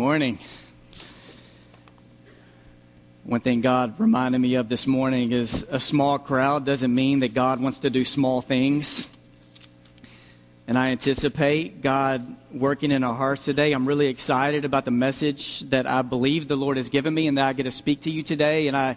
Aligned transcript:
Morning. 0.00 0.38
One 3.24 3.40
thing 3.40 3.62
God 3.62 3.98
reminded 3.98 4.38
me 4.38 4.54
of 4.54 4.68
this 4.68 4.86
morning 4.86 5.32
is 5.32 5.66
a 5.68 5.80
small 5.80 6.20
crowd 6.20 6.64
doesn't 6.64 6.94
mean 6.94 7.18
that 7.18 7.34
God 7.34 7.58
wants 7.58 7.80
to 7.80 7.90
do 7.90 8.04
small 8.04 8.40
things. 8.40 9.08
And 10.68 10.78
I 10.78 10.90
anticipate 10.90 11.82
God 11.82 12.36
working 12.52 12.92
in 12.92 13.02
our 13.02 13.12
hearts 13.12 13.44
today. 13.44 13.72
I'm 13.72 13.88
really 13.88 14.06
excited 14.06 14.64
about 14.64 14.84
the 14.84 14.92
message 14.92 15.68
that 15.70 15.84
I 15.88 16.02
believe 16.02 16.46
the 16.46 16.54
Lord 16.54 16.76
has 16.76 16.88
given 16.88 17.12
me 17.12 17.26
and 17.26 17.36
that 17.36 17.48
I 17.48 17.52
get 17.52 17.64
to 17.64 17.72
speak 17.72 18.02
to 18.02 18.10
you 18.10 18.22
today. 18.22 18.68
And 18.68 18.76
I, 18.76 18.96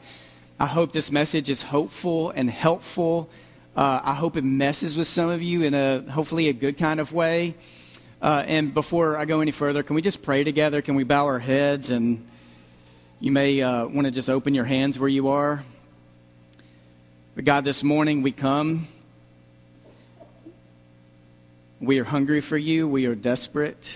I 0.59 0.67
hope 0.67 0.91
this 0.91 1.11
message 1.11 1.49
is 1.49 1.63
hopeful 1.63 2.29
and 2.29 2.47
helpful. 2.47 3.27
Uh, 3.75 4.01
I 4.03 4.13
hope 4.13 4.37
it 4.37 4.43
messes 4.43 4.95
with 4.95 5.07
some 5.07 5.31
of 5.31 5.41
you 5.41 5.63
in 5.63 5.73
a 5.73 6.01
hopefully 6.11 6.47
a 6.47 6.53
good 6.53 6.77
kind 6.77 6.99
of 6.99 7.11
way. 7.11 7.55
Uh, 8.21 8.43
and 8.45 8.71
before 8.71 9.17
I 9.17 9.25
go 9.25 9.41
any 9.41 9.49
further, 9.49 9.81
can 9.81 9.95
we 9.95 10.03
just 10.03 10.21
pray 10.21 10.43
together? 10.43 10.83
Can 10.83 10.93
we 10.93 11.03
bow 11.03 11.25
our 11.25 11.39
heads? 11.39 11.89
And 11.89 12.27
you 13.19 13.31
may 13.31 13.61
uh, 13.61 13.87
want 13.87 14.05
to 14.05 14.11
just 14.11 14.29
open 14.29 14.53
your 14.53 14.65
hands 14.65 14.99
where 14.99 15.09
you 15.09 15.29
are. 15.29 15.63
But 17.33 17.45
God, 17.45 17.63
this 17.63 17.83
morning 17.83 18.21
we 18.21 18.31
come. 18.31 18.87
We 21.79 21.97
are 21.97 22.03
hungry 22.03 22.41
for 22.41 22.57
you. 22.57 22.87
We 22.87 23.07
are 23.07 23.15
desperate. 23.15 23.89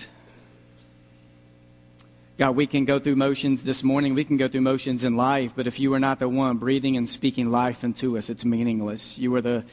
God, 2.36 2.56
we 2.56 2.66
can 2.66 2.84
go 2.84 2.98
through 2.98 3.16
motions 3.16 3.62
this 3.62 3.84
morning. 3.84 4.14
We 4.14 4.24
can 4.24 4.36
go 4.38 4.48
through 4.48 4.62
motions 4.62 5.04
in 5.04 5.16
life, 5.16 5.52
but 5.54 5.68
if 5.68 5.78
you 5.78 5.94
are 5.94 6.00
not 6.00 6.18
the 6.18 6.28
one 6.28 6.58
breathing 6.58 6.96
and 6.96 7.08
speaking 7.08 7.50
life 7.50 7.84
into 7.84 8.18
us, 8.18 8.28
it's 8.28 8.44
meaningless. 8.44 9.16
You 9.16 9.32
are 9.36 9.40
the 9.40 9.64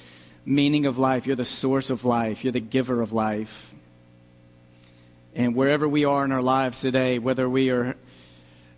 meaning 0.45 0.86
of 0.86 1.00
life. 1.00 1.26
You're 1.26 1.36
the 1.36 1.44
source 1.44 1.90
of 1.90 2.06
life. 2.06 2.44
You're 2.44 2.54
the 2.54 2.59
giver 2.59 3.02
of 3.02 3.12
life. 3.12 3.73
And 5.36 5.55
wherever 5.55 5.88
we 5.88 6.05
are 6.05 6.23
in 6.23 6.32
our 6.32 6.44
lives 6.44 6.82
today, 6.82 7.18
whether 7.18 7.50
we 7.50 7.72
are 7.72 7.96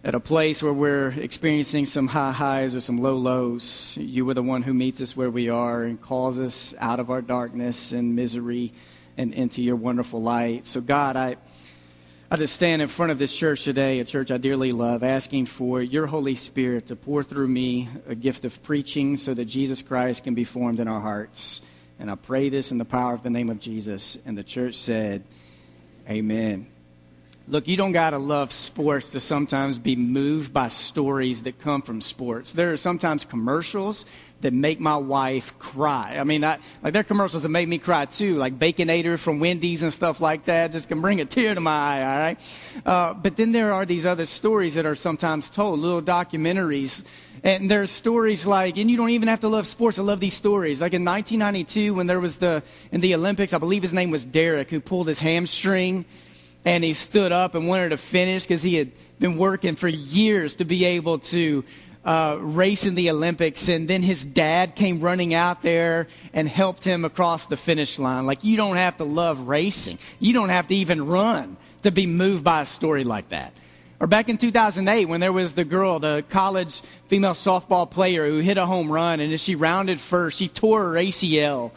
at 0.06 0.16
a 0.16 0.22
place 0.22 0.64
where 0.64 0.72
we're 0.72 1.10
experiencing 1.10 1.86
some 1.86 2.08
high 2.08 2.32
highs 2.32 2.76
or 2.76 2.80
some 2.80 3.02
low 3.02 3.18
lows, 3.18 3.98
you 4.00 4.30
are 4.30 4.34
the 4.34 4.42
one 4.42 4.62
who 4.62 4.74
meets 4.74 5.02
us 5.02 5.18
where 5.18 5.30
we 5.30 5.50
are 5.50 5.84
and 5.84 6.00
calls 6.00 6.40
us 6.40 6.74
out 6.80 7.02
of 7.02 7.10
our 7.10 7.22
darkness 7.22 7.92
and 7.92 8.16
misery 8.16 8.72
and 9.18 9.34
into 9.34 9.62
your 9.62 9.76
wonderful 9.76 10.22
light. 10.22 10.66
So, 10.66 10.80
God, 10.80 11.18
I, 11.18 11.36
I 12.32 12.38
just 12.38 12.54
stand 12.54 12.82
in 12.82 12.88
front 12.88 13.12
of 13.12 13.18
this 13.18 13.36
church 13.36 13.66
today, 13.66 14.00
a 14.00 14.06
church 14.06 14.32
I 14.32 14.38
dearly 14.38 14.72
love, 14.72 15.04
asking 15.04 15.48
for 15.48 15.82
your 15.82 16.08
Holy 16.08 16.36
Spirit 16.36 16.88
to 16.88 16.96
pour 16.96 17.22
through 17.22 17.50
me 17.50 17.90
a 18.08 18.16
gift 18.16 18.46
of 18.46 18.64
preaching 18.64 19.18
so 19.18 19.34
that 19.34 19.46
Jesus 19.46 19.82
Christ 19.82 20.24
can 20.24 20.36
be 20.36 20.46
formed 20.46 20.80
in 20.80 20.88
our 20.88 21.02
hearts. 21.02 21.62
And 22.00 22.10
I 22.10 22.16
pray 22.16 22.48
this 22.48 22.72
in 22.72 22.78
the 22.78 22.86
power 22.86 23.14
of 23.14 23.24
the 23.24 23.30
name 23.30 23.50
of 23.50 23.60
Jesus. 23.60 24.18
And 24.26 24.38
the 24.38 24.44
church 24.44 24.76
said, 24.76 25.26
Amen. 26.08 26.75
Look, 27.48 27.68
you 27.68 27.78
don't 27.78 27.92
got 27.92 28.10
to 28.10 28.18
love 28.18 28.52
sports 28.52 29.12
to 29.12 29.20
sometimes 29.20 29.78
be 29.78 29.96
moved 29.96 30.52
by 30.52 30.68
stories 30.70 31.44
that 31.44 31.60
come 31.60 31.84
from 31.84 32.02
sports. 32.02 32.54
There 32.54 32.72
are 32.72 32.78
sometimes 32.78 33.24
commercials 33.24 34.08
that 34.42 34.52
make 34.52 34.80
my 34.80 34.98
wife 34.98 35.58
cry. 35.60 36.18
I 36.18 36.24
mean, 36.24 36.44
I, 36.44 36.58
like 36.82 36.94
there 36.94 37.02
are 37.02 37.04
commercials 37.04 37.44
that 37.44 37.50
make 37.50 37.68
me 37.68 37.78
cry 37.78 38.06
too, 38.06 38.38
like 38.38 38.58
Baconator 38.58 39.20
from 39.20 39.40
Wendy's 39.40 39.84
and 39.84 39.94
stuff 39.94 40.22
like 40.22 40.46
that. 40.46 40.72
Just 40.72 40.88
can 40.88 41.02
bring 41.02 41.22
a 41.22 41.26
tear 41.26 41.54
to 41.54 41.62
my 41.62 41.72
eye, 41.72 42.04
all 42.04 42.20
right? 42.20 42.40
Uh, 42.84 43.14
but 43.14 43.36
then 43.36 43.52
there 43.52 43.74
are 43.74 43.86
these 43.86 44.08
other 44.08 44.26
stories 44.26 44.74
that 44.74 44.88
are 44.88 44.96
sometimes 44.96 45.52
told, 45.52 45.80
little 45.80 46.02
documentaries. 46.02 47.04
And 47.44 47.70
there's 47.70 47.92
stories 47.92 48.48
like, 48.48 48.78
and 48.78 48.90
you 48.90 48.98
don't 48.98 49.12
even 49.12 49.28
have 49.28 49.42
to 49.42 49.50
love 49.50 49.68
sports 49.68 49.98
to 49.98 50.04
love 50.04 50.20
these 50.20 50.34
stories. 50.34 50.82
Like 50.82 50.94
in 50.94 51.06
1992, 51.06 51.94
when 51.94 52.08
there 52.08 52.20
was 52.20 52.38
the, 52.38 52.64
in 52.92 53.02
the 53.02 53.14
Olympics, 53.14 53.54
I 53.54 53.60
believe 53.60 53.84
his 53.84 53.94
name 53.94 54.10
was 54.10 54.26
Derek, 54.26 54.72
who 54.72 54.80
pulled 54.80 55.08
his 55.08 55.20
hamstring 55.20 56.06
and 56.66 56.84
he 56.84 56.94
stood 56.94 57.32
up 57.32 57.54
and 57.54 57.68
wanted 57.68 57.90
to 57.90 57.98
finish 57.98 58.44
because 58.44 58.64
he 58.64 58.76
had 58.76 58.92
been 59.20 59.38
working 59.38 59.76
for 59.76 59.88
years 59.88 60.56
to 60.58 60.66
be 60.66 60.84
able 60.84 61.20
to 61.20 61.64
uh, 62.04 62.38
race 62.40 62.86
in 62.86 62.96
the 62.96 63.10
Olympics. 63.12 63.70
And 63.70 63.88
then 63.88 64.02
his 64.02 64.26
dad 64.26 64.76
came 64.76 65.00
running 65.00 65.34
out 65.34 65.62
there 65.62 66.08
and 66.34 66.50
helped 66.50 66.84
him 66.84 67.06
across 67.06 67.46
the 67.46 67.58
finish 67.58 68.00
line. 68.00 68.26
Like, 68.26 68.44
you 68.44 68.58
don't 68.58 68.78
have 68.78 68.98
to 68.98 69.04
love 69.04 69.48
racing, 69.48 70.00
you 70.20 70.34
don't 70.34 70.50
have 70.50 70.68
to 70.68 70.76
even 70.76 71.06
run 71.06 71.56
to 71.84 71.92
be 71.92 72.08
moved 72.08 72.44
by 72.44 72.62
a 72.62 72.66
story 72.66 73.04
like 73.04 73.30
that. 73.30 73.54
Or 74.00 74.08
back 74.08 74.28
in 74.28 74.38
2008, 74.38 75.06
when 75.06 75.22
there 75.22 75.32
was 75.32 75.54
the 75.54 75.64
girl, 75.64 76.00
the 76.00 76.26
college 76.30 76.82
female 77.08 77.34
softball 77.34 77.90
player 77.90 78.28
who 78.28 78.40
hit 78.40 78.58
a 78.58 78.66
home 78.66 78.92
run, 78.92 79.22
and 79.22 79.32
as 79.32 79.42
she 79.42 79.56
rounded 79.56 80.02
first, 80.02 80.38
she 80.38 80.50
tore 80.50 80.84
her 80.84 80.94
ACL 80.94 81.72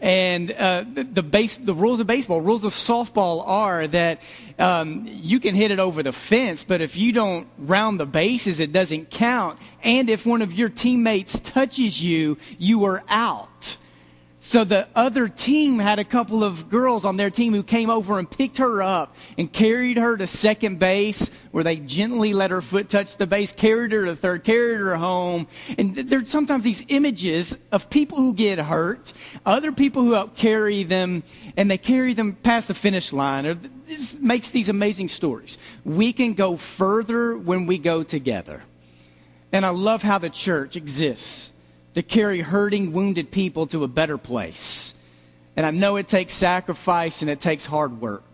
and 0.00 0.50
uh, 0.52 0.84
the, 0.90 1.04
the, 1.04 1.22
base, 1.22 1.58
the 1.58 1.74
rules 1.74 2.00
of 2.00 2.06
baseball, 2.06 2.40
rules 2.40 2.64
of 2.64 2.72
softball 2.72 3.46
are 3.46 3.86
that 3.88 4.22
um, 4.58 5.06
you 5.06 5.40
can 5.40 5.54
hit 5.54 5.70
it 5.70 5.78
over 5.78 6.02
the 6.02 6.12
fence, 6.12 6.64
but 6.64 6.80
if 6.80 6.96
you 6.96 7.12
don't 7.12 7.46
round 7.58 8.00
the 8.00 8.06
bases, 8.06 8.60
it 8.60 8.72
doesn't 8.72 9.10
count. 9.10 9.58
And 9.82 10.08
if 10.08 10.24
one 10.24 10.40
of 10.40 10.54
your 10.54 10.70
teammates 10.70 11.38
touches 11.40 12.02
you, 12.02 12.38
you 12.58 12.84
are 12.86 13.04
out. 13.08 13.49
So 14.42 14.64
the 14.64 14.88
other 14.96 15.28
team 15.28 15.78
had 15.78 15.98
a 15.98 16.04
couple 16.04 16.42
of 16.42 16.70
girls 16.70 17.04
on 17.04 17.18
their 17.18 17.28
team 17.28 17.52
who 17.52 17.62
came 17.62 17.90
over 17.90 18.18
and 18.18 18.28
picked 18.28 18.56
her 18.56 18.82
up 18.82 19.14
and 19.36 19.52
carried 19.52 19.98
her 19.98 20.16
to 20.16 20.26
second 20.26 20.78
base 20.78 21.30
where 21.50 21.62
they 21.62 21.76
gently 21.76 22.32
let 22.32 22.50
her 22.50 22.62
foot 22.62 22.88
touch 22.88 23.18
the 23.18 23.26
base, 23.26 23.52
carried 23.52 23.92
her 23.92 24.06
to 24.06 24.16
third, 24.16 24.42
carried 24.42 24.80
her 24.80 24.96
home. 24.96 25.46
And 25.76 25.94
there's 25.94 26.30
sometimes 26.30 26.64
these 26.64 26.82
images 26.88 27.54
of 27.70 27.90
people 27.90 28.16
who 28.16 28.32
get 28.32 28.58
hurt, 28.58 29.12
other 29.44 29.72
people 29.72 30.04
who 30.04 30.14
help 30.14 30.34
carry 30.34 30.84
them, 30.84 31.22
and 31.58 31.70
they 31.70 31.78
carry 31.78 32.14
them 32.14 32.32
past 32.32 32.68
the 32.68 32.74
finish 32.74 33.12
line. 33.12 33.44
Or 33.44 33.54
This 33.54 34.14
makes 34.14 34.50
these 34.50 34.70
amazing 34.70 35.08
stories. 35.08 35.58
We 35.84 36.14
can 36.14 36.32
go 36.32 36.56
further 36.56 37.36
when 37.36 37.66
we 37.66 37.76
go 37.76 38.02
together. 38.02 38.62
And 39.52 39.66
I 39.66 39.70
love 39.70 40.02
how 40.02 40.16
the 40.16 40.30
church 40.30 40.76
exists 40.76 41.52
to 41.94 42.02
carry 42.02 42.40
hurting, 42.40 42.92
wounded 42.92 43.30
people 43.30 43.66
to 43.68 43.84
a 43.84 43.88
better 43.88 44.18
place. 44.18 44.94
And 45.56 45.66
I 45.66 45.70
know 45.70 45.96
it 45.96 46.08
takes 46.08 46.32
sacrifice 46.32 47.22
and 47.22 47.30
it 47.30 47.40
takes 47.40 47.64
hard 47.66 48.00
work. 48.00 48.24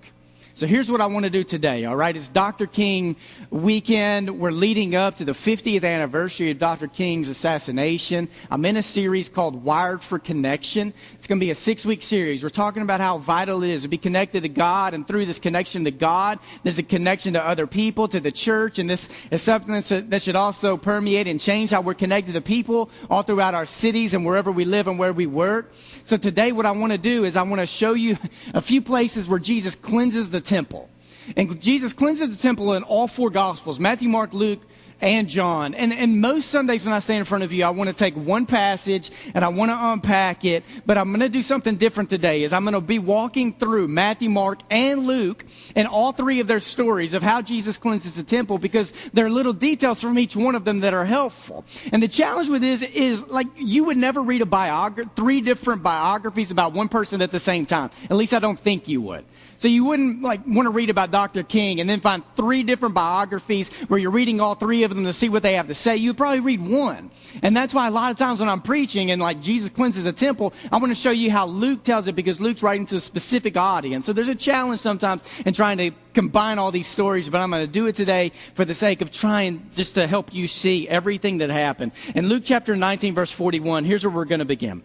So 0.57 0.67
here's 0.67 0.91
what 0.91 1.03
I 1.03 1.07
want 1.07 1.25
to 1.25 1.29
do 1.29 1.45
today, 1.45 1.85
all 1.85 1.97
right? 1.97 2.17
It's 2.17 2.29
Dr. 2.29 2.67
King 2.67 3.17
weekend. 3.51 4.41
We're 4.41 4.53
leading 4.53 4.95
up 4.95 5.17
to 5.17 5.25
the 5.27 5.33
50th 5.33 5.85
anniversary 5.85 6.51
of 6.51 6.59
Dr. 6.59 6.89
King's 6.89 7.29
assassination. 7.29 8.27
I'm 8.51 8.65
in 8.65 8.79
a 8.79 8.83
series 8.83 9.29
called 9.29 9.63
Wired 9.63 10.01
for 10.01 10.19
Connection. 10.19 10.95
It's 11.13 11.27
going 11.27 11.39
to 11.39 11.45
be 11.45 11.51
a 11.51 11.55
six 11.55 11.85
week 11.85 12.01
series. 12.01 12.43
We're 12.43 12.49
talking 12.49 12.81
about 12.81 13.03
how 13.03 13.19
vital 13.19 13.63
it 13.65 13.69
is 13.69 13.83
to 13.83 13.89
be 13.89 13.99
connected 13.99 14.45
to 14.45 14.49
God, 14.49 14.95
and 14.95 15.07
through 15.07 15.27
this 15.27 15.39
connection 15.39 15.85
to 15.85 15.91
God, 15.91 16.39
there's 16.63 16.79
a 16.79 16.83
connection 16.83 17.35
to 17.35 17.47
other 17.47 17.67
people, 17.67 18.09
to 18.09 18.19
the 18.19 18.33
church, 18.33 18.79
and 18.79 18.89
this 18.89 19.11
is 19.31 19.43
something 19.43 19.75
that 20.09 20.23
should 20.23 20.37
also 20.37 20.79
permeate 20.79 21.29
and 21.29 21.39
change 21.39 21.69
how 21.69 21.83
we're 21.83 21.93
connected 21.93 22.33
to 22.33 22.41
people 22.41 22.89
all 23.11 23.23
throughout 23.23 23.53
our 23.53 23.67
cities 23.67 24.15
and 24.15 24.25
wherever 24.25 24.51
we 24.51 24.65
live 24.65 24.89
and 24.89 24.99
where 24.99 25.13
we 25.13 25.27
work. 25.27 25.71
So 26.05 26.17
today, 26.17 26.53
what 26.53 26.65
I 26.65 26.71
want 26.71 26.93
to 26.93 26.99
do 26.99 27.27
is 27.27 27.37
I 27.37 27.43
want 27.43 27.61
to 27.61 27.67
show 27.67 27.93
you 27.93 28.17
a 28.55 28.63
few 28.63 28.81
places 28.81 29.29
where 29.29 29.39
Jesus 29.39 29.75
cleanses 29.75 30.31
the 30.31 30.46
temple. 30.47 30.89
And 31.37 31.61
Jesus 31.61 31.93
cleanses 31.93 32.31
the 32.31 32.41
temple 32.41 32.75
in 32.75 32.83
all 32.85 33.09
four 33.09 33.31
Gospels 33.31 33.81
Matthew, 33.81 34.09
Mark, 34.09 34.33
Luke, 34.33 34.61
and 35.01 35.29
John. 35.29 35.75
And, 35.75 35.93
and 35.93 36.21
most 36.21 36.49
Sundays 36.49 36.85
when 36.85 36.95
I 36.95 37.01
stand 37.01 37.19
in 37.19 37.25
front 37.25 37.45
of 37.45 37.53
you, 37.53 37.65
I 37.65 37.71
want 37.71 37.89
to 37.89 37.95
take 37.95 38.15
one 38.17 38.47
passage 38.47 39.11
and 39.35 39.45
I 39.45 39.49
want 39.49 39.71
to 39.71 39.77
unpack 39.79 40.45
it. 40.45 40.65
But 40.87 40.97
I'm 40.97 41.09
going 41.09 41.21
to 41.21 41.29
do 41.29 41.43
something 41.43 41.77
different 41.77 42.09
today 42.09 42.43
is 42.43 42.53
I'm 42.53 42.65
going 42.65 42.75
to 42.75 42.81
be 42.81 42.99
walking 42.99 43.53
through 43.53 43.89
Matthew, 43.89 44.31
Mark, 44.31 44.61
and 44.71 45.07
Luke 45.07 45.45
and 45.75 45.87
all 45.87 46.13
three 46.13 46.41
of 46.41 46.47
their 46.47 46.61
stories 46.61 47.15
of 47.15 47.23
how 47.23 47.43
Jesus 47.43 47.77
cleanses 47.77 48.17
the 48.17 48.23
temple 48.23 48.59
because 48.59 48.93
there 49.13 49.27
are 49.27 49.31
little 49.31 49.53
details 49.53 50.01
from 50.01 50.19
each 50.19 50.35
one 50.35 50.55
of 50.55 50.65
them 50.65 50.81
that 50.81 50.95
are 50.95 51.05
helpful. 51.05 51.65
And 51.93 52.03
the 52.03 52.09
challenge 52.09 52.49
with 52.49 52.63
this 52.63 52.83
is 52.83 53.27
like 53.27 53.47
you 53.57 53.85
would 53.85 53.97
never 53.97 54.23
read 54.23 54.41
a 54.41 54.47
biography, 54.47 55.11
three 55.15 55.41
different 55.41 55.83
biographies 55.83 56.51
about 56.51 56.73
one 56.73 56.89
person 56.89 57.21
at 57.21 57.33
the 57.33 57.41
same 57.41 57.67
time. 57.67 57.91
At 58.09 58.17
least 58.17 58.33
I 58.33 58.39
don't 58.39 58.59
think 58.59 58.89
you 58.89 59.03
would. 59.03 59.25
So 59.59 59.69
you 59.69 59.85
wouldn't 59.85 60.23
like 60.23 60.47
want 60.47 60.67
to 60.67 60.71
read 60.71 60.91
about 60.91 61.11
Dr. 61.11 61.43
King 61.43 61.81
and 61.81 61.89
then 61.89 62.01
find 62.01 62.23
three 62.37 62.63
different 62.63 62.95
biographies 62.95 63.71
where 63.89 63.99
you're 63.99 64.11
reading 64.11 64.41
all 64.41 64.55
three 64.55 64.83
of 64.83 64.91
them 64.91 65.05
to 65.05 65.13
see 65.13 65.29
what 65.29 65.43
they 65.43 65.55
have 65.55 65.69
to 65.69 65.75
say. 65.75 65.97
You'd 65.97 66.17
probably 66.17 66.41
read 66.41 66.67
one. 66.67 67.11
And 67.43 67.57
that's 67.57 67.75
why 67.75 67.89
a 67.89 67.91
lot 67.91 68.11
of 68.11 68.19
times 68.19 68.41
when 68.41 68.49
I'm 68.49 68.63
preaching 68.63 69.11
and 69.11 69.21
like 69.21 69.41
Jesus 69.41 69.71
cleanses 69.71 70.07
a 70.07 70.13
temple, 70.13 70.53
I 70.71 70.79
want 70.79 70.91
to 70.91 70.95
show 70.95 71.11
you 71.11 71.31
how 71.31 71.47
Luke 71.47 71.83
tells 71.83 72.07
it 72.09 72.15
because 72.15 72.41
Luke's 72.41 72.63
writing 72.63 72.87
to 72.87 72.97
a 72.97 73.01
specific 73.01 73.57
audience. 73.57 74.07
So 74.07 74.13
there's 74.13 74.29
a 74.29 74.35
challenge 74.35 74.81
sometimes 74.81 75.25
in 75.45 75.55
trying 75.55 75.79
to 75.79 75.91
combine 76.15 76.59
all 76.59 76.73
these 76.73 76.87
stories, 76.87 77.29
but 77.29 77.41
I'm 77.41 77.51
going 77.51 77.67
to 77.67 77.71
do 77.71 77.87
it 77.87 77.97
today 77.97 78.33
for 78.55 78.65
the 78.65 78.75
sake 78.75 79.03
of 79.03 79.11
trying 79.11 79.71
just 79.75 79.95
to 79.95 80.07
help 80.07 80.33
you 80.35 80.47
see 80.47 80.89
everything 80.89 81.39
that 81.39 81.51
happened. 81.51 81.93
In 82.15 82.29
Luke 82.29 82.43
chapter 82.45 82.75
19 82.75 83.15
verse 83.15 83.31
41, 83.31 83.85
here's 83.85 84.05
where 84.05 84.15
we're 84.15 84.25
going 84.25 84.39
to 84.39 84.47
begin. 84.47 84.83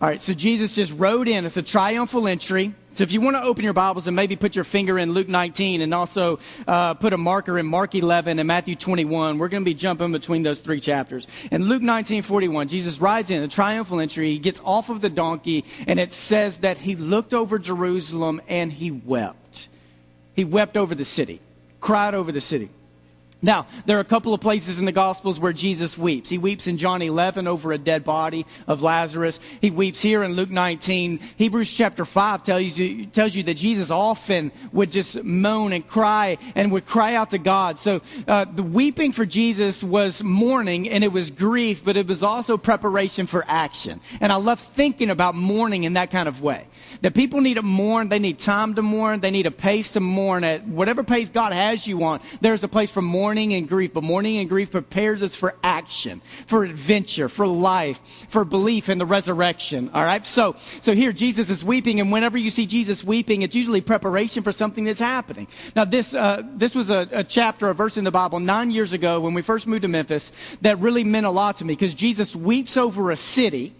All 0.00 0.08
right. 0.08 0.20
So 0.20 0.32
Jesus 0.32 0.74
just 0.74 0.92
rode 0.92 1.28
in. 1.28 1.44
It's 1.44 1.56
a 1.56 1.62
triumphal 1.62 2.26
entry. 2.26 2.74
So 2.94 3.04
if 3.04 3.10
you 3.10 3.22
want 3.22 3.36
to 3.38 3.42
open 3.42 3.64
your 3.64 3.72
Bibles 3.72 4.06
and 4.06 4.14
maybe 4.14 4.36
put 4.36 4.54
your 4.54 4.64
finger 4.64 4.98
in 4.98 5.12
Luke 5.12 5.26
19 5.26 5.80
and 5.80 5.94
also 5.94 6.40
uh, 6.68 6.92
put 6.92 7.14
a 7.14 7.16
marker 7.16 7.58
in 7.58 7.64
Mark 7.64 7.94
11 7.94 8.38
and 8.38 8.46
Matthew 8.46 8.76
21, 8.76 9.38
we're 9.38 9.48
going 9.48 9.62
to 9.62 9.64
be 9.64 9.72
jumping 9.72 10.12
between 10.12 10.42
those 10.42 10.60
three 10.60 10.78
chapters. 10.78 11.26
In 11.50 11.70
Luke 11.70 11.80
19, 11.80 12.20
41, 12.20 12.68
Jesus 12.68 13.00
rides 13.00 13.30
in 13.30 13.42
a 13.42 13.48
triumphal 13.48 13.98
entry. 13.98 14.32
He 14.32 14.38
gets 14.38 14.60
off 14.62 14.90
of 14.90 15.00
the 15.00 15.08
donkey 15.08 15.64
and 15.86 15.98
it 15.98 16.12
says 16.12 16.60
that 16.60 16.76
he 16.76 16.94
looked 16.94 17.32
over 17.32 17.58
Jerusalem 17.58 18.42
and 18.46 18.70
he 18.70 18.90
wept. 18.90 19.68
He 20.34 20.44
wept 20.44 20.76
over 20.76 20.94
the 20.94 21.06
city. 21.06 21.40
cried 21.80 22.14
over 22.14 22.30
the 22.30 22.42
city. 22.42 22.68
Now, 23.44 23.66
there 23.86 23.96
are 23.96 24.00
a 24.00 24.04
couple 24.04 24.32
of 24.32 24.40
places 24.40 24.78
in 24.78 24.84
the 24.84 24.92
Gospels 24.92 25.40
where 25.40 25.52
Jesus 25.52 25.98
weeps. 25.98 26.28
He 26.28 26.38
weeps 26.38 26.68
in 26.68 26.78
John 26.78 27.02
11 27.02 27.48
over 27.48 27.72
a 27.72 27.78
dead 27.78 28.04
body 28.04 28.46
of 28.68 28.82
Lazarus. 28.82 29.40
He 29.60 29.68
weeps 29.68 30.00
here 30.00 30.22
in 30.22 30.34
Luke 30.34 30.48
19. 30.48 31.18
Hebrews 31.36 31.72
chapter 31.72 32.04
5 32.04 32.44
tells 32.44 32.78
you, 32.78 33.06
tells 33.06 33.34
you 33.34 33.42
that 33.42 33.54
Jesus 33.54 33.90
often 33.90 34.52
would 34.72 34.92
just 34.92 35.24
moan 35.24 35.72
and 35.72 35.84
cry 35.86 36.38
and 36.54 36.70
would 36.70 36.86
cry 36.86 37.16
out 37.16 37.30
to 37.30 37.38
God. 37.38 37.80
So 37.80 38.00
uh, 38.28 38.44
the 38.44 38.62
weeping 38.62 39.10
for 39.10 39.26
Jesus 39.26 39.82
was 39.82 40.22
mourning 40.22 40.88
and 40.88 41.02
it 41.02 41.10
was 41.10 41.30
grief, 41.30 41.84
but 41.84 41.96
it 41.96 42.06
was 42.06 42.22
also 42.22 42.56
preparation 42.56 43.26
for 43.26 43.44
action. 43.48 44.00
And 44.20 44.30
I 44.30 44.36
love 44.36 44.60
thinking 44.60 45.10
about 45.10 45.34
mourning 45.34 45.82
in 45.82 45.94
that 45.94 46.12
kind 46.12 46.28
of 46.28 46.42
way. 46.42 46.68
That 47.00 47.14
people 47.14 47.40
need 47.40 47.54
to 47.54 47.62
mourn, 47.62 48.08
they 48.08 48.20
need 48.20 48.38
time 48.38 48.76
to 48.76 48.82
mourn, 48.82 49.18
they 49.18 49.32
need 49.32 49.46
a 49.46 49.50
pace 49.50 49.92
to 49.92 50.00
mourn. 50.00 50.44
At 50.44 50.64
whatever 50.68 51.02
pace 51.02 51.28
God 51.28 51.52
has 51.52 51.88
you 51.88 52.04
on, 52.04 52.20
there's 52.40 52.62
a 52.62 52.68
place 52.68 52.90
for 52.90 53.02
mourning 53.02 53.31
and 53.38 53.68
grief. 53.68 53.92
But 53.92 54.02
mourning 54.02 54.38
and 54.38 54.48
grief 54.48 54.70
prepares 54.70 55.22
us 55.22 55.34
for 55.34 55.54
action, 55.62 56.20
for 56.46 56.64
adventure, 56.64 57.28
for 57.28 57.46
life, 57.46 58.00
for 58.28 58.44
belief 58.44 58.88
in 58.88 58.98
the 58.98 59.06
resurrection. 59.06 59.90
All 59.94 60.04
right? 60.04 60.26
So, 60.26 60.56
so 60.80 60.94
here 60.94 61.12
Jesus 61.12 61.50
is 61.50 61.64
weeping, 61.64 62.00
and 62.00 62.12
whenever 62.12 62.38
you 62.38 62.50
see 62.50 62.66
Jesus 62.66 63.02
weeping, 63.02 63.42
it's 63.42 63.56
usually 63.56 63.80
preparation 63.80 64.42
for 64.42 64.52
something 64.52 64.84
that's 64.84 65.00
happening. 65.00 65.46
Now, 65.74 65.84
this, 65.84 66.14
uh, 66.14 66.42
this 66.54 66.74
was 66.74 66.90
a, 66.90 67.08
a 67.12 67.24
chapter, 67.24 67.68
a 67.70 67.74
verse 67.74 67.96
in 67.96 68.04
the 68.04 68.10
Bible 68.10 68.40
nine 68.40 68.70
years 68.70 68.92
ago 68.92 69.20
when 69.20 69.34
we 69.34 69.42
first 69.42 69.66
moved 69.66 69.82
to 69.82 69.88
Memphis 69.88 70.32
that 70.60 70.78
really 70.78 71.04
meant 71.04 71.26
a 71.26 71.30
lot 71.30 71.56
to 71.58 71.64
me 71.64 71.72
because 71.74 71.94
Jesus 71.94 72.36
weeps 72.36 72.76
over 72.76 73.10
a 73.10 73.16
city 73.16 73.74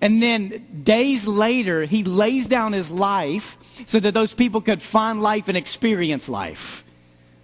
and 0.00 0.22
then 0.22 0.82
days 0.84 1.26
later, 1.26 1.84
he 1.84 2.04
lays 2.04 2.48
down 2.48 2.72
his 2.72 2.90
life 2.90 3.58
so 3.86 3.98
that 3.98 4.14
those 4.14 4.34
people 4.34 4.60
could 4.60 4.80
find 4.80 5.22
life 5.22 5.48
and 5.48 5.56
experience 5.56 6.28
life. 6.28 6.84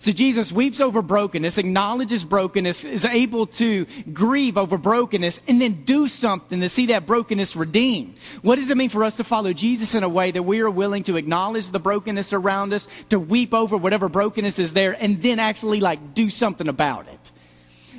So 0.04 0.12
Jesus 0.12 0.52
weeps 0.52 0.80
over 0.80 1.00
brokenness, 1.00 1.56
acknowledges 1.56 2.26
brokenness, 2.26 2.84
is 2.84 3.06
able 3.06 3.46
to 3.46 3.86
grieve 4.12 4.58
over 4.58 4.76
brokenness, 4.76 5.40
and 5.48 5.62
then 5.62 5.84
do 5.84 6.08
something 6.08 6.60
to 6.60 6.68
see 6.68 6.84
that 6.88 7.06
brokenness 7.06 7.56
redeemed. 7.56 8.14
What 8.42 8.56
does 8.56 8.68
it 8.68 8.76
mean 8.76 8.90
for 8.90 9.02
us 9.02 9.16
to 9.16 9.24
follow 9.24 9.54
Jesus 9.54 9.94
in 9.94 10.02
a 10.02 10.08
way 10.10 10.30
that 10.30 10.42
we 10.42 10.60
are 10.60 10.68
willing 10.68 11.04
to 11.04 11.16
acknowledge 11.16 11.70
the 11.70 11.80
brokenness 11.80 12.34
around 12.34 12.74
us, 12.74 12.86
to 13.08 13.18
weep 13.18 13.54
over 13.54 13.78
whatever 13.78 14.10
brokenness 14.10 14.58
is 14.58 14.74
there, 14.74 14.94
and 15.00 15.22
then 15.22 15.38
actually 15.38 15.80
like 15.80 16.12
do 16.12 16.28
something 16.28 16.68
about 16.68 17.08
it? 17.08 17.32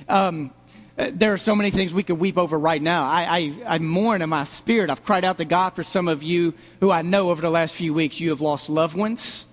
Um, 0.08 0.52
uh, 1.00 1.10
there 1.12 1.34
are 1.34 1.40
so 1.40 1.56
many 1.56 1.72
things 1.72 1.92
we 1.92 2.04
could 2.04 2.20
weep 2.20 2.38
over 2.38 2.60
right 2.60 2.84
now. 2.84 3.08
I, 3.08 3.24
I, 3.24 3.54
I, 3.66 3.80
mourn 3.80 4.22
in 4.22 4.30
my 4.30 4.44
spirit. 4.44 4.92
I've 4.92 5.04
cried 5.04 5.26
out 5.26 5.38
to 5.38 5.46
God 5.46 5.72
for 5.72 5.82
some 5.82 6.08
of 6.08 6.22
you 6.22 6.54
who 6.82 6.92
I 6.92 7.02
know 7.02 7.32
over 7.32 7.42
the 7.42 7.50
last 7.50 7.74
few 7.74 7.96
weeks 7.96 8.20
you 8.20 8.30
have 8.30 8.42
lost 8.42 8.70
loved 8.70 8.96
ones. 8.96 9.48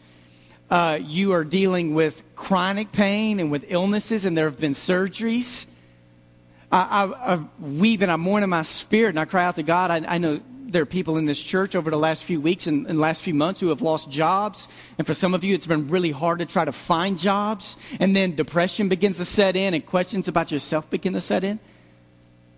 Uh, 0.72 0.98
you 1.06 1.32
are 1.32 1.44
dealing 1.44 1.92
with 1.92 2.22
chronic 2.34 2.92
pain 2.92 3.40
and 3.40 3.50
with 3.50 3.66
illnesses, 3.69 4.24
and 4.24 4.34
there 4.34 4.46
have 4.46 4.58
been 4.58 4.72
surgeries. 4.72 5.66
I, 6.70 7.04
I, 7.04 7.34
I 7.34 7.40
weep 7.60 8.00
and 8.00 8.10
I 8.10 8.16
mourn 8.16 8.42
in 8.42 8.48
my 8.48 8.62
spirit, 8.62 9.10
and 9.10 9.20
I 9.20 9.26
cry 9.26 9.44
out 9.44 9.56
to 9.56 9.62
God. 9.62 9.90
I, 9.90 10.14
I 10.14 10.16
know 10.16 10.40
there 10.64 10.80
are 10.80 10.86
people 10.86 11.19
in 11.19 11.26
this 11.26 11.38
church 11.38 11.76
over 11.76 11.90
the 11.90 11.98
last 11.98 12.24
few 12.24 12.40
weeks 12.40 12.66
and, 12.66 12.86
and 12.86 12.98
last 12.98 13.20
few 13.20 13.34
months 13.34 13.60
who 13.60 13.69
have 13.69 13.82
lost 13.82 14.08
jobs. 14.08 14.66
And 14.96 15.06
for 15.06 15.12
some 15.12 15.34
of 15.34 15.44
you, 15.44 15.54
it's 15.54 15.66
been 15.66 15.88
really 15.88 16.10
hard 16.10 16.38
to 16.38 16.46
try 16.46 16.64
to 16.64 16.72
find 16.72 17.18
jobs. 17.18 17.76
And 18.00 18.16
then 18.16 18.34
depression 18.34 18.88
begins 18.88 19.18
to 19.18 19.26
set 19.26 19.56
in 19.56 19.75
and 19.75 19.84
questions 19.84 20.26
about 20.26 20.50
yourself 20.50 20.88
begin 20.88 21.12
to 21.12 21.20
set 21.20 21.44
in. 21.44 21.60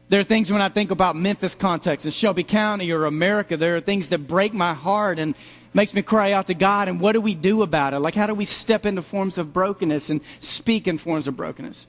There 0.09 0.21
are 0.21 0.25
things 0.25 0.53
when 0.53 0.63
I 0.63 0.69
think 0.69 0.93
about 0.93 1.17
Memphis 1.17 1.57
context 1.57 2.07
and 2.07 2.15
Shelby 2.15 2.45
County 2.45 2.93
or 2.93 3.07
America, 3.07 3.57
there 3.57 3.75
are 3.75 3.81
things 3.81 4.11
that 4.11 4.29
break 4.29 4.55
my 4.55 4.73
heart 4.73 5.19
and 5.19 5.35
makes 5.75 5.93
me 5.93 6.01
cry 6.01 6.33
out 6.33 6.47
to 6.47 6.55
God. 6.55 6.89
And 6.89 7.01
what 7.01 7.13
do 7.13 7.21
we 7.21 7.35
do 7.35 7.63
about 7.63 7.93
it? 7.93 7.99
Like, 7.99 8.15
how 8.15 8.27
do 8.27 8.35
we 8.35 8.45
step 8.45 8.87
into 8.87 9.03
forms 9.03 9.37
of 9.37 9.53
brokenness 9.53 10.09
and 10.09 10.21
speak 10.41 10.87
in 10.87 10.97
forms 10.97 11.29
of 11.29 11.37
brokenness? 11.37 11.87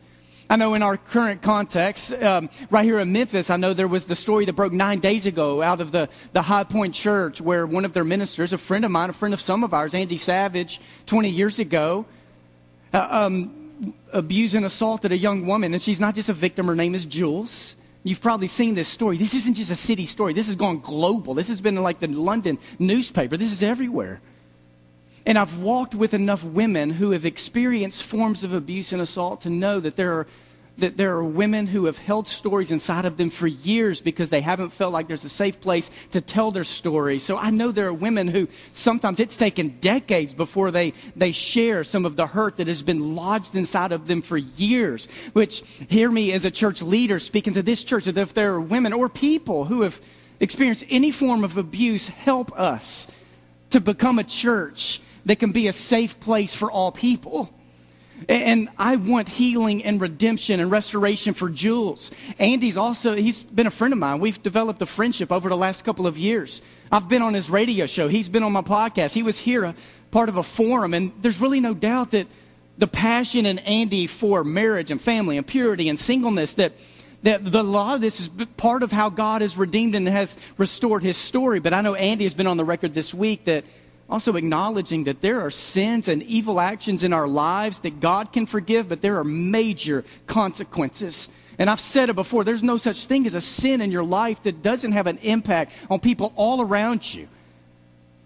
I 0.48 0.58
know 0.58 0.76
in 0.76 0.84
our 0.84 0.98
current 0.98 1.42
context, 1.42 2.14
um, 2.14 2.50
right 2.70 2.84
here 2.84 3.00
in 3.00 3.12
Memphis, 3.12 3.50
I 3.50 3.58
know 3.58 3.74
there 3.74 3.88
was 3.88 4.06
the 4.06 4.16
story 4.16 4.46
that 4.46 4.54
broke 4.54 4.74
nine 4.74 5.00
days 5.00 5.26
ago 5.26 5.64
out 5.64 5.82
of 5.82 5.92
the, 5.92 6.08
the 6.34 6.44
High 6.44 6.66
Point 6.66 6.94
Church 6.94 7.42
where 7.42 7.66
one 7.66 7.84
of 7.84 7.94
their 7.94 8.04
ministers, 8.04 8.54
a 8.54 8.58
friend 8.60 8.86
of 8.86 8.92
mine, 8.92 9.10
a 9.10 9.14
friend 9.14 9.34
of 9.34 9.42
some 9.42 9.64
of 9.64 9.74
ours, 9.74 9.96
Andy 9.96 10.18
Savage, 10.18 10.80
20 11.08 11.30
years 11.30 11.58
ago, 11.58 12.06
uh, 12.94 13.08
um, 13.10 13.94
abused 14.14 14.54
and 14.54 14.66
assaulted 14.66 15.12
a 15.12 15.18
young 15.18 15.48
woman. 15.48 15.74
And 15.74 15.82
she's 15.82 16.00
not 16.00 16.14
just 16.14 16.30
a 16.30 16.34
victim, 16.34 16.68
her 16.68 16.76
name 16.76 16.94
is 16.94 17.06
Jules. 17.06 17.76
You've 18.06 18.22
probably 18.22 18.48
seen 18.48 18.76
this 18.76 18.88
story. 18.88 19.18
This 19.18 19.34
isn't 19.34 19.56
just 19.56 19.72
a 19.72 19.76
city 19.76 20.06
story, 20.06 20.34
this 20.34 20.46
has 20.46 20.56
gone 20.56 20.80
global. 20.80 21.34
This 21.34 21.48
has 21.48 21.60
been 21.60 21.76
like 21.78 22.00
the 22.00 22.08
London 22.08 22.60
newspaper, 22.78 23.36
this 23.36 23.52
is 23.52 23.64
everywhere. 23.64 24.22
And 25.26 25.40
I've 25.40 25.58
walked 25.58 25.96
with 25.96 26.14
enough 26.14 26.44
women 26.44 26.92
who 26.92 27.12
have 27.12 27.26
experienced 27.26 28.04
forms 28.04 28.44
of 28.44 28.54
abuse 28.54 28.94
and 28.94 29.02
assault 29.02 29.42
to 29.42 29.50
know 29.50 29.80
that 29.80 29.96
there 29.96 30.14
are 30.14 30.28
that 30.78 30.98
there 30.98 31.16
are 31.16 31.24
women 31.24 31.68
who 31.68 31.86
have 31.86 31.98
held 31.98 32.28
stories 32.28 32.72
inside 32.72 33.06
of 33.06 33.18
them 33.18 33.30
for 33.30 33.48
years 33.48 34.02
because 34.02 34.30
they 34.30 34.42
haven't 34.42 34.72
felt 34.72 34.92
like 34.92 35.08
there's 35.08 35.24
a 35.24 35.30
safe 35.30 35.62
place 35.62 35.90
to 36.12 36.20
tell 36.20 36.52
their 36.52 36.64
story. 36.64 37.18
So 37.20 37.38
I 37.38 37.50
know 37.50 37.72
there 37.72 37.88
are 37.88 37.94
women 37.94 38.28
who 38.28 38.48
sometimes 38.74 39.20
it's 39.20 39.38
taken 39.38 39.78
decades 39.80 40.34
before 40.34 40.72
they, 40.72 40.94
they 41.16 41.32
share 41.32 41.84
some 41.84 42.06
of 42.06 42.16
the 42.16 42.28
hurt 42.28 42.58
that 42.58 42.68
has 42.68 42.84
been 42.84 43.16
lodged 43.16 43.56
inside 43.56 43.92
of 43.92 44.08
them 44.08 44.22
for 44.22 44.38
years. 44.38 45.08
Which, 45.34 45.64
hear 45.88 46.12
me 46.12 46.34
as 46.34 46.44
a 46.44 46.52
church 46.52 46.82
leader 46.82 47.20
speaking 47.20 47.54
to 47.54 47.64
this 47.64 47.84
church, 47.84 48.06
that 48.06 48.18
if 48.18 48.34
there 48.34 48.54
are 48.54 48.62
women 48.62 48.92
or 48.92 49.08
people 49.08 49.66
who 49.66 49.82
have 49.84 50.02
experienced 50.40 50.84
any 50.90 51.12
form 51.12 51.44
of 51.44 51.56
abuse, 51.56 52.08
help 52.08 52.58
us 52.60 53.08
to 53.70 53.80
become 53.80 54.20
a 54.20 54.24
church 54.24 55.02
that 55.26 55.38
can 55.38 55.52
be 55.52 55.68
a 55.68 55.72
safe 55.72 56.20
place 56.20 56.54
for 56.54 56.70
all 56.70 56.92
people. 56.92 57.50
And 58.30 58.70
I 58.78 58.96
want 58.96 59.28
healing 59.28 59.84
and 59.84 60.00
redemption 60.00 60.60
and 60.60 60.72
restoration 60.72 61.34
for 61.34 61.50
Jules. 61.50 62.12
Andy's 62.40 62.78
also, 62.78 63.14
he's 63.14 63.44
been 63.44 63.68
a 63.68 63.72
friend 63.72 63.94
of 63.94 64.00
mine. 64.00 64.20
We've 64.20 64.42
developed 64.42 64.82
a 64.82 64.86
friendship 64.86 65.32
over 65.32 65.50
the 65.50 65.58
last 65.58 65.84
couple 65.84 66.08
of 66.08 66.18
years. 66.18 66.62
I've 66.92 67.10
been 67.10 67.22
on 67.22 67.34
his 67.34 67.50
radio 67.50 67.86
show. 67.86 68.08
He's 68.08 68.30
been 68.30 68.44
on 68.44 68.52
my 68.52 68.62
podcast. 68.62 69.14
He 69.14 69.24
was 69.24 69.38
here, 69.38 69.64
a, 69.64 69.76
part 70.12 70.30
of 70.30 70.38
a 70.38 70.44
forum. 70.44 70.94
And 70.94 71.12
there's 71.22 71.42
really 71.42 71.60
no 71.60 71.74
doubt 71.74 72.12
that 72.12 72.28
the 72.78 72.88
passion 72.88 73.46
in 73.46 73.60
Andy 73.60 74.08
for 74.08 74.44
marriage 74.44 74.92
and 74.92 75.02
family 75.02 75.38
and 75.38 75.46
purity 75.46 75.90
and 75.90 76.00
singleness, 76.00 76.54
that, 76.54 76.74
that 77.24 77.50
the, 77.52 77.64
lot 77.64 77.96
of 77.96 78.02
this 78.02 78.20
is 78.20 78.30
part 78.58 78.84
of 78.84 78.92
how 78.92 79.10
God 79.10 79.42
has 79.42 79.58
redeemed 79.58 79.96
and 79.96 80.08
has 80.08 80.38
restored 80.58 81.04
his 81.04 81.18
story. 81.18 81.60
But 81.60 81.74
I 81.74 81.82
know 81.82 81.96
Andy 81.96 82.24
has 82.26 82.34
been 82.34 82.48
on 82.48 82.58
the 82.58 82.66
record 82.66 82.94
this 82.94 83.14
week 83.14 83.46
that 83.46 83.66
also, 84.08 84.36
acknowledging 84.36 85.06
that 85.06 85.22
there 85.22 85.42
are 85.42 85.50
sins 85.50 86.08
and 86.08 86.22
evil 86.24 86.60
actions 86.60 87.04
in 87.04 87.12
our 87.12 87.28
lives 87.28 87.80
that 87.80 88.00
God 88.00 88.32
can 88.32 88.46
forgive, 88.46 88.88
but 88.88 89.02
there 89.02 89.18
are 89.18 89.24
major 89.24 90.06
consequences. 90.28 91.28
And 91.58 91.70
I've 91.70 91.80
said 91.80 92.10
it 92.10 92.16
before 92.16 92.44
there's 92.44 92.62
no 92.62 92.78
such 92.78 93.08
thing 93.08 93.26
as 93.26 93.34
a 93.34 93.42
sin 93.42 93.82
in 93.82 93.92
your 93.92 94.04
life 94.04 94.44
that 94.44 94.62
doesn't 94.62 94.92
have 94.92 95.08
an 95.08 95.18
impact 95.20 95.72
on 95.90 96.00
people 96.00 96.34
all 96.36 96.62
around 96.62 97.14
you. 97.16 97.28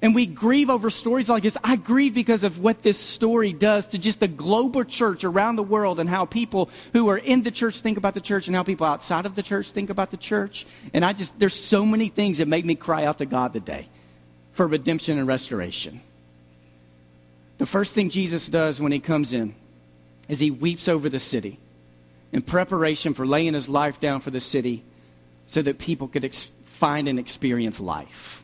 And 0.02 0.16
we 0.16 0.26
grieve 0.26 0.70
over 0.70 0.90
stories 0.90 1.30
like 1.30 1.44
this. 1.44 1.58
I 1.64 1.76
grieve 1.76 2.14
because 2.14 2.44
of 2.44 2.60
what 2.60 2.84
this 2.84 2.98
story 2.98 3.54
does 3.54 3.88
to 3.88 3.98
just 3.98 4.20
the 4.20 4.30
global 4.30 4.84
church 4.84 5.24
around 5.24 5.58
the 5.58 5.64
world 5.64 6.00
and 6.00 6.10
how 6.10 6.26
people 6.26 6.70
who 6.94 7.10
are 7.10 7.18
in 7.18 7.44
the 7.44 7.52
church 7.52 7.82
think 7.82 7.98
about 7.98 8.14
the 8.14 8.22
church 8.22 8.48
and 8.48 8.56
how 8.56 8.64
people 8.64 8.88
outside 8.88 9.26
of 9.26 9.36
the 9.36 9.44
church 9.44 9.72
think 9.72 9.90
about 9.90 10.12
the 10.12 10.18
church. 10.18 10.66
And 10.94 11.06
I 11.06 11.14
just, 11.14 11.38
there's 11.38 11.54
so 11.54 11.86
many 11.86 12.10
things 12.10 12.40
that 12.40 12.48
made 12.48 12.66
me 12.66 12.76
cry 12.76 13.06
out 13.06 13.18
to 13.20 13.26
God 13.26 13.54
today 13.54 13.88
for 14.60 14.68
redemption 14.68 15.18
and 15.18 15.26
restoration. 15.26 16.02
The 17.60 17.66
first 17.66 17.94
thing 17.94 18.10
Jesus 18.10 18.50
does 18.50 18.82
when 18.82 18.92
he 18.92 19.00
comes 19.00 19.32
in 19.32 19.56
is 20.28 20.42
he 20.42 20.52
weeps 20.52 20.90
over 20.90 21.08
the 21.08 21.18
city 21.18 21.60
in 22.34 22.42
preparation 22.42 23.14
for 23.14 23.26
laying 23.26 23.54
his 23.54 23.70
life 23.70 24.02
down 24.02 24.20
for 24.20 24.32
the 24.32 24.42
city 24.42 24.84
so 25.48 25.62
that 25.62 25.80
people 25.80 26.10
could 26.10 26.26
ex- 26.26 26.52
find 26.66 27.08
and 27.08 27.18
experience 27.18 27.80
life. 27.80 28.39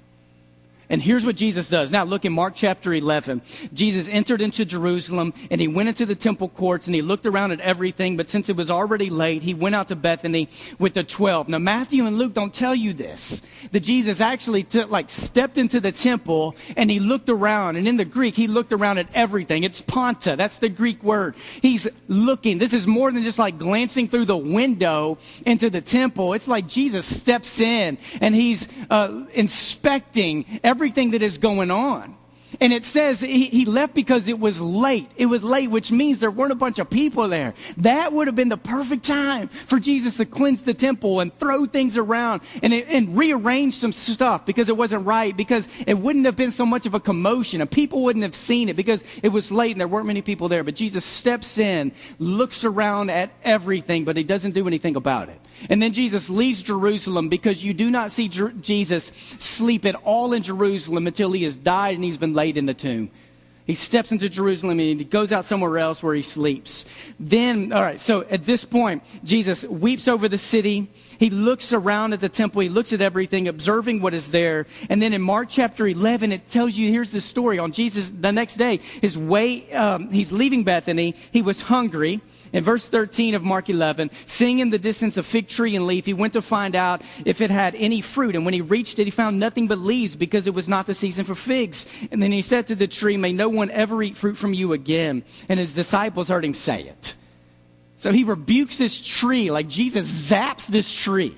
And 0.89 1.01
here's 1.01 1.25
what 1.25 1.35
Jesus 1.35 1.67
does. 1.67 1.91
Now, 1.91 2.03
look 2.03 2.25
in 2.25 2.33
Mark 2.33 2.53
chapter 2.55 2.93
11. 2.93 3.41
Jesus 3.73 4.07
entered 4.07 4.41
into 4.41 4.65
Jerusalem 4.65 5.33
and 5.49 5.59
he 5.59 5.67
went 5.67 5.89
into 5.89 6.05
the 6.05 6.15
temple 6.15 6.49
courts 6.49 6.85
and 6.85 6.95
he 6.95 7.01
looked 7.01 7.25
around 7.25 7.51
at 7.51 7.59
everything. 7.59 8.17
But 8.17 8.29
since 8.29 8.49
it 8.49 8.55
was 8.55 8.69
already 8.69 9.09
late, 9.09 9.43
he 9.43 9.53
went 9.53 9.75
out 9.75 9.87
to 9.87 9.95
Bethany 9.95 10.49
with 10.77 10.93
the 10.93 11.03
12. 11.03 11.49
Now, 11.49 11.59
Matthew 11.59 12.05
and 12.05 12.17
Luke 12.17 12.33
don't 12.33 12.53
tell 12.53 12.75
you 12.75 12.93
this. 12.93 13.41
That 13.71 13.79
Jesus 13.81 14.21
actually 14.21 14.63
took, 14.63 14.91
like 14.91 15.09
stepped 15.09 15.57
into 15.57 15.79
the 15.79 15.91
temple 15.91 16.55
and 16.77 16.91
he 16.91 16.99
looked 16.99 17.29
around. 17.29 17.77
And 17.77 17.87
in 17.87 17.97
the 17.97 18.05
Greek, 18.05 18.35
he 18.35 18.47
looked 18.47 18.71
around 18.71 18.99
at 18.99 19.07
everything. 19.13 19.63
It's 19.63 19.81
panta. 19.81 20.35
That's 20.35 20.59
the 20.59 20.69
Greek 20.69 21.03
word. 21.03 21.35
He's 21.61 21.87
looking. 22.07 22.59
This 22.59 22.73
is 22.73 22.85
more 22.85 23.11
than 23.11 23.23
just 23.23 23.39
like 23.39 23.57
glancing 23.57 24.07
through 24.07 24.25
the 24.25 24.37
window 24.37 25.17
into 25.45 25.69
the 25.69 25.81
temple. 25.81 26.33
It's 26.33 26.47
like 26.47 26.67
Jesus 26.67 27.05
steps 27.05 27.59
in 27.59 27.97
and 28.21 28.35
he's 28.35 28.67
uh, 28.91 29.25
inspecting 29.33 30.59
everything 30.63 30.74
everything 30.75 31.11
that 31.11 31.21
is 31.21 31.37
going 31.37 31.71
on. 31.71 32.13
And 32.59 32.71
it 32.71 32.85
says 32.85 33.21
he, 33.21 33.47
he, 33.47 33.65
left 33.65 33.93
because 33.93 34.27
it 34.27 34.39
was 34.39 34.61
late. 34.61 35.09
It 35.17 35.25
was 35.25 35.43
late, 35.43 35.69
which 35.69 35.91
means 35.91 36.19
there 36.19 36.31
weren't 36.31 36.51
a 36.51 36.55
bunch 36.55 36.79
of 36.79 36.89
people 36.89 37.27
there. 37.27 37.53
That 37.77 38.13
would 38.13 38.27
have 38.27 38.35
been 38.35 38.49
the 38.49 38.57
perfect 38.57 39.03
time 39.03 39.47
for 39.47 39.79
Jesus 39.79 40.17
to 40.17 40.25
cleanse 40.25 40.63
the 40.63 40.73
temple 40.73 41.19
and 41.19 41.37
throw 41.39 41.65
things 41.65 41.97
around 41.97 42.41
and, 42.61 42.73
and 42.73 43.17
rearrange 43.17 43.73
some 43.75 43.91
stuff 43.91 44.45
because 44.45 44.69
it 44.69 44.77
wasn't 44.77 45.05
right, 45.05 45.35
because 45.35 45.67
it 45.85 45.95
wouldn't 45.95 46.25
have 46.25 46.35
been 46.35 46.51
so 46.51 46.65
much 46.65 46.85
of 46.85 46.93
a 46.93 46.99
commotion 46.99 47.61
and 47.61 47.69
people 47.69 48.03
wouldn't 48.03 48.23
have 48.23 48.35
seen 48.35 48.69
it 48.69 48.75
because 48.75 49.03
it 49.21 49.29
was 49.29 49.51
late 49.51 49.71
and 49.71 49.81
there 49.81 49.87
weren't 49.87 50.07
many 50.07 50.21
people 50.21 50.47
there. 50.47 50.63
But 50.63 50.75
Jesus 50.75 51.03
steps 51.03 51.57
in, 51.57 51.91
looks 52.19 52.63
around 52.63 53.09
at 53.09 53.31
everything, 53.43 54.05
but 54.05 54.15
he 54.15 54.23
doesn't 54.23 54.51
do 54.51 54.67
anything 54.67 54.95
about 54.95 55.29
it. 55.29 55.41
And 55.69 55.81
then 55.81 55.93
Jesus 55.93 56.29
leaves 56.29 56.61
Jerusalem 56.61 57.29
because 57.29 57.63
you 57.63 57.73
do 57.73 57.89
not 57.89 58.11
see 58.11 58.27
Jer- 58.27 58.53
Jesus 58.61 59.11
sleep 59.39 59.85
at 59.85 59.95
all 59.95 60.33
in 60.33 60.43
Jerusalem 60.43 61.07
until 61.07 61.31
he 61.31 61.43
has 61.43 61.55
died 61.55 61.95
and 61.95 62.03
he's 62.03 62.17
been 62.17 62.33
laid 62.33 62.57
in 62.57 62.65
the 62.65 62.73
tomb. 62.73 63.11
He 63.65 63.73
steps 63.73 64.11
into 64.11 64.29
Jerusalem 64.29 64.79
and 64.79 64.99
he 64.99 65.05
goes 65.05 65.31
out 65.31 65.43
somewhere 65.43 65.79
else 65.79 66.03
where 66.03 66.13
he 66.13 66.21
sleeps. 66.21 66.85
Then, 67.19 67.73
all 67.73 67.81
right, 67.81 67.99
so 67.99 68.21
at 68.29 68.45
this 68.45 68.63
point, 68.63 69.03
Jesus 69.23 69.65
weeps 69.65 70.07
over 70.07 70.29
the 70.29 70.37
city. 70.37 70.87
He 71.17 71.31
looks 71.31 71.73
around 71.73 72.13
at 72.13 72.21
the 72.21 72.29
temple. 72.29 72.61
He 72.61 72.69
looks 72.69 72.93
at 72.93 73.01
everything, 73.01 73.47
observing 73.47 74.01
what 74.01 74.13
is 74.13 74.27
there. 74.27 74.67
And 74.87 75.01
then 75.01 75.13
in 75.13 75.21
Mark 75.23 75.47
chapter 75.49 75.87
11, 75.87 76.31
it 76.31 76.47
tells 76.47 76.77
you 76.77 76.91
here's 76.91 77.11
the 77.11 77.21
story. 77.21 77.57
On 77.57 77.71
Jesus, 77.71 78.11
the 78.11 78.31
next 78.31 78.57
day, 78.57 78.81
his 79.01 79.17
way, 79.17 79.71
um, 79.73 80.11
he's 80.11 80.31
leaving 80.31 80.63
Bethany. 80.63 81.15
He 81.31 81.41
was 81.41 81.61
hungry. 81.61 82.21
In 82.55 82.63
verse 82.63 82.87
13 82.87 83.35
of 83.35 83.43
Mark 83.43 83.69
11, 83.69 84.09
seeing 84.27 84.59
in 84.59 84.69
the 84.69 84.79
distance 84.79 85.17
a 85.17 85.23
fig 85.23 85.49
tree 85.49 85.75
and 85.75 85.85
leaf, 85.85 86.05
he 86.05 86.13
went 86.13 86.31
to 86.33 86.41
find 86.41 86.73
out 86.73 87.01
if 87.25 87.41
it 87.41 87.51
had 87.51 87.75
any 87.75 87.99
fruit. 87.99 88.33
And 88.33 88.45
when 88.45 88.53
he 88.53 88.61
reached 88.61 88.97
it, 88.97 89.03
he 89.03 89.11
found 89.11 89.41
nothing 89.41 89.67
but 89.67 89.77
leaves 89.77 90.15
because 90.15 90.47
it 90.47 90.53
was 90.53 90.69
not 90.69 90.87
the 90.87 90.93
season 90.93 91.25
for 91.25 91.35
figs. 91.35 91.85
And 92.11 92.23
then 92.23 92.31
he 92.31 92.41
said 92.41 92.67
to 92.67 92.75
the 92.75 92.87
tree, 92.87 93.17
May 93.17 93.33
no 93.33 93.49
one 93.49 93.69
ever 93.71 94.01
eat 94.01 94.15
fruit 94.15 94.37
from 94.37 94.53
you 94.53 94.71
again. 94.71 95.25
And 95.49 95.59
his 95.59 95.73
disciples 95.73 96.29
heard 96.29 96.45
him 96.45 96.53
say 96.53 96.83
it. 96.83 97.17
So 97.97 98.13
he 98.13 98.23
rebukes 98.23 98.77
this 98.77 99.01
tree 99.01 99.51
like 99.51 99.67
Jesus 99.67 100.09
zaps 100.09 100.67
this 100.67 100.93
tree. 100.93 101.35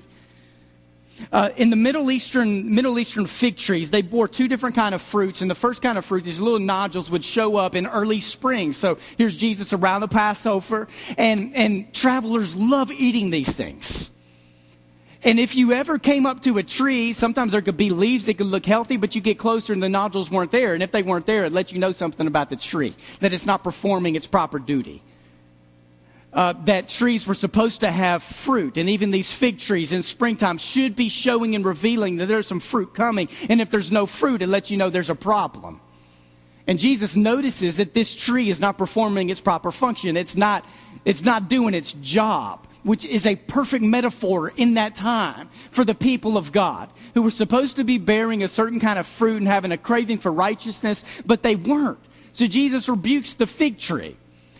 Uh, 1.32 1.50
in 1.56 1.70
the 1.70 1.76
Middle 1.76 2.10
Eastern, 2.10 2.74
Middle 2.74 2.98
Eastern 2.98 3.26
fig 3.26 3.56
trees, 3.56 3.90
they 3.90 4.02
bore 4.02 4.28
two 4.28 4.48
different 4.48 4.74
kind 4.74 4.94
of 4.94 5.02
fruits. 5.02 5.42
And 5.42 5.50
the 5.50 5.54
first 5.54 5.82
kind 5.82 5.98
of 5.98 6.04
fruit, 6.04 6.24
these 6.24 6.40
little 6.40 6.58
nodules 6.58 7.10
would 7.10 7.24
show 7.24 7.56
up 7.56 7.74
in 7.74 7.86
early 7.86 8.20
spring. 8.20 8.72
So 8.72 8.98
here's 9.16 9.36
Jesus 9.36 9.72
around 9.72 10.00
the 10.00 10.08
Passover. 10.08 10.88
And, 11.16 11.54
and 11.54 11.92
travelers 11.92 12.56
love 12.56 12.90
eating 12.90 13.30
these 13.30 13.54
things. 13.54 14.10
And 15.24 15.40
if 15.40 15.56
you 15.56 15.72
ever 15.72 15.98
came 15.98 16.26
up 16.26 16.42
to 16.42 16.58
a 16.58 16.62
tree, 16.62 17.12
sometimes 17.12 17.52
there 17.52 17.62
could 17.62 17.76
be 17.76 17.90
leaves 17.90 18.26
that 18.26 18.38
could 18.38 18.46
look 18.46 18.64
healthy, 18.64 18.96
but 18.96 19.16
you 19.16 19.20
get 19.20 19.38
closer 19.38 19.72
and 19.72 19.82
the 19.82 19.88
nodules 19.88 20.30
weren't 20.30 20.52
there. 20.52 20.74
And 20.74 20.82
if 20.82 20.92
they 20.92 21.02
weren't 21.02 21.26
there, 21.26 21.44
it 21.44 21.52
lets 21.52 21.72
you 21.72 21.80
know 21.80 21.90
something 21.90 22.28
about 22.28 22.50
the 22.50 22.56
tree, 22.56 22.94
that 23.20 23.32
it's 23.32 23.46
not 23.46 23.64
performing 23.64 24.14
its 24.14 24.28
proper 24.28 24.60
duty 24.60 25.02
uh, 26.38 26.54
that 26.66 26.88
trees 26.88 27.26
were 27.26 27.34
supposed 27.34 27.80
to 27.80 27.90
have 27.90 28.22
fruit. 28.22 28.76
And 28.76 28.88
even 28.88 29.10
these 29.10 29.28
fig 29.28 29.58
trees 29.58 29.92
in 29.92 30.02
springtime 30.02 30.58
should 30.58 30.94
be 30.94 31.08
showing 31.08 31.56
and 31.56 31.64
revealing 31.64 32.18
that 32.18 32.26
there's 32.26 32.46
some 32.46 32.60
fruit 32.60 32.94
coming. 32.94 33.28
And 33.48 33.60
if 33.60 33.72
there's 33.72 33.90
no 33.90 34.06
fruit, 34.06 34.40
it 34.40 34.46
lets 34.46 34.70
you 34.70 34.76
know 34.76 34.88
there's 34.88 35.10
a 35.10 35.16
problem. 35.16 35.80
And 36.68 36.78
Jesus 36.78 37.16
notices 37.16 37.78
that 37.78 37.92
this 37.92 38.14
tree 38.14 38.50
is 38.50 38.60
not 38.60 38.78
performing 38.78 39.30
its 39.30 39.40
proper 39.40 39.72
function. 39.72 40.16
It's 40.16 40.36
not, 40.36 40.64
it's 41.04 41.24
not 41.24 41.48
doing 41.48 41.74
its 41.74 41.92
job, 41.94 42.68
which 42.84 43.04
is 43.04 43.26
a 43.26 43.34
perfect 43.34 43.84
metaphor 43.84 44.52
in 44.56 44.74
that 44.74 44.94
time 44.94 45.48
for 45.72 45.84
the 45.84 45.94
people 45.94 46.38
of 46.38 46.52
God 46.52 46.88
who 47.14 47.22
were 47.22 47.32
supposed 47.32 47.74
to 47.76 47.84
be 47.84 47.98
bearing 47.98 48.44
a 48.44 48.48
certain 48.48 48.78
kind 48.78 49.00
of 49.00 49.08
fruit 49.08 49.38
and 49.38 49.48
having 49.48 49.72
a 49.72 49.76
craving 49.76 50.18
for 50.18 50.30
righteousness, 50.30 51.04
but 51.26 51.42
they 51.42 51.56
weren't. 51.56 51.98
So 52.32 52.46
Jesus 52.46 52.88
rebukes 52.88 53.34
the 53.34 53.48
fig 53.48 53.78
tree. 53.78 54.16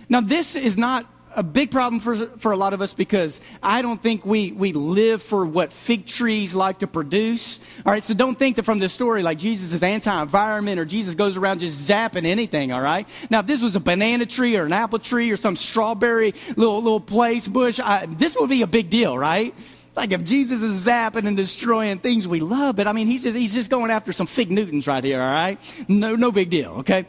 Now, 0.08 0.23
this 0.23 0.56
is 0.56 0.76
not 0.76 1.06
a 1.38 1.42
big 1.45 1.71
problem 1.71 2.00
for, 2.00 2.26
for 2.38 2.50
a 2.50 2.57
lot 2.57 2.75
of 2.75 2.83
us 2.83 2.92
because 2.92 3.40
I 3.62 3.80
don't 3.80 4.02
think 4.02 4.26
we, 4.26 4.50
we 4.50 4.73
live 4.73 5.23
for 5.23 5.47
what 5.47 5.73
fig 5.73 6.04
trees 6.04 6.52
like 6.52 6.80
to 6.80 6.88
produce. 6.88 7.61
All 7.87 7.92
right, 7.92 8.02
so 8.02 8.12
don't 8.12 8.37
think 8.37 8.57
that 8.57 8.64
from 8.64 8.80
this 8.80 8.92
story 8.92 9.23
like 9.23 9.38
Jesus 9.38 9.73
is 9.73 9.80
anti 9.85 10.21
environment 10.21 10.80
or 10.80 10.85
Jesus 10.85 11.14
goes 11.14 11.37
around 11.37 11.61
just 11.61 11.88
zapping 11.88 12.26
anything, 12.26 12.73
all 12.73 12.80
right? 12.80 13.07
Now, 13.30 13.38
if 13.38 13.47
this 13.47 13.62
was 13.62 13.76
a 13.76 13.80
banana 13.80 14.26
tree 14.26 14.57
or 14.57 14.64
an 14.64 14.73
apple 14.73 14.99
tree 14.99 15.30
or 15.30 15.37
some 15.37 15.54
strawberry 15.54 16.35
little, 16.57 16.83
little 16.83 16.99
place, 16.99 17.47
bush, 17.47 17.78
I, 17.78 18.07
this 18.07 18.37
would 18.37 18.50
be 18.50 18.62
a 18.62 18.66
big 18.66 18.90
deal, 18.90 19.16
right? 19.16 19.54
Like 19.95 20.11
if 20.11 20.25
Jesus 20.25 20.62
is 20.62 20.85
zapping 20.85 21.28
and 21.28 21.37
destroying 21.37 22.00
things 22.00 22.26
we 22.26 22.40
love, 22.40 22.75
but 22.75 22.88
I 22.88 22.92
mean, 22.92 23.07
he's 23.07 23.23
just, 23.23 23.37
he's 23.37 23.54
just 23.54 23.71
going 23.71 23.92
after 23.92 24.12
some 24.12 24.26
fig 24.26 24.50
Newtons 24.50 24.88
right 24.88 25.04
here, 25.04 25.23
all 25.23 25.33
right? 25.33 25.61
No, 25.87 26.16
no 26.16 26.33
big 26.33 26.50
deal, 26.50 26.71
okay? 26.78 27.07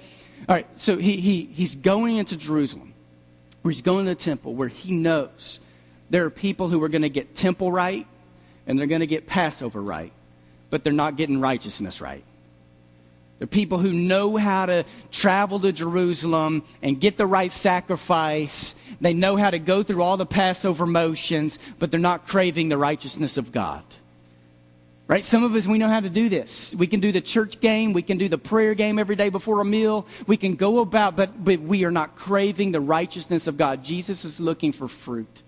All 0.48 0.56
right, 0.56 0.68
so 0.80 0.98
he, 0.98 1.18
he, 1.18 1.50
he's 1.52 1.74
going 1.74 2.18
into 2.18 2.38
Jerusalem 2.38 2.89
where 3.62 3.72
he's 3.72 3.82
going 3.82 4.06
to 4.06 4.12
the 4.12 4.16
temple, 4.16 4.56
where 4.56 4.68
he 4.68 4.92
knows 4.92 5.60
there 6.10 6.26
are 6.26 6.30
people 6.30 6.70
who 6.70 6.82
are 6.84 6.90
going 6.90 7.04
to 7.04 7.10
get 7.10 7.36
temple 7.36 7.72
right 7.72 8.08
and 8.66 8.78
they're 8.78 8.88
going 8.88 9.02
to 9.02 9.08
get 9.08 9.28
Passover 9.28 9.82
right, 9.82 10.12
but 10.70 10.84
they're 10.84 10.94
not 10.94 11.16
getting 11.16 11.40
righteousness 11.42 12.02
right. 12.02 12.24
There 13.40 13.46
are 13.46 13.48
people 13.48 13.78
who 13.78 13.94
know 13.94 14.36
how 14.36 14.66
to 14.66 14.84
travel 15.12 15.62
to 15.62 15.72
Jerusalem 15.72 16.64
and 16.82 17.00
get 17.00 17.18
the 17.18 17.26
right 17.26 17.52
sacrifice. 17.52 18.76
They 19.00 19.14
know 19.14 19.38
how 19.38 19.50
to 19.50 19.60
go 19.60 19.82
through 19.82 20.04
all 20.04 20.18
the 20.18 20.26
Passover 20.26 20.86
motions, 20.86 21.58
but 21.80 21.90
they're 21.90 22.02
not 22.02 22.28
craving 22.28 22.68
the 22.68 22.78
righteousness 22.78 23.38
of 23.38 23.54
God. 23.54 23.84
Right? 25.10 25.26
Some 25.26 25.44
of 25.44 25.56
us, 25.56 25.66
we 25.66 25.80
know 25.80 25.88
how 25.88 26.02
to 26.02 26.10
do 26.10 26.30
this. 26.30 26.76
We 26.76 26.86
can 26.86 27.00
do 27.00 27.12
the 27.12 27.20
church 27.20 27.60
game. 27.60 27.94
We 27.94 28.04
can 28.04 28.20
do 28.20 28.30
the 28.30 28.38
prayer 28.38 28.76
game 28.76 29.00
every 29.00 29.16
day 29.16 29.30
before 29.30 29.60
a 29.60 29.66
meal. 29.66 30.06
We 30.28 30.38
can 30.38 30.54
go 30.54 30.82
about, 30.82 31.16
but, 31.16 31.44
but 31.44 31.62
we 31.62 31.84
are 31.84 31.90
not 31.90 32.16
craving 32.16 32.74
the 32.74 32.80
righteousness 32.80 33.48
of 33.48 33.58
God. 33.58 33.84
Jesus 33.84 34.24
is 34.24 34.40
looking 34.40 34.72
for 34.72 34.88
fruit. 34.88 35.42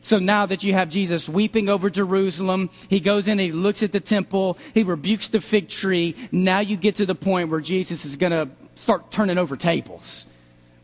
So 0.00 0.20
now 0.20 0.46
that 0.46 0.62
you 0.62 0.74
have 0.74 0.90
Jesus 0.90 1.28
weeping 1.28 1.68
over 1.68 1.90
Jerusalem, 1.90 2.70
he 2.88 3.00
goes 3.00 3.26
in, 3.26 3.40
he 3.40 3.50
looks 3.50 3.82
at 3.82 3.90
the 3.90 3.98
temple, 3.98 4.58
he 4.74 4.84
rebukes 4.84 5.28
the 5.28 5.40
fig 5.40 5.68
tree. 5.68 6.14
Now 6.30 6.60
you 6.60 6.76
get 6.76 6.94
to 6.96 7.06
the 7.06 7.16
point 7.16 7.50
where 7.50 7.60
Jesus 7.60 8.04
is 8.04 8.16
going 8.16 8.30
to 8.30 8.48
start 8.76 9.10
turning 9.10 9.38
over 9.38 9.56
tables 9.56 10.24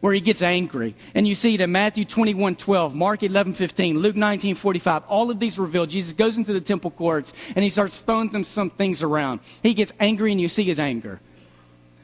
where 0.03 0.13
he 0.13 0.21
gets 0.21 0.43
angry. 0.43 0.97
And 1.15 1.27
you 1.29 1.35
see 1.37 1.55
it 1.55 1.61
in 1.61 1.73
Matthew 1.73 2.05
21 2.05 2.57
12, 2.57 2.95
Mark 2.95 3.23
11 3.23 3.55
15, 3.55 4.01
Luke 4.01 4.17
19 4.17 4.57
45. 4.57 5.05
All 5.09 5.31
of 5.31 5.39
these 5.39 5.59
reveal 5.59 5.87
Jesus 5.87 6.13
goes 6.13 6.37
into 6.37 6.53
the 6.53 6.61
temple 6.61 6.91
courts 6.91 7.33
and 7.55 7.63
he 7.63 7.71
starts 7.71 8.01
throwing 8.01 8.29
them 8.29 8.45
some 8.45 8.69
things 8.69 9.03
around. 9.03 9.41
He 9.63 9.75
gets 9.75 9.93
angry 10.01 10.33
and 10.33 10.41
you 10.41 10.49
see 10.49 10.65
his 10.65 10.81
anger. 10.81 11.21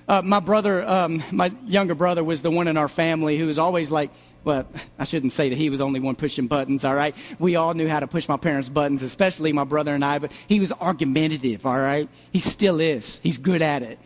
Uh, 0.06 0.22
my 0.22 0.40
brother, 0.40 0.88
um, 0.88 1.22
my 1.32 1.52
younger 1.66 1.94
brother, 1.94 2.22
was 2.22 2.40
the 2.40 2.52
one 2.52 2.68
in 2.68 2.76
our 2.78 2.88
family 2.88 3.36
who 3.36 3.46
was 3.46 3.58
always 3.58 3.90
like, 3.90 4.10
well, 4.44 4.66
I 4.98 5.04
shouldn't 5.04 5.32
say 5.32 5.48
that 5.48 5.58
he 5.58 5.68
was 5.68 5.80
the 5.80 5.84
only 5.84 6.00
one 6.00 6.14
pushing 6.14 6.46
buttons, 6.46 6.84
all 6.84 6.94
right? 6.94 7.16
We 7.40 7.56
all 7.56 7.74
knew 7.74 7.88
how 7.88 8.00
to 8.00 8.06
push 8.06 8.28
my 8.28 8.38
parents' 8.38 8.68
buttons, 8.68 9.02
especially 9.02 9.52
my 9.52 9.64
brother 9.64 9.92
and 9.92 10.04
I, 10.04 10.20
but 10.20 10.30
he 10.46 10.60
was 10.60 10.70
argumentative, 10.72 11.66
all 11.66 11.76
right? 11.76 12.08
He 12.32 12.40
still 12.40 12.80
is. 12.80 13.20
He's 13.24 13.36
good 13.36 13.60
at 13.60 13.82
it. 13.82 13.98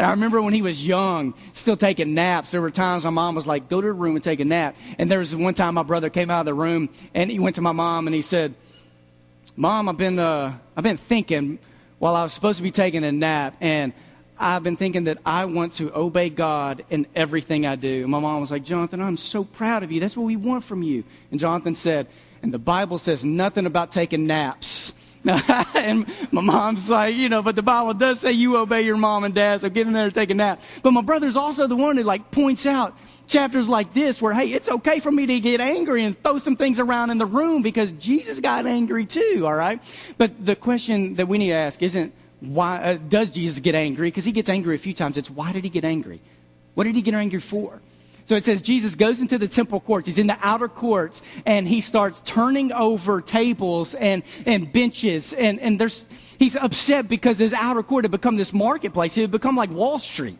And 0.00 0.06
I 0.06 0.12
remember 0.12 0.40
when 0.40 0.54
he 0.54 0.62
was 0.62 0.86
young, 0.86 1.34
still 1.52 1.76
taking 1.76 2.14
naps. 2.14 2.52
There 2.52 2.62
were 2.62 2.70
times 2.70 3.04
my 3.04 3.10
mom 3.10 3.34
was 3.34 3.46
like, 3.46 3.68
go 3.68 3.82
to 3.82 3.86
the 3.86 3.92
room 3.92 4.14
and 4.14 4.24
take 4.24 4.40
a 4.40 4.46
nap. 4.46 4.74
And 4.96 5.10
there 5.10 5.18
was 5.18 5.36
one 5.36 5.52
time 5.52 5.74
my 5.74 5.82
brother 5.82 6.08
came 6.08 6.30
out 6.30 6.40
of 6.40 6.46
the 6.46 6.54
room 6.54 6.88
and 7.12 7.30
he 7.30 7.38
went 7.38 7.56
to 7.56 7.60
my 7.60 7.72
mom 7.72 8.06
and 8.06 8.14
he 8.14 8.22
said, 8.22 8.54
Mom, 9.56 9.90
I've 9.90 9.98
been, 9.98 10.18
uh, 10.18 10.56
I've 10.74 10.84
been 10.84 10.96
thinking 10.96 11.58
while 11.98 12.16
I 12.16 12.22
was 12.22 12.32
supposed 12.32 12.56
to 12.56 12.62
be 12.62 12.70
taking 12.70 13.04
a 13.04 13.12
nap, 13.12 13.56
and 13.60 13.92
I've 14.38 14.62
been 14.62 14.78
thinking 14.78 15.04
that 15.04 15.18
I 15.26 15.44
want 15.44 15.74
to 15.74 15.94
obey 15.94 16.30
God 16.30 16.82
in 16.88 17.06
everything 17.14 17.66
I 17.66 17.76
do. 17.76 18.04
And 18.04 18.10
my 18.10 18.20
mom 18.20 18.40
was 18.40 18.50
like, 18.50 18.64
Jonathan, 18.64 19.02
I'm 19.02 19.18
so 19.18 19.44
proud 19.44 19.82
of 19.82 19.92
you. 19.92 20.00
That's 20.00 20.16
what 20.16 20.24
we 20.24 20.36
want 20.36 20.64
from 20.64 20.82
you. 20.82 21.04
And 21.30 21.38
Jonathan 21.38 21.74
said, 21.74 22.06
and 22.42 22.54
the 22.54 22.58
Bible 22.58 22.96
says 22.96 23.22
nothing 23.22 23.66
about 23.66 23.92
taking 23.92 24.26
naps. 24.26 24.94
and 25.74 26.06
my 26.30 26.40
mom's 26.40 26.88
like, 26.88 27.14
you 27.14 27.28
know, 27.28 27.42
but 27.42 27.54
the 27.54 27.62
Bible 27.62 27.92
does 27.92 28.20
say 28.20 28.32
you 28.32 28.56
obey 28.56 28.82
your 28.82 28.96
mom 28.96 29.24
and 29.24 29.34
dad, 29.34 29.60
so 29.60 29.68
get 29.68 29.86
in 29.86 29.92
there 29.92 30.06
and 30.06 30.14
take 30.14 30.30
a 30.30 30.34
nap. 30.34 30.62
But 30.82 30.92
my 30.92 31.02
brother's 31.02 31.36
also 31.36 31.66
the 31.66 31.76
one 31.76 31.96
who 31.98 32.02
like 32.04 32.30
points 32.30 32.64
out 32.64 32.96
chapters 33.26 33.68
like 33.68 33.92
this 33.92 34.20
where, 34.22 34.32
hey, 34.32 34.52
it's 34.52 34.70
okay 34.70 34.98
for 34.98 35.10
me 35.10 35.26
to 35.26 35.40
get 35.40 35.60
angry 35.60 36.04
and 36.04 36.20
throw 36.22 36.38
some 36.38 36.56
things 36.56 36.78
around 36.78 37.10
in 37.10 37.18
the 37.18 37.26
room 37.26 37.62
because 37.62 37.92
Jesus 37.92 38.40
got 38.40 38.66
angry 38.66 39.04
too, 39.04 39.42
all 39.44 39.54
right? 39.54 39.82
But 40.16 40.44
the 40.44 40.56
question 40.56 41.16
that 41.16 41.28
we 41.28 41.38
need 41.38 41.48
to 41.48 41.54
ask 41.54 41.82
isn't 41.82 42.14
why 42.40 42.78
uh, 42.78 42.94
does 42.94 43.28
Jesus 43.28 43.60
get 43.60 43.74
angry? 43.74 44.08
Because 44.08 44.24
he 44.24 44.32
gets 44.32 44.48
angry 44.48 44.74
a 44.74 44.78
few 44.78 44.94
times. 44.94 45.18
It's 45.18 45.30
why 45.30 45.52
did 45.52 45.64
he 45.64 45.70
get 45.70 45.84
angry? 45.84 46.20
What 46.74 46.84
did 46.84 46.96
he 46.96 47.02
get 47.02 47.14
angry 47.14 47.40
for? 47.40 47.80
So 48.24 48.36
it 48.36 48.44
says 48.44 48.60
Jesus 48.62 48.94
goes 48.94 49.20
into 49.20 49.38
the 49.38 49.48
temple 49.48 49.80
courts. 49.80 50.06
He's 50.06 50.18
in 50.18 50.26
the 50.26 50.38
outer 50.40 50.68
courts 50.68 51.22
and 51.46 51.66
he 51.66 51.80
starts 51.80 52.22
turning 52.24 52.72
over 52.72 53.20
tables 53.20 53.94
and, 53.94 54.22
and 54.46 54.72
benches. 54.72 55.32
And, 55.32 55.58
and 55.60 55.78
there's, 55.80 56.06
he's 56.38 56.56
upset 56.56 57.08
because 57.08 57.38
his 57.38 57.52
outer 57.52 57.82
court 57.82 58.04
had 58.04 58.10
become 58.10 58.36
this 58.36 58.52
marketplace. 58.52 59.16
It 59.16 59.22
had 59.22 59.30
become 59.30 59.56
like 59.56 59.70
Wall 59.70 59.98
Street. 59.98 60.38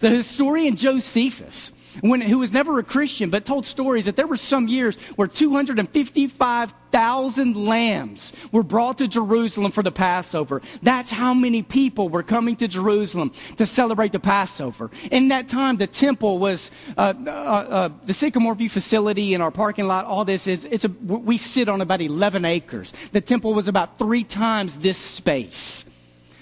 The 0.00 0.10
historian 0.10 0.76
Josephus, 0.76 1.72
when, 2.00 2.20
who 2.20 2.38
was 2.38 2.52
never 2.52 2.78
a 2.78 2.82
Christian, 2.82 3.30
but 3.30 3.44
told 3.44 3.66
stories 3.66 4.06
that 4.06 4.16
there 4.16 4.26
were 4.26 4.36
some 4.36 4.66
years 4.68 4.96
where 5.16 5.28
255,000 5.28 7.56
lambs 7.56 8.32
were 8.52 8.62
brought 8.62 8.98
to 8.98 9.08
Jerusalem 9.08 9.72
for 9.72 9.82
the 9.82 9.92
Passover. 9.92 10.62
That's 10.82 11.10
how 11.10 11.34
many 11.34 11.62
people 11.62 12.08
were 12.08 12.22
coming 12.22 12.56
to 12.56 12.68
Jerusalem 12.68 13.32
to 13.56 13.66
celebrate 13.66 14.12
the 14.12 14.20
Passover. 14.20 14.90
In 15.10 15.28
that 15.28 15.48
time, 15.48 15.76
the 15.76 15.86
temple 15.86 16.38
was 16.38 16.70
uh, 16.96 17.14
uh, 17.26 17.30
uh, 17.30 17.88
the 18.04 18.14
Sycamore 18.14 18.54
View 18.54 18.68
facility 18.68 19.34
in 19.34 19.40
our 19.40 19.50
parking 19.50 19.86
lot. 19.86 20.04
All 20.04 20.24
this 20.24 20.46
is 20.46 20.64
it's 20.64 20.84
a, 20.84 20.88
we 20.88 21.38
sit 21.38 21.68
on 21.68 21.80
about 21.80 22.00
11 22.00 22.44
acres. 22.44 22.92
The 23.12 23.20
temple 23.20 23.54
was 23.54 23.68
about 23.68 23.98
three 23.98 24.24
times 24.24 24.78
this 24.78 24.98
space. 24.98 25.86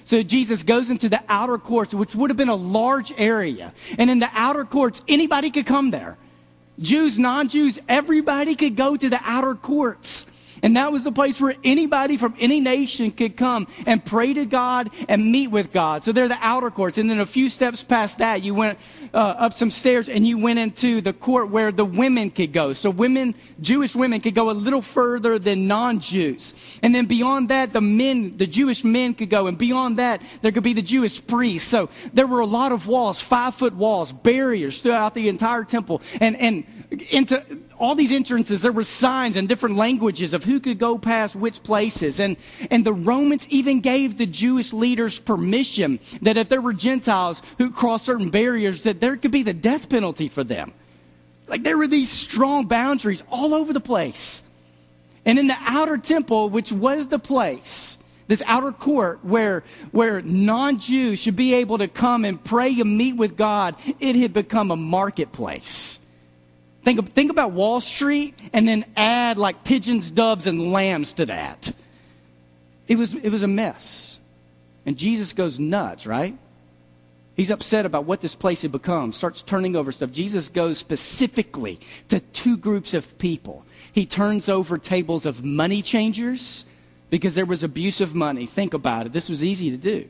So 0.07 0.23
Jesus 0.23 0.63
goes 0.63 0.89
into 0.89 1.09
the 1.09 1.21
outer 1.29 1.59
courts, 1.59 1.93
which 1.93 2.15
would 2.15 2.31
have 2.31 2.37
been 2.37 2.49
a 2.49 2.55
large 2.55 3.13
area. 3.19 3.75
And 3.99 4.09
in 4.09 4.21
the 4.21 4.31
outer 4.33 4.65
courts, 4.65 5.03
anybody 5.09 5.51
could 5.51 5.67
come 5.67 5.91
there. 5.91 6.17
Jews, 6.79 7.19
non 7.19 7.49
Jews, 7.49 7.81
everybody 7.89 8.55
could 8.55 8.77
go 8.77 8.97
to 8.97 9.09
the 9.11 9.19
outer 9.25 9.57
courts. 9.57 10.27
And 10.63 10.77
that 10.77 10.93
was 10.93 11.05
the 11.05 11.13
place 11.13 11.41
where 11.41 11.55
anybody 11.65 12.17
from 12.17 12.35
any 12.39 12.61
nation 12.61 13.11
could 13.11 13.37
come 13.37 13.67
and 13.87 14.05
pray 14.05 14.35
to 14.35 14.45
God 14.45 14.91
and 15.09 15.31
meet 15.31 15.49
with 15.49 15.73
God. 15.73 16.05
So 16.05 16.13
they're 16.13 16.29
the 16.29 16.39
outer 16.41 16.71
courts. 16.71 16.99
And 16.99 17.09
then 17.11 17.21
a 17.21 17.27
few 17.27 17.49
steps 17.49 17.83
past 17.83 18.19
that, 18.19 18.43
you 18.43 18.55
went 18.55 18.79
uh, 19.13 19.17
up 19.17 19.53
some 19.53 19.71
stairs 19.71 20.09
and 20.09 20.27
you 20.27 20.39
went 20.39 20.59
into 20.59 21.01
the 21.01 21.13
court 21.13 21.51
where 21.51 21.73
the 21.73 21.85
women 21.85 22.31
could 22.31 22.53
go. 22.53 22.73
So 22.73 22.91
women, 22.91 23.35
Jewish 23.61 23.95
women 23.95 24.21
could 24.21 24.35
go 24.35 24.51
a 24.51 24.53
little 24.53 24.83
further 24.83 25.39
than 25.39 25.67
non-Jews. 25.67 26.55
And 26.83 26.95
then 26.95 27.07
beyond 27.07 27.49
that, 27.51 27.73
the 27.73 27.81
men, 27.81 28.37
the 28.37 28.47
Jewish 28.47 28.85
men 28.85 29.15
could 29.15 29.31
go. 29.31 29.47
And 29.47 29.59
beyond 29.59 29.99
that, 29.99 30.23
there 30.43 30.53
could 30.53 30.63
be 30.63 30.73
the 30.73 30.83
Jewish 30.83 31.25
priests. 31.27 31.69
So 31.69 31.89
there 32.13 32.27
were 32.27 32.41
a 32.41 32.47
lot 32.47 32.73
of 32.73 32.87
walls, 32.87 33.21
five 33.21 33.55
foot 33.55 33.75
walls, 33.75 34.13
barriers 34.13 34.81
throughout 34.81 35.15
the 35.15 35.29
entire 35.29 35.65
temple. 35.65 36.03
And, 36.21 36.37
and 36.37 36.65
into 36.91 37.45
all 37.79 37.95
these 37.95 38.13
entrances, 38.13 38.63
there 38.63 38.73
were 38.73 38.85
signs 38.85 39.37
in 39.37 39.47
different 39.47 39.77
languages 39.77 40.35
of 40.35 40.45
who 40.45 40.61
could 40.61 40.79
go 40.79 40.99
past 40.99 41.37
which 41.37 41.63
places. 41.63 42.21
And, 42.21 42.37
and 42.71 42.85
the 42.85 42.93
Romans 42.93 43.47
even 43.49 43.81
gave 43.81 44.19
the 44.19 44.27
Jewish 44.27 44.73
leaders 44.73 45.19
permission 45.19 46.01
that 46.23 46.37
if 46.37 46.49
there 46.49 46.61
were 46.61 46.73
Gentiles 46.73 47.43
who 47.59 47.71
crossed 47.71 48.07
certain 48.07 48.31
barriers, 48.31 48.85
that 48.85 49.01
there 49.01 49.17
could 49.17 49.31
be 49.31 49.43
the 49.43 49.53
death 49.53 49.89
penalty 49.89 50.29
for 50.29 50.45
them. 50.45 50.73
Like 51.49 51.63
there 51.63 51.79
were 51.79 51.89
these 51.89 52.11
strong 52.11 52.67
boundaries 52.67 53.23
all 53.31 53.55
over 53.55 53.73
the 53.73 53.81
place. 53.81 54.43
And 55.25 55.39
in 55.39 55.49
the 55.49 55.57
outer 55.61 55.99
temple, 55.99 56.51
which 56.51 56.71
was 56.71 57.09
the 57.09 57.19
place, 57.19 57.99
this 58.29 58.43
outer 58.47 58.73
court 58.73 59.25
where, 59.25 59.65
where 59.91 60.23
non 60.23 60.79
Jews 60.79 61.21
should 61.21 61.37
be 61.37 61.55
able 61.55 61.79
to 61.79 61.89
come 61.89 62.25
and 62.25 62.43
pray 62.43 62.81
and 62.81 62.97
meet 62.97 63.17
with 63.17 63.37
God, 63.37 63.77
it 64.01 64.17
had 64.17 64.33
become 64.33 64.71
a 64.71 64.77
marketplace. 64.77 66.01
Think, 66.87 67.15
think 67.15 67.33
about 67.33 67.51
Wall 67.51 67.81
Street 67.81 68.39
and 68.53 68.69
then 68.69 68.85
add 68.97 69.39
like 69.39 69.65
pigeons, 69.65 70.09
doves, 70.09 70.47
and 70.47 70.71
lambs 70.71 71.15
to 71.15 71.27
that. 71.27 71.73
It 72.87 72.97
was, 72.97 73.13
it 73.13 73.31
was 73.31 73.43
a 73.43 73.49
mess. 73.49 74.21
And 74.87 74.97
Jesus 74.97 75.33
goes 75.33 75.59
nuts, 75.59 76.07
right? 76.07 76.39
He's 77.35 77.51
upset 77.51 77.87
about 77.87 78.05
what 78.05 78.21
this 78.21 78.37
place 78.37 78.63
had 78.63 78.71
become, 78.71 79.11
starts 79.11 79.43
turning 79.43 79.75
over 79.75 79.91
stuff. 79.91 80.13
Jesus 80.13 80.49
goes 80.49 80.79
specifically 80.79 81.81
to 82.07 82.21
two 82.21 82.57
groups 82.57 82.95
of 82.95 83.19
people. 83.19 83.65
He 83.93 84.07
turns 84.07 84.49
over 84.49 84.79
tables 84.79 85.27
of 85.27 85.45
money 85.45 85.83
changers 85.83 86.65
because 87.11 87.35
there 87.35 87.47
was 87.47 87.65
abuse 87.65 88.01
of 88.01 88.15
money. 88.15 88.47
Think 88.47 88.75
about 88.75 89.07
it. 89.07 89.13
This 89.13 89.29
was 89.29 89.43
easy 89.43 89.73
to 89.73 89.77
do. 89.77 90.09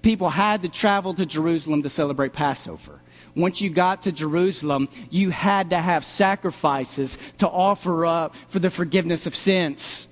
People 0.00 0.30
had 0.30 0.62
to 0.62 0.70
travel 0.70 1.12
to 1.12 1.26
Jerusalem 1.26 1.82
to 1.82 1.90
celebrate 1.90 2.32
Passover 2.32 2.97
once 3.34 3.60
you 3.60 3.70
got 3.70 4.02
to 4.02 4.12
Jerusalem, 4.12 4.88
you 5.10 5.30
had 5.30 5.70
to 5.70 5.78
have 5.78 6.04
sacrifices 6.04 7.18
to 7.38 7.48
offer 7.48 8.06
up 8.06 8.34
for 8.48 8.58
the 8.58 8.70
forgiveness 8.70 9.26
of 9.26 9.34
sins. 9.34 10.08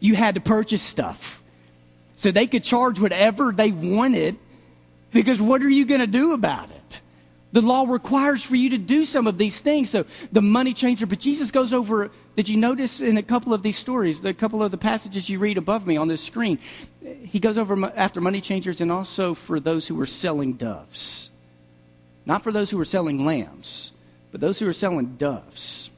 You 0.00 0.14
had 0.14 0.34
to 0.34 0.40
purchase 0.40 0.82
stuff. 0.82 1.42
So 2.16 2.30
they 2.30 2.46
could 2.46 2.64
charge 2.64 2.98
whatever 2.98 3.52
they 3.52 3.70
wanted 3.70 4.36
because 5.12 5.40
what 5.40 5.62
are 5.62 5.68
you 5.68 5.84
going 5.84 6.00
to 6.00 6.06
do 6.06 6.32
about 6.32 6.70
it? 6.70 7.00
The 7.52 7.62
law 7.62 7.84
requires 7.88 8.42
for 8.42 8.56
you 8.56 8.70
to 8.70 8.78
do 8.78 9.04
some 9.04 9.26
of 9.26 9.38
these 9.38 9.60
things. 9.60 9.88
So 9.88 10.04
the 10.32 10.42
money 10.42 10.74
changer, 10.74 11.06
but 11.06 11.20
Jesus 11.20 11.50
goes 11.50 11.72
over. 11.72 12.10
Did 12.36 12.48
you 12.48 12.56
notice 12.58 13.00
in 13.00 13.16
a 13.16 13.22
couple 13.22 13.54
of 13.54 13.62
these 13.62 13.78
stories, 13.78 14.20
the 14.20 14.34
couple 14.34 14.62
of 14.62 14.70
the 14.70 14.76
passages 14.76 15.30
you 15.30 15.38
read 15.38 15.56
above 15.56 15.86
me 15.86 15.96
on 15.96 16.08
this 16.08 16.22
screen, 16.22 16.58
he 17.24 17.38
goes 17.38 17.56
over 17.56 17.90
after 17.96 18.20
money 18.20 18.40
changers 18.40 18.80
and 18.80 18.92
also 18.92 19.32
for 19.32 19.58
those 19.58 19.86
who 19.86 19.94
were 19.94 20.06
selling 20.06 20.54
doves. 20.54 21.30
Not 22.26 22.42
for 22.42 22.52
those 22.52 22.70
who 22.70 22.76
were 22.76 22.84
selling 22.84 23.24
lambs, 23.24 23.92
but 24.32 24.40
those 24.40 24.58
who 24.58 24.66
were 24.66 24.72
selling 24.72 25.16
doves. 25.16 25.90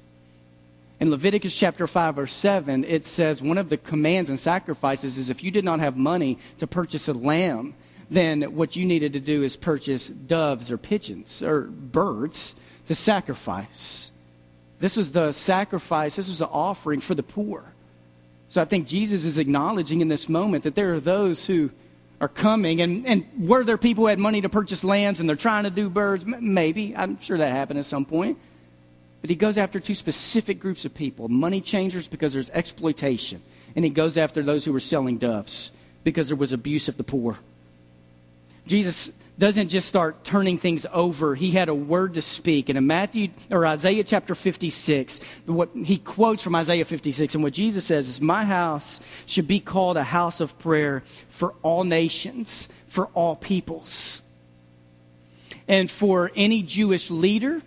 In 1.00 1.11
Leviticus 1.11 1.54
chapter 1.54 1.87
5, 1.87 2.16
verse 2.16 2.35
7, 2.35 2.85
it 2.85 3.07
says 3.07 3.40
one 3.40 3.59
of 3.59 3.68
the 3.68 3.76
commands 3.76 4.31
and 4.31 4.38
sacrifices 4.38 5.16
is 5.16 5.31
if 5.31 5.42
you 5.42 5.50
did 5.50 5.64
not 5.64 5.81
have 5.81 5.96
money 5.96 6.38
to 6.59 6.66
purchase 6.66 7.09
a 7.09 7.12
lamb, 7.12 7.74
then 8.11 8.42
what 8.55 8.76
you 8.76 8.85
needed 8.85 9.12
to 9.12 9.20
do 9.20 9.42
is 9.42 9.57
purchase 9.57 10.09
doves 10.09 10.70
or 10.70 10.76
pigeons 10.79 11.42
or 11.42 11.62
birds 11.62 12.55
to 12.87 12.94
sacrifice. 12.94 14.11
This 14.81 14.96
was 14.96 15.12
the 15.12 15.33
sacrifice, 15.33 16.16
this 16.16 16.29
was 16.29 16.40
an 16.40 16.48
offering 16.50 17.00
for 17.00 17.14
the 17.14 17.22
poor. 17.22 17.72
So 18.48 18.62
I 18.62 18.64
think 18.64 18.88
Jesus 18.88 19.24
is 19.24 19.38
acknowledging 19.38 20.00
in 20.00 20.09
this 20.09 20.29
moment 20.29 20.64
that 20.64 20.74
there 20.74 20.94
are 20.94 21.00
those 21.00 21.46
who 21.46 21.70
are 22.20 22.28
coming. 22.28 22.81
And, 22.81 23.07
and 23.07 23.26
were 23.38 23.64
there 23.64 23.78
people 23.78 24.04
who 24.04 24.09
had 24.09 24.18
money 24.18 24.40
to 24.40 24.48
purchase 24.48 24.85
lambs 24.85 25.20
and 25.20 25.28
they're 25.28 25.37
trying 25.37 25.64
to 25.64 25.70
do 25.70 25.88
birds? 25.88 26.24
Maybe. 26.24 26.94
I'm 26.96 27.20
sure 27.20 27.38
that 27.38 27.52
happened 27.52 27.78
at 27.78 27.85
some 27.85 28.04
point. 28.04 28.38
But 29.20 29.31
he 29.31 29.37
goes 29.37 29.59
after 29.59 29.81
two 29.81 29.94
specific 29.94 30.61
groups 30.61 30.85
of 30.85 30.94
people 30.94 31.28
money 31.28 31.61
changers 31.61 32.09
because 32.09 32.33
there's 32.33 32.50
exploitation. 32.50 33.42
And 33.76 33.85
he 33.85 33.90
goes 33.90 34.16
after 34.16 34.42
those 34.42 34.64
who 34.64 34.72
were 34.72 34.81
selling 34.81 35.18
doves 35.18 35.70
because 36.04 36.28
there 36.28 36.37
was 36.37 36.52
abuse 36.52 36.88
of 36.88 36.96
the 36.96 37.04
poor. 37.04 37.38
Jesus 38.66 39.12
doesn't 39.38 39.68
just 39.68 39.87
start 39.87 40.24
turning 40.24 40.59
things 40.59 40.85
over. 40.92 41.35
He 41.35 41.53
had 41.53 41.68
a 41.68 41.74
word 41.74 42.14
to 42.14 42.22
speak. 42.22 42.68
And 42.68 42.77
in 42.77 42.87
Matthew 42.87 43.31
or 43.51 43.66
Isaiah 43.66 44.03
chapter 44.03 44.35
56, 44.35 45.20
what 45.46 45.70
he 45.74 45.98
quotes 45.98 46.42
from 46.42 46.57
Isaiah 46.57 46.85
56, 46.85 47.35
and 47.35 47.44
what 47.44 47.53
Jesus 47.53 47.85
says 47.85 48.09
is, 48.09 48.20
My 48.20 48.44
house 48.44 49.01
should 49.27 49.46
be 49.46 49.61
called 49.61 49.96
a 49.96 50.05
house 50.05 50.40
of 50.40 50.59
prayer 50.59 51.05
for 51.29 51.55
all 51.62 51.85
nations, 51.85 52.68
for 52.88 53.07
all 53.14 53.37
peoples. 53.37 54.22
And 55.68 55.90
for 55.90 56.33
any 56.35 56.62
Jewish 56.62 57.11
leader, 57.11 57.62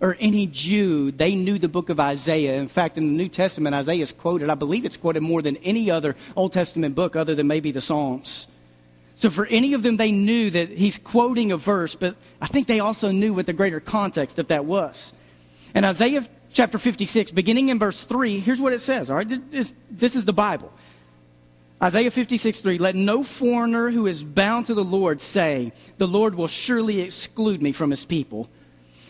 or 0.00 0.16
any 0.18 0.48
Jew, 0.48 1.12
they 1.12 1.36
knew 1.36 1.60
the 1.60 1.68
book 1.68 1.88
of 1.88 2.00
Isaiah. 2.00 2.54
In 2.54 2.66
fact, 2.66 2.98
in 2.98 3.06
the 3.06 3.12
New 3.12 3.28
Testament, 3.28 3.76
Isaiah 3.76 4.02
is 4.02 4.10
quoted, 4.10 4.50
I 4.50 4.56
believe 4.56 4.84
it's 4.84 4.96
quoted 4.96 5.22
more 5.22 5.40
than 5.40 5.56
any 5.58 5.92
other 5.92 6.16
Old 6.34 6.52
Testament 6.52 6.96
book 6.96 7.14
other 7.14 7.36
than 7.36 7.46
maybe 7.46 7.70
the 7.70 7.80
Psalms. 7.80 8.48
So 9.22 9.30
for 9.30 9.46
any 9.46 9.74
of 9.74 9.84
them, 9.84 9.98
they 9.98 10.10
knew 10.10 10.50
that 10.50 10.70
he's 10.70 10.98
quoting 10.98 11.52
a 11.52 11.56
verse, 11.56 11.94
but 11.94 12.16
I 12.40 12.48
think 12.48 12.66
they 12.66 12.80
also 12.80 13.12
knew 13.12 13.32
what 13.32 13.46
the 13.46 13.52
greater 13.52 13.78
context 13.78 14.40
of 14.40 14.48
that 14.48 14.64
was. 14.64 15.12
And 15.76 15.86
Isaiah 15.86 16.26
chapter 16.52 16.76
56, 16.76 17.30
beginning 17.30 17.68
in 17.68 17.78
verse 17.78 18.02
3, 18.02 18.40
here's 18.40 18.60
what 18.60 18.72
it 18.72 18.80
says, 18.80 19.12
all 19.12 19.16
right? 19.16 19.52
This 19.52 20.16
is 20.16 20.24
the 20.24 20.32
Bible. 20.32 20.72
Isaiah 21.80 22.10
56, 22.10 22.58
3, 22.58 22.78
let 22.78 22.96
no 22.96 23.22
foreigner 23.22 23.92
who 23.92 24.08
is 24.08 24.24
bound 24.24 24.66
to 24.66 24.74
the 24.74 24.82
Lord 24.82 25.20
say, 25.20 25.72
the 25.98 26.08
Lord 26.08 26.34
will 26.34 26.48
surely 26.48 27.00
exclude 27.00 27.62
me 27.62 27.70
from 27.70 27.90
his 27.90 28.04
people. 28.04 28.50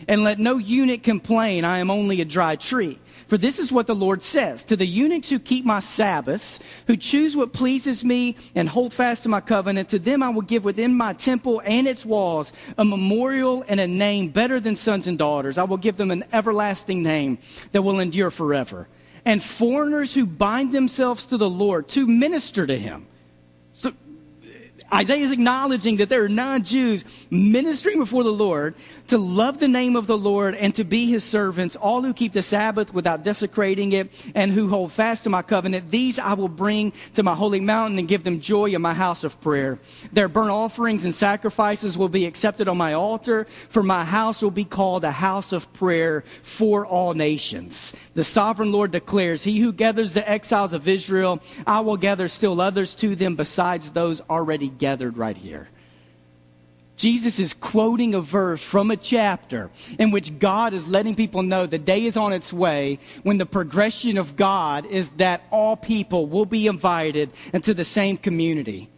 And 0.07 0.23
let 0.23 0.39
no 0.39 0.57
eunuch 0.57 1.03
complain, 1.03 1.65
I 1.65 1.79
am 1.79 1.91
only 1.91 2.21
a 2.21 2.25
dry 2.25 2.55
tree. 2.55 2.99
For 3.27 3.37
this 3.37 3.57
is 3.57 3.71
what 3.71 3.87
the 3.87 3.95
Lord 3.95 4.21
says 4.21 4.63
To 4.65 4.75
the 4.75 4.85
eunuchs 4.85 5.29
who 5.29 5.39
keep 5.39 5.65
my 5.65 5.79
Sabbaths, 5.79 6.59
who 6.87 6.97
choose 6.97 7.35
what 7.35 7.53
pleases 7.53 8.03
me 8.03 8.35
and 8.55 8.67
hold 8.67 8.93
fast 8.93 9.23
to 9.23 9.29
my 9.29 9.41
covenant, 9.41 9.89
to 9.89 9.99
them 9.99 10.21
I 10.21 10.29
will 10.29 10.41
give 10.41 10.63
within 10.63 10.95
my 10.95 11.13
temple 11.13 11.61
and 11.65 11.87
its 11.87 12.05
walls 12.05 12.53
a 12.77 12.85
memorial 12.85 13.63
and 13.67 13.79
a 13.79 13.87
name 13.87 14.29
better 14.29 14.59
than 14.59 14.75
sons 14.75 15.07
and 15.07 15.17
daughters. 15.17 15.57
I 15.57 15.63
will 15.63 15.77
give 15.77 15.97
them 15.97 16.11
an 16.11 16.25
everlasting 16.33 17.01
name 17.01 17.37
that 17.71 17.81
will 17.81 17.99
endure 17.99 18.31
forever. 18.31 18.87
And 19.25 19.41
foreigners 19.41 20.13
who 20.13 20.25
bind 20.25 20.73
themselves 20.73 21.25
to 21.25 21.37
the 21.37 21.49
Lord 21.49 21.87
to 21.89 22.05
minister 22.05 22.67
to 22.67 22.77
him. 22.77 23.07
So 23.71 23.93
Isaiah 24.93 25.23
is 25.23 25.31
acknowledging 25.31 25.97
that 25.97 26.09
there 26.09 26.23
are 26.23 26.29
non 26.29 26.63
Jews 26.63 27.03
ministering 27.29 27.97
before 27.97 28.23
the 28.23 28.33
Lord 28.33 28.75
to 29.07 29.17
love 29.17 29.59
the 29.59 29.67
name 29.67 29.95
of 29.95 30.07
the 30.07 30.17
Lord 30.17 30.55
and 30.55 30.73
to 30.75 30.83
be 30.83 31.07
his 31.07 31.23
servants, 31.23 31.75
all 31.75 32.01
who 32.01 32.13
keep 32.13 32.33
the 32.33 32.41
Sabbath 32.41 32.93
without 32.93 33.23
desecrating 33.23 33.91
it 33.91 34.11
and 34.35 34.51
who 34.51 34.69
hold 34.69 34.91
fast 34.91 35.23
to 35.23 35.29
my 35.29 35.41
covenant. 35.41 35.91
These 35.91 36.19
I 36.19 36.33
will 36.33 36.49
bring 36.49 36.93
to 37.13 37.23
my 37.23 37.35
holy 37.35 37.59
mountain 37.59 37.99
and 37.99 38.07
give 38.07 38.23
them 38.23 38.39
joy 38.39 38.71
in 38.71 38.81
my 38.81 38.93
house 38.93 39.23
of 39.23 39.39
prayer. 39.41 39.79
Their 40.11 40.27
burnt 40.27 40.51
offerings 40.51 41.05
and 41.05 41.13
sacrifices 41.13 41.97
will 41.97 42.09
be 42.09 42.25
accepted 42.25 42.67
on 42.67 42.77
my 42.77 42.93
altar, 42.93 43.45
for 43.69 43.83
my 43.83 44.05
house 44.05 44.41
will 44.41 44.51
be 44.51 44.65
called 44.65 45.03
a 45.03 45.11
house 45.11 45.51
of 45.51 45.71
prayer 45.73 46.23
for 46.41 46.85
all 46.85 47.13
nations. 47.13 47.93
The 48.13 48.23
sovereign 48.23 48.71
Lord 48.71 48.91
declares, 48.91 49.43
He 49.43 49.59
who 49.59 49.73
gathers 49.73 50.13
the 50.13 50.27
exiles 50.29 50.73
of 50.73 50.87
Israel, 50.87 51.41
I 51.67 51.81
will 51.81 51.97
gather 51.97 52.27
still 52.27 52.61
others 52.61 52.95
to 52.95 53.15
them 53.15 53.35
besides 53.35 53.91
those 53.91 54.21
already 54.29 54.69
gathered 54.69 55.17
right 55.17 55.37
here. 55.37 55.67
Jesus 56.95 57.39
is 57.39 57.53
quoting 57.53 58.13
a 58.13 58.21
verse 58.21 58.61
from 58.61 58.91
a 58.91 58.97
chapter 58.97 59.71
in 59.97 60.11
which 60.11 60.37
God 60.37 60.73
is 60.73 60.87
letting 60.87 61.15
people 61.15 61.41
know 61.41 61.65
the 61.65 61.79
day 61.79 62.05
is 62.05 62.15
on 62.15 62.33
its 62.33 62.53
way 62.53 62.99
when 63.23 63.39
the 63.39 63.45
progression 63.45 64.17
of 64.17 64.35
God 64.35 64.85
is 64.85 65.09
that 65.11 65.41
all 65.49 65.75
people 65.75 66.27
will 66.27 66.45
be 66.45 66.67
invited 66.67 67.31
into 67.51 67.73
the 67.73 67.83
same 67.83 68.17
community. 68.17 68.89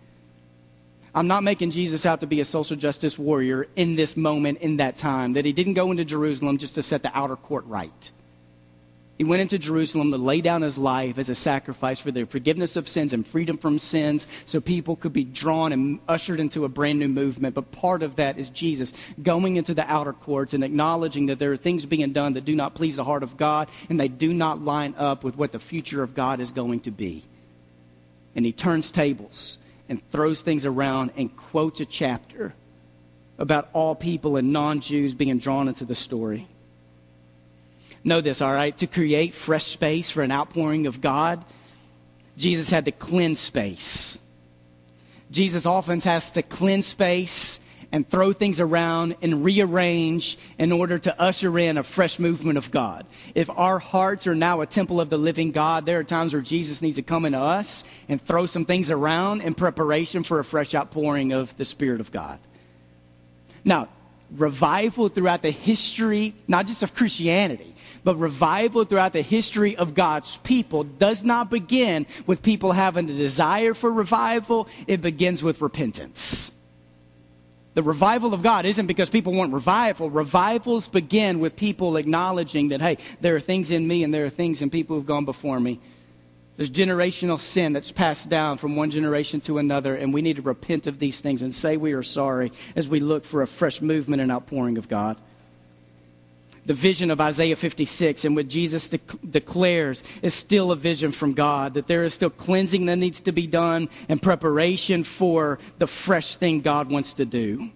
I'm 1.13 1.27
not 1.27 1.43
making 1.43 1.71
Jesus 1.71 2.05
out 2.05 2.19
to 2.19 2.27
be 2.27 2.41
a 2.41 2.45
social 2.45 2.75
justice 2.75 3.17
warrior 3.17 3.67
in 3.77 3.95
this 3.95 4.17
moment, 4.17 4.57
in 4.59 4.77
that 4.77 4.97
time, 4.97 5.31
that 5.31 5.45
he 5.45 5.53
didn't 5.53 5.75
go 5.75 5.89
into 5.89 6.03
Jerusalem 6.03 6.57
just 6.57 6.75
to 6.75 6.83
set 6.83 7.03
the 7.03 7.17
outer 7.17 7.37
court 7.37 7.65
right. 7.67 8.11
He 9.17 9.23
went 9.23 9.41
into 9.41 9.57
Jerusalem 9.57 10.11
to 10.11 10.17
lay 10.17 10.41
down 10.41 10.61
his 10.61 10.77
life 10.77 11.17
as 11.17 11.29
a 11.29 11.35
sacrifice 11.35 11.99
for 11.99 12.11
the 12.11 12.25
forgiveness 12.25 12.75
of 12.75 12.89
sins 12.89 13.13
and 13.13 13.25
freedom 13.25 13.57
from 13.57 13.79
sins 13.79 14.27
so 14.45 14.59
people 14.59 14.97
could 14.97 15.13
be 15.13 15.23
drawn 15.23 15.71
and 15.71 15.99
ushered 16.05 16.41
into 16.41 16.65
a 16.65 16.69
brand 16.69 16.99
new 16.99 17.07
movement. 17.07 17.55
But 17.55 17.71
part 17.71 18.03
of 18.03 18.17
that 18.17 18.37
is 18.37 18.49
Jesus 18.49 18.91
going 19.21 19.55
into 19.55 19.73
the 19.73 19.89
outer 19.89 20.11
courts 20.11 20.53
and 20.53 20.65
acknowledging 20.65 21.27
that 21.27 21.39
there 21.39 21.53
are 21.53 21.57
things 21.57 21.85
being 21.85 22.11
done 22.11 22.33
that 22.33 22.43
do 22.43 22.55
not 22.55 22.75
please 22.75 22.97
the 22.97 23.05
heart 23.05 23.23
of 23.23 23.37
God 23.37 23.69
and 23.89 23.97
they 23.97 24.09
do 24.09 24.33
not 24.33 24.61
line 24.61 24.95
up 24.97 25.23
with 25.23 25.37
what 25.37 25.53
the 25.53 25.59
future 25.59 26.03
of 26.03 26.13
God 26.13 26.41
is 26.41 26.51
going 26.51 26.81
to 26.81 26.91
be. 26.91 27.23
And 28.35 28.45
he 28.45 28.51
turns 28.51 28.91
tables 28.91 29.57
and 29.87 30.01
throws 30.11 30.41
things 30.41 30.65
around 30.65 31.11
and 31.15 31.33
quotes 31.37 31.79
a 31.79 31.85
chapter 31.85 32.53
about 33.37 33.69
all 33.71 33.95
people 33.95 34.35
and 34.35 34.51
non 34.51 34.81
Jews 34.81 35.15
being 35.15 35.39
drawn 35.39 35.69
into 35.69 35.85
the 35.85 35.95
story. 35.95 36.49
Know 38.05 38.21
this, 38.21 38.39
all 38.41 38.53
right? 38.53 38.77
To 38.77 38.87
create 38.87 39.33
fresh 39.33 39.65
space 39.65 40.11
for 40.11 40.21
an 40.21 40.31
outpouring 40.31 40.85
of 40.85 41.01
God, 41.01 41.43
Jesus 42.37 42.69
had 42.69 42.85
to 42.85 42.91
cleanse 42.91 43.39
space. 43.39 44.19
Jesus 45.31 45.65
often 45.65 45.99
has 46.01 46.29
to 46.31 46.43
cleanse 46.43 46.85
space 46.85 47.59
and 47.91 48.07
throw 48.07 48.31
things 48.31 48.59
around 48.59 49.15
and 49.23 49.43
rearrange 49.43 50.37
in 50.59 50.71
order 50.71 50.99
to 50.99 51.19
usher 51.19 51.57
in 51.57 51.77
a 51.77 51.83
fresh 51.83 52.19
movement 52.19 52.59
of 52.59 52.69
God. 52.69 53.07
If 53.33 53.49
our 53.49 53.79
hearts 53.79 54.27
are 54.27 54.35
now 54.35 54.61
a 54.61 54.67
temple 54.67 55.01
of 55.01 55.09
the 55.09 55.17
living 55.17 55.51
God, 55.51 55.87
there 55.87 55.99
are 55.99 56.03
times 56.03 56.33
where 56.33 56.41
Jesus 56.43 56.83
needs 56.83 56.97
to 56.97 57.01
come 57.01 57.25
into 57.25 57.39
us 57.39 57.83
and 58.07 58.21
throw 58.21 58.45
some 58.45 58.65
things 58.65 58.91
around 58.91 59.41
in 59.41 59.55
preparation 59.55 60.23
for 60.23 60.39
a 60.39 60.43
fresh 60.43 60.75
outpouring 60.75 61.31
of 61.31 61.57
the 61.57 61.65
Spirit 61.65 62.01
of 62.01 62.11
God. 62.11 62.37
Now, 63.63 63.87
revival 64.31 65.09
throughout 65.09 65.41
the 65.41 65.51
history, 65.51 66.35
not 66.47 66.67
just 66.67 66.83
of 66.83 66.93
Christianity, 66.93 67.74
but 68.05 68.15
revival 68.17 68.85
throughout 68.85 69.13
the 69.13 69.23
history 69.23 69.75
of 69.75 69.95
God's 69.95 70.37
people 70.37 70.83
does 70.83 71.23
not 71.23 71.49
begin 71.49 72.05
with 72.27 72.43
people 72.43 72.71
having 72.71 73.07
the 73.07 73.17
desire 73.17 73.73
for 73.73 73.91
revival, 73.91 74.69
it 74.85 75.01
begins 75.01 75.41
with 75.41 75.59
repentance. 75.59 76.51
The 77.73 77.81
revival 77.81 78.35
of 78.35 78.43
God 78.43 78.65
isn't 78.65 78.85
because 78.85 79.09
people 79.09 79.33
want 79.33 79.53
revival. 79.53 80.11
Revivals 80.11 80.87
begin 80.87 81.39
with 81.39 81.55
people 81.55 81.97
acknowledging 81.97 82.69
that, 82.69 82.79
hey, 82.79 82.99
there 83.21 83.35
are 83.35 83.41
things 83.41 83.71
in 83.71 83.85
me 83.87 84.03
and 84.03 84.13
there 84.13 84.25
are 84.25 84.29
things 84.29 84.61
in 84.61 84.69
people 84.69 84.95
who've 84.95 85.05
gone 85.05 85.25
before 85.25 85.59
me. 85.59 85.79
There's 86.57 86.69
generational 86.69 87.39
sin 87.39 87.73
that's 87.73 87.91
passed 87.91 88.29
down 88.29 88.57
from 88.57 88.75
one 88.75 88.91
generation 88.91 89.41
to 89.41 89.57
another, 89.57 89.93
and 89.95 90.13
we 90.13 90.21
need 90.21 90.37
to 90.37 90.41
repent 90.43 90.87
of 90.87 90.99
these 90.99 91.19
things 91.19 91.41
and 91.41 91.53
say 91.53 91.75
we 91.75 91.93
are 91.93 92.03
sorry 92.03 92.53
as 92.75 92.87
we 92.87 92.99
look 92.99 93.25
for 93.25 93.41
a 93.41 93.47
fresh 93.47 93.81
movement 93.81 94.21
and 94.21 94.31
outpouring 94.31 94.77
of 94.77 94.87
God 94.87 95.17
the 96.65 96.73
vision 96.73 97.11
of 97.11 97.21
Isaiah 97.21 97.55
56 97.55 98.25
and 98.25 98.35
what 98.35 98.47
Jesus 98.47 98.89
de- 98.89 98.99
declares 99.29 100.03
is 100.21 100.33
still 100.33 100.71
a 100.71 100.75
vision 100.75 101.11
from 101.11 101.33
God, 101.33 101.75
that 101.75 101.87
there 101.87 102.03
is 102.03 102.13
still 102.13 102.29
cleansing 102.29 102.85
that 102.85 102.97
needs 102.97 103.21
to 103.21 103.31
be 103.31 103.47
done 103.47 103.89
and 104.09 104.21
preparation 104.21 105.03
for 105.03 105.59
the 105.77 105.87
fresh 105.87 106.35
thing 106.35 106.61
God 106.61 106.89
wants 106.89 107.13
to 107.13 107.25
do. 107.25 107.69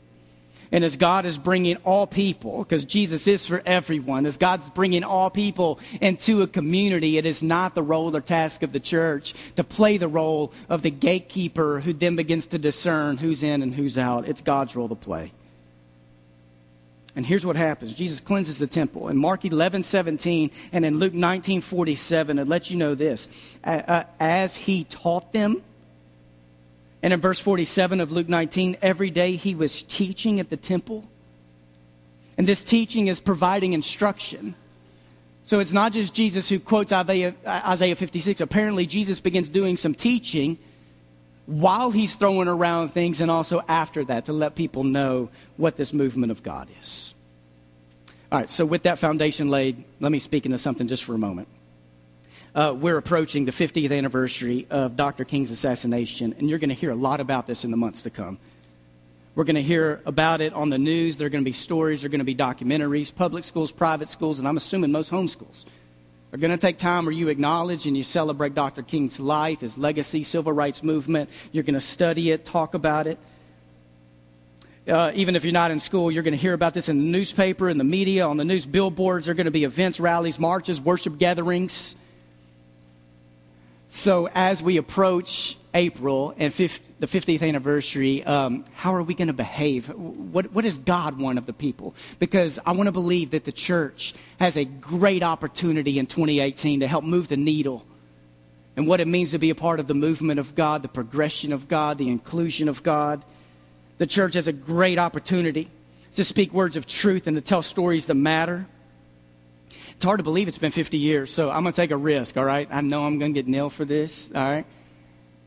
And 0.71 0.83
as 0.83 0.97
God 0.97 1.25
is 1.25 1.37
bringing 1.37 1.77
all 1.77 2.05
people, 2.05 2.59
because 2.59 2.83
Jesus 2.83 3.27
is 3.27 3.45
for 3.45 3.61
everyone, 3.65 4.27
as 4.27 4.37
God's 4.37 4.69
bringing 4.69 5.03
all 5.03 5.31
people 5.31 5.79
into 5.99 6.43
a 6.43 6.47
community, 6.47 7.17
it 7.17 7.25
is 7.25 7.41
not 7.41 7.73
the 7.73 7.81
role 7.81 8.15
or 8.15 8.21
task 8.21 8.61
of 8.61 8.71
the 8.71 8.79
church 8.79 9.33
to 9.55 9.63
play 9.63 9.97
the 9.97 10.07
role 10.07 10.53
of 10.67 10.83
the 10.83 10.91
gatekeeper 10.91 11.79
who 11.79 11.91
then 11.91 12.15
begins 12.15 12.45
to 12.47 12.59
discern 12.59 13.17
who's 13.17 13.41
in 13.41 13.63
and 13.63 13.73
who's 13.73 13.97
out. 13.97 14.27
It's 14.27 14.41
God's 14.41 14.75
role 14.75 14.89
to 14.89 14.95
play. 14.95 15.31
And 17.15 17.25
here's 17.25 17.45
what 17.45 17.55
happens 17.55 17.93
Jesus 17.93 18.19
cleanses 18.19 18.59
the 18.59 18.67
temple. 18.67 19.09
In 19.09 19.17
Mark 19.17 19.43
11, 19.45 19.83
17, 19.83 20.51
and 20.71 20.85
in 20.85 20.99
Luke 20.99 21.13
19, 21.13 21.61
47, 21.61 22.39
it 22.39 22.47
lets 22.47 22.69
you 22.69 22.77
know 22.77 22.95
this. 22.95 23.27
As 23.63 24.55
he 24.55 24.83
taught 24.83 25.33
them, 25.33 25.61
and 27.01 27.13
in 27.13 27.19
verse 27.21 27.39
47 27.39 28.01
of 28.01 28.11
Luke 28.11 28.29
19, 28.29 28.77
every 28.81 29.09
day 29.09 29.35
he 29.35 29.55
was 29.55 29.83
teaching 29.83 30.39
at 30.39 30.49
the 30.49 30.57
temple. 30.57 31.05
And 32.37 32.47
this 32.47 32.63
teaching 32.63 33.07
is 33.07 33.19
providing 33.19 33.73
instruction. 33.73 34.55
So 35.45 35.59
it's 35.59 35.73
not 35.73 35.93
just 35.93 36.13
Jesus 36.13 36.47
who 36.47 36.59
quotes 36.59 36.91
Isaiah, 36.91 37.33
Isaiah 37.45 37.95
56. 37.95 38.39
Apparently, 38.39 38.85
Jesus 38.85 39.19
begins 39.19 39.49
doing 39.49 39.77
some 39.77 39.95
teaching 39.95 40.59
while 41.49 41.89
he's 41.89 42.13
throwing 42.13 42.47
around 42.47 42.89
things 42.89 43.21
and 43.21 43.31
also 43.31 43.63
after 43.67 44.05
that 44.05 44.25
to 44.25 44.33
let 44.33 44.53
people 44.53 44.83
know 44.83 45.29
what 45.57 45.77
this 45.77 45.93
movement 45.93 46.31
of 46.31 46.43
God 46.43 46.69
is. 46.79 47.15
All 48.31 48.37
right, 48.37 48.49
so 48.49 48.67
with 48.67 48.83
that 48.83 48.99
foundation 48.99 49.49
laid, 49.49 49.83
let 49.99 50.11
me 50.11 50.19
speak 50.19 50.45
into 50.45 50.59
something 50.59 50.87
just 50.87 51.03
for 51.03 51.15
a 51.15 51.17
moment. 51.17 51.47
Uh, 52.53 52.75
we're 52.77 52.97
approaching 52.97 53.45
the 53.45 53.51
50th 53.51 53.91
anniversary 53.91 54.67
of 54.69 54.95
Dr. 54.95 55.25
King's 55.25 55.49
assassination, 55.49 56.35
and 56.37 56.47
you're 56.47 56.59
going 56.59 56.69
to 56.69 56.75
hear 56.75 56.91
a 56.91 56.95
lot 56.95 57.19
about 57.19 57.47
this 57.47 57.63
in 57.63 57.71
the 57.71 57.77
months 57.77 58.03
to 58.03 58.11
come. 58.11 58.37
We're 59.33 59.43
going 59.45 59.55
to 59.55 59.63
hear 59.63 60.03
about 60.05 60.41
it 60.41 60.53
on 60.53 60.69
the 60.69 60.77
news. 60.77 61.17
There 61.17 61.25
are 61.25 61.31
going 61.31 61.43
to 61.43 61.49
be 61.49 61.53
stories, 61.53 62.01
there 62.01 62.09
are 62.09 62.11
going 62.11 62.19
to 62.19 62.25
be 62.25 62.35
documentaries, 62.35 63.13
public 63.13 63.43
schools, 63.43 63.71
private 63.71 64.09
schools, 64.09 64.37
and 64.37 64.47
I'm 64.47 64.57
assuming 64.57 64.91
most 64.91 65.09
homeschools 65.09 65.65
are 66.31 66.37
going 66.37 66.51
to 66.51 66.57
take 66.57 66.77
time 66.77 67.05
where 67.05 67.11
you 67.11 67.29
acknowledge 67.29 67.87
and 67.87 67.97
you 67.97 68.03
celebrate 68.03 68.53
Dr. 68.53 68.83
King's 68.83 69.19
life, 69.19 69.61
his 69.61 69.77
legacy, 69.77 70.23
civil 70.23 70.53
rights 70.53 70.83
movement. 70.83 71.29
You're 71.51 71.63
going 71.63 71.73
to 71.73 71.79
study 71.79 72.31
it, 72.31 72.45
talk 72.45 72.75
about 72.75 73.07
it. 73.07 73.17
Uh, 74.87 75.11
even 75.15 75.35
if 75.35 75.43
you're 75.43 75.53
not 75.53 75.71
in 75.71 75.79
school, 75.79 76.11
you're 76.11 76.23
going 76.23 76.33
to 76.33 76.37
hear 76.37 76.53
about 76.53 76.73
this 76.73 76.89
in 76.89 76.97
the 76.97 77.03
newspaper, 77.03 77.69
in 77.69 77.77
the 77.77 77.83
media, 77.83 78.27
on 78.27 78.37
the 78.37 78.45
news 78.45 78.65
billboards. 78.65 79.25
There 79.25 79.33
are 79.33 79.35
going 79.35 79.45
to 79.45 79.51
be 79.51 79.63
events, 79.63 79.99
rallies, 79.99 80.39
marches, 80.39 80.79
worship 80.79 81.17
gatherings. 81.17 81.95
So, 83.91 84.29
as 84.35 84.61
we 84.61 84.77
approach 84.77 85.57
April 85.73 86.35
and 86.37 86.53
50, 86.53 86.93
the 86.99 87.07
50th 87.07 87.41
anniversary, 87.41 88.23
um, 88.23 88.63
how 88.73 88.93
are 88.93 89.01
we 89.01 89.15
going 89.15 89.29
to 89.29 89.33
behave? 89.33 89.89
What, 89.89 90.51
what 90.53 90.63
does 90.63 90.77
God 90.77 91.17
want 91.17 91.39
of 91.39 91.47
the 91.47 91.53
people? 91.53 91.95
Because 92.19 92.59
I 92.67 92.73
want 92.73 92.85
to 92.85 92.91
believe 92.91 93.31
that 93.31 93.45
the 93.45 93.51
church 93.51 94.13
has 94.39 94.57
a 94.57 94.63
great 94.63 95.23
opportunity 95.23 95.97
in 95.97 96.05
2018 96.05 96.81
to 96.81 96.87
help 96.87 97.03
move 97.03 97.29
the 97.29 97.37
needle 97.37 97.83
and 98.75 98.85
what 98.87 99.01
it 99.01 99.07
means 99.07 99.31
to 99.31 99.39
be 99.39 99.49
a 99.49 99.55
part 99.55 99.79
of 99.79 99.87
the 99.87 99.95
movement 99.95 100.39
of 100.39 100.53
God, 100.53 100.83
the 100.83 100.87
progression 100.87 101.51
of 101.51 101.67
God, 101.67 101.97
the 101.97 102.09
inclusion 102.09 102.69
of 102.69 102.83
God. 102.83 103.25
The 103.97 104.07
church 104.07 104.35
has 104.35 104.47
a 104.47 104.53
great 104.53 104.99
opportunity 104.99 105.69
to 106.15 106.23
speak 106.23 106.53
words 106.53 106.77
of 106.77 106.85
truth 106.85 107.25
and 107.25 107.35
to 107.35 107.41
tell 107.41 107.63
stories 107.63 108.05
that 108.05 108.13
matter. 108.13 108.67
It's 109.99 110.05
hard 110.05 110.19
to 110.19 110.23
believe 110.23 110.47
it's 110.47 110.57
been 110.57 110.71
50 110.71 110.97
years, 110.97 111.29
so 111.29 111.51
I'm 111.51 111.63
going 111.63 111.73
to 111.73 111.75
take 111.75 111.91
a 111.91 111.97
risk, 111.97 112.37
all 112.37 112.45
right? 112.45 112.69
I 112.71 112.79
know 112.79 113.05
I'm 113.05 113.19
going 113.19 113.33
to 113.33 113.37
get 113.37 113.49
nailed 113.49 113.73
for 113.73 113.83
this, 113.83 114.31
all 114.33 114.41
right? 114.41 114.65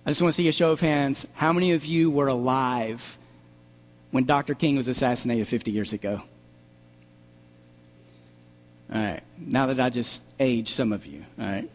I 0.04 0.10
just 0.10 0.20
want 0.20 0.34
to 0.34 0.36
see 0.36 0.46
a 0.46 0.52
show 0.52 0.72
of 0.72 0.80
hands. 0.82 1.26
How 1.32 1.54
many 1.54 1.72
of 1.72 1.86
you 1.86 2.10
were 2.10 2.26
alive 2.26 3.16
when 4.10 4.26
Dr. 4.26 4.54
King 4.54 4.76
was 4.76 4.88
assassinated 4.88 5.48
50 5.48 5.70
years 5.70 5.94
ago? 5.94 6.20
All 8.92 9.00
right. 9.00 9.22
Now 9.38 9.68
that 9.68 9.80
I 9.80 9.88
just 9.88 10.22
aged 10.38 10.68
some 10.68 10.92
of 10.92 11.06
you, 11.06 11.24
all 11.38 11.46
right. 11.46 11.70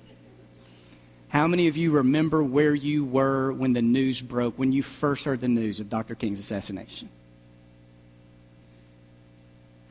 How 1.30 1.48
many 1.48 1.70
of 1.70 1.78
you 1.78 1.90
remember 1.90 2.44
where 2.44 2.76
you 2.76 3.06
were 3.06 3.52
when 3.54 3.74
the 3.74 3.82
news 3.82 4.22
broke, 4.22 4.60
when 4.60 4.72
you 4.72 4.84
first 4.84 5.26
heard 5.26 5.42
the 5.42 5.48
news 5.48 5.80
of 5.80 5.90
Dr. 5.90 6.14
King's 6.14 6.40
assassination? 6.40 7.10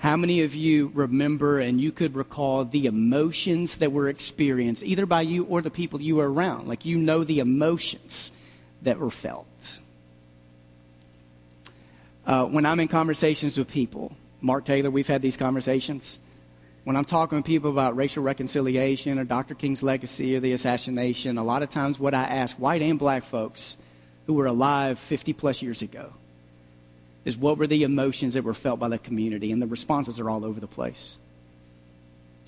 How 0.07 0.17
many 0.17 0.43
of 0.43 0.55
you 0.55 0.93
remember 0.95 1.59
and 1.59 1.81
you 1.81 1.91
could 1.91 2.15
recall 2.15 2.65
the 2.65 2.87
emotions 2.87 3.79
that 3.79 3.91
were 3.91 4.09
experienced, 4.09 4.85
either 4.85 5.05
by 5.05 5.23
you 5.23 5.43
or 5.47 5.61
the 5.63 5.69
people 5.69 6.01
you 6.01 6.15
were 6.15 6.33
around? 6.33 6.69
Like 6.69 6.85
you 6.85 6.97
know 6.97 7.25
the 7.25 7.41
emotions 7.41 8.31
that 8.83 9.01
were 9.01 9.11
felt. 9.11 9.81
Uh, 12.25 12.45
when 12.45 12.65
I'm 12.65 12.79
in 12.79 12.87
conversations 12.87 13.59
with 13.59 13.67
people, 13.67 14.13
Mark 14.41 14.65
Taylor, 14.65 14.93
we've 14.93 15.09
had 15.09 15.23
these 15.23 15.37
conversations. 15.37 16.21
When 16.85 16.95
I'm 16.95 17.05
talking 17.05 17.43
to 17.43 17.45
people 17.45 17.71
about 17.71 17.97
racial 17.97 18.23
reconciliation 18.23 19.19
or 19.19 19.25
Dr. 19.25 19.57
King's 19.57 19.83
legacy 19.83 20.37
or 20.37 20.41
the 20.41 20.53
assassination, 20.53 21.37
a 21.37 21.43
lot 21.43 21.65
of 21.65 21.71
times 21.71 21.99
what 21.99 22.15
I 22.15 22.23
ask 22.23 22.55
white 22.59 22.81
and 22.81 22.97
black 22.97 23.25
folks 23.25 23.77
who 24.29 24.35
were 24.35 24.47
alive 24.47 25.01
50 25.01 25.33
plus 25.33 25.63
years 25.63 25.83
ago 25.83 26.13
is 27.27 27.37
what 27.37 27.59
were 27.59 27.67
the 27.67 27.83
emotions 27.83 28.35
that 28.35 28.45
were 28.45 28.55
felt 28.55 28.79
by 28.79 28.89
the 28.89 28.99
community? 28.99 29.51
And 29.51 29.61
the 29.61 29.67
responses 29.67 30.21
are 30.21 30.31
all 30.31 30.45
over 30.45 30.61
the 30.61 30.69
place. 30.69 31.19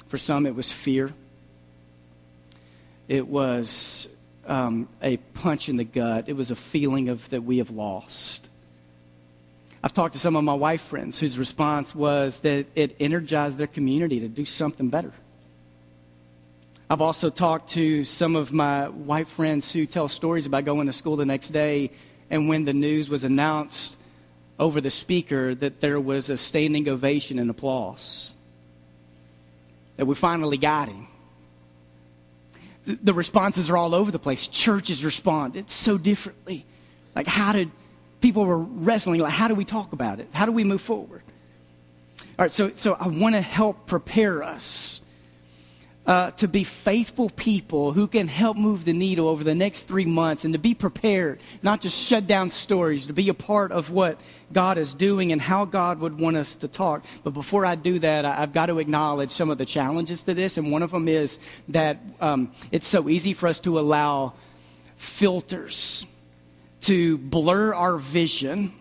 For 0.07 0.17
some, 0.17 0.47
it 0.47 0.55
was 0.55 0.73
fear, 0.73 1.13
it 3.09 3.27
was 3.27 4.09
um, 4.47 4.89
a 5.03 5.17
punch 5.19 5.69
in 5.69 5.77
the 5.77 5.85
gut, 5.85 6.29
it 6.29 6.35
was 6.35 6.51
a 6.51 6.57
feeling 6.57 7.09
of 7.09 7.29
that 7.31 7.43
we 7.43 7.59
have 7.59 7.71
lost. 7.71 8.49
I've 9.83 9.93
talked 9.93 10.15
to 10.15 10.21
some 10.21 10.37
of 10.37 10.45
my 10.45 10.55
wife 10.55 10.83
friends 10.83 11.19
whose 11.19 11.39
response 11.39 11.95
was 11.95 12.39
that 12.41 12.67
it 12.75 12.97
energized 13.01 13.59
their 13.59 13.67
community 13.67 14.21
to 14.21 14.29
do 14.29 14.45
something 14.45 14.89
better. 14.89 15.13
I've 16.89 17.03
also 17.03 17.31
talked 17.31 17.71
to 17.71 18.05
some 18.05 18.37
of 18.37 18.53
my 18.53 18.89
white 18.89 19.29
friends 19.29 19.71
who 19.71 19.87
tell 19.87 20.09
stories 20.09 20.47
about 20.47 20.65
going 20.65 20.87
to 20.87 20.93
school 20.93 21.17
the 21.17 21.27
next 21.27 21.51
day 21.51 21.91
and 22.31 22.49
when 22.49 22.65
the 22.65 22.73
news 22.73 23.11
was 23.11 23.25
announced 23.25 23.97
over 24.59 24.81
the 24.81 24.91
speaker 24.91 25.55
that 25.55 25.81
there 25.81 26.01
was 26.01 26.31
a 26.31 26.37
standing 26.37 26.89
ovation 26.89 27.39
and 27.39 27.51
applause. 27.51 28.33
That 29.97 30.07
we 30.07 30.15
finally 30.15 30.57
got 30.57 30.89
him. 30.89 31.09
The, 32.85 33.13
responses 33.13 33.69
are 33.69 33.77
all 33.77 33.95
over 33.95 34.11
the 34.11 34.19
place. 34.19 34.47
Churches 34.47 35.05
responded 35.05 35.71
so 35.71 35.99
differently. 35.99 36.65
Like, 37.15 37.27
how 37.27 37.53
did 37.53 37.71
people 38.21 38.47
were 38.47 38.59
wrestling? 38.59 39.21
Like, 39.21 39.33
how 39.33 39.47
do 39.47 39.55
we 39.55 39.65
talk 39.65 39.93
about 39.93 40.21
it? 40.21 40.29
How 40.33 40.47
do 40.47 40.53
we 40.53 40.65
move 40.65 40.81
forward? 40.81 41.23
All 42.21 42.45
right, 42.45 42.53
so, 42.53 42.71
so 42.75 42.95
I 42.95 43.09
want 43.09 43.35
to 43.35 43.41
help 43.41 43.87
prepare 43.87 44.43
us 44.43 45.03
uh, 46.09 46.31
to 46.31 46.49
be 46.49 46.65
faithful 46.65 47.29
people 47.29 47.93
who 47.93 48.09
can 48.09 48.29
help 48.29 48.57
move 48.57 48.87
the 48.87 48.95
needle 48.95 49.29
over 49.29 49.45
the 49.45 49.55
next 49.55 49.83
three 49.83 50.07
months 50.07 50.47
and 50.47 50.55
to 50.55 50.59
be 50.59 50.75
prepared, 50.75 51.39
not 51.63 51.83
just 51.83 51.95
shut 51.95 52.27
down 52.27 52.51
stories, 52.51 53.05
to 53.05 53.13
be 53.13 53.29
a 53.29 53.35
part 53.35 53.71
of 53.71 53.91
what 53.91 54.19
God 54.51 54.79
is 54.79 54.95
doing 54.95 55.33
and 55.33 55.41
how 55.41 55.67
God 55.67 56.01
would 56.01 56.19
want 56.19 56.39
us 56.39 56.57
to 56.57 56.69
talk. 56.69 57.05
But 57.25 57.35
before 57.35 57.67
I 57.67 57.75
do 57.75 57.99
that, 57.99 58.25
I, 58.25 58.37
have 58.37 58.55
got 58.55 58.67
to 58.67 58.79
acknowledge 58.79 59.33
some 59.33 59.51
of 59.51 59.59
the 59.59 59.67
challenges 59.67 60.23
to 60.23 60.33
this. 60.33 60.57
And 60.57 60.73
one 60.73 60.83
of 60.83 60.93
them 60.93 61.09
is 61.09 61.39
that 61.69 61.99
um, 62.23 62.53
it's 62.73 62.87
so 62.87 63.11
easy 63.11 63.35
for 63.35 63.47
us 63.47 63.61
to 63.61 63.79
allow 63.79 64.33
filters 64.97 66.07
to 66.81 67.19
blur 67.19 67.75
our 67.75 67.99
vision 67.99 68.73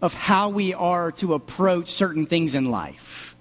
of 0.00 0.12
how 0.12 0.48
we 0.48 0.74
are 0.74 1.12
to 1.12 1.34
approach 1.34 1.88
certain 1.88 2.26
things 2.26 2.56
in 2.56 2.64
life 2.64 3.31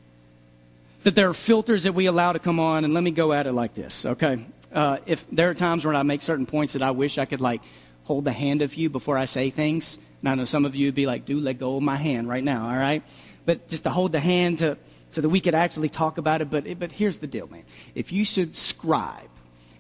that 1.04 1.16
there 1.16 1.30
are 1.30 1.34
filters 1.34 1.84
that 1.84 1.94
we 1.94 2.06
allow 2.06 2.34
to 2.34 2.40
come 2.40 2.60
on, 2.60 2.86
and 2.86 2.94
let 2.94 3.04
me 3.04 3.12
go 3.12 3.34
at 3.34 3.48
it 3.48 3.54
like 3.54 3.74
this, 3.74 4.06
okay? 4.06 4.46
Uh, 4.74 4.98
if 5.06 5.26
there 5.32 5.50
are 5.50 5.54
times 5.54 5.86
when 5.86 5.96
I 5.96 6.04
make 6.04 6.22
certain 6.22 6.46
points 6.46 6.74
that 6.74 6.82
I 6.82 6.92
wish 6.92 7.18
I 7.18 7.26
could 7.26 7.42
like 7.42 7.62
hold 8.04 8.26
the 8.26 8.32
hand 8.32 8.62
of 8.62 8.76
you 8.76 8.90
before 8.90 9.18
I 9.18 9.26
say 9.26 9.50
things, 9.50 9.98
and 10.22 10.30
I 10.30 10.36
know 10.36 10.46
some 10.46 10.66
of 10.66 10.76
you 10.76 10.88
would 10.88 10.96
be 10.96 11.06
like, 11.06 11.26
"Do 11.26 11.40
let 11.40 11.58
go 11.60 11.78
of 11.78 11.84
my 11.84 11.98
hand 11.98 12.30
right 12.30 12.44
now," 12.44 12.70
all 12.70 12.78
right? 12.78 13.04
But 13.46 13.68
just 13.68 13.84
to 13.84 13.90
hold 13.90 14.12
the 14.12 14.20
hand 14.20 14.60
to 14.60 14.78
so 15.10 15.22
that 15.22 15.30
we 15.30 15.42
could 15.42 15.56
actually 15.56 15.90
talk 15.90 16.18
about 16.18 16.42
it. 16.42 16.50
But 16.50 16.80
but 16.80 16.92
here's 16.92 17.18
the 17.18 17.28
deal, 17.28 17.48
man. 17.48 17.64
If 17.96 18.12
you 18.12 18.24
subscribe 18.24 19.30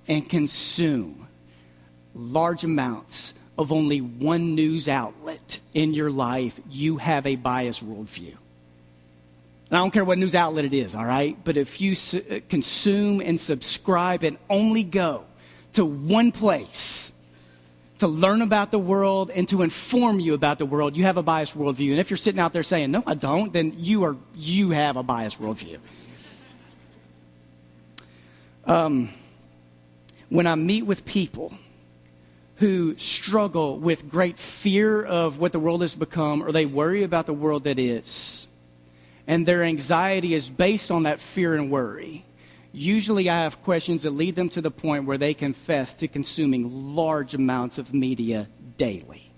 and 0.07 0.27
consume 0.27 1.27
large 2.13 2.63
amounts 2.63 3.33
of 3.57 3.71
only 3.71 4.01
one 4.01 4.55
news 4.55 4.87
outlet 4.87 5.59
in 5.73 5.93
your 5.93 6.11
life, 6.11 6.59
you 6.69 6.97
have 6.97 7.25
a 7.25 7.35
biased 7.35 7.85
worldview. 7.85 8.35
And 9.71 9.77
I 9.77 9.79
don't 9.81 9.91
care 9.91 10.03
what 10.03 10.17
news 10.17 10.35
outlet 10.35 10.65
it 10.65 10.73
is, 10.73 10.95
all 10.97 11.05
right? 11.05 11.37
But 11.45 11.55
if 11.55 11.79
you 11.79 11.95
su- 11.95 12.21
uh, 12.29 12.39
consume 12.49 13.21
and 13.21 13.39
subscribe 13.39 14.21
and 14.21 14.37
only 14.49 14.83
go 14.83 15.23
to 15.73 15.85
one 15.85 16.33
place 16.33 17.13
to 17.99 18.07
learn 18.09 18.41
about 18.41 18.71
the 18.71 18.79
world 18.79 19.31
and 19.31 19.47
to 19.47 19.61
inform 19.61 20.19
you 20.19 20.33
about 20.33 20.59
the 20.59 20.65
world, 20.65 20.97
you 20.97 21.03
have 21.03 21.15
a 21.15 21.23
biased 21.23 21.57
worldview. 21.57 21.91
And 21.91 22.01
if 22.01 22.09
you're 22.09 22.17
sitting 22.17 22.41
out 22.41 22.51
there 22.51 22.63
saying, 22.63 22.91
no, 22.91 23.01
I 23.07 23.13
don't, 23.13 23.53
then 23.53 23.73
you, 23.77 24.03
are, 24.03 24.17
you 24.35 24.71
have 24.71 24.97
a 24.97 25.03
biased 25.03 25.39
worldview. 25.39 25.77
Um, 28.65 29.09
when 30.27 30.47
I 30.47 30.55
meet 30.55 30.81
with 30.81 31.05
people 31.05 31.53
who 32.57 32.97
struggle 32.97 33.79
with 33.79 34.09
great 34.09 34.37
fear 34.37 35.01
of 35.01 35.39
what 35.39 35.53
the 35.53 35.59
world 35.59 35.79
has 35.79 35.95
become 35.95 36.43
or 36.43 36.51
they 36.51 36.65
worry 36.65 37.03
about 37.03 37.25
the 37.25 37.33
world 37.33 37.63
that 37.63 37.79
is, 37.79 38.47
and 39.27 39.45
their 39.45 39.63
anxiety 39.63 40.33
is 40.33 40.49
based 40.49 40.91
on 40.91 41.03
that 41.03 41.19
fear 41.19 41.55
and 41.55 41.71
worry, 41.71 42.25
usually 42.71 43.29
I 43.29 43.41
have 43.43 43.61
questions 43.63 44.03
that 44.03 44.11
lead 44.11 44.35
them 44.35 44.49
to 44.49 44.61
the 44.61 44.71
point 44.71 45.05
where 45.05 45.17
they 45.17 45.33
confess 45.33 45.93
to 45.95 46.07
consuming 46.07 46.95
large 46.95 47.33
amounts 47.33 47.77
of 47.77 47.93
media 47.93 48.47
daily. 48.77 49.31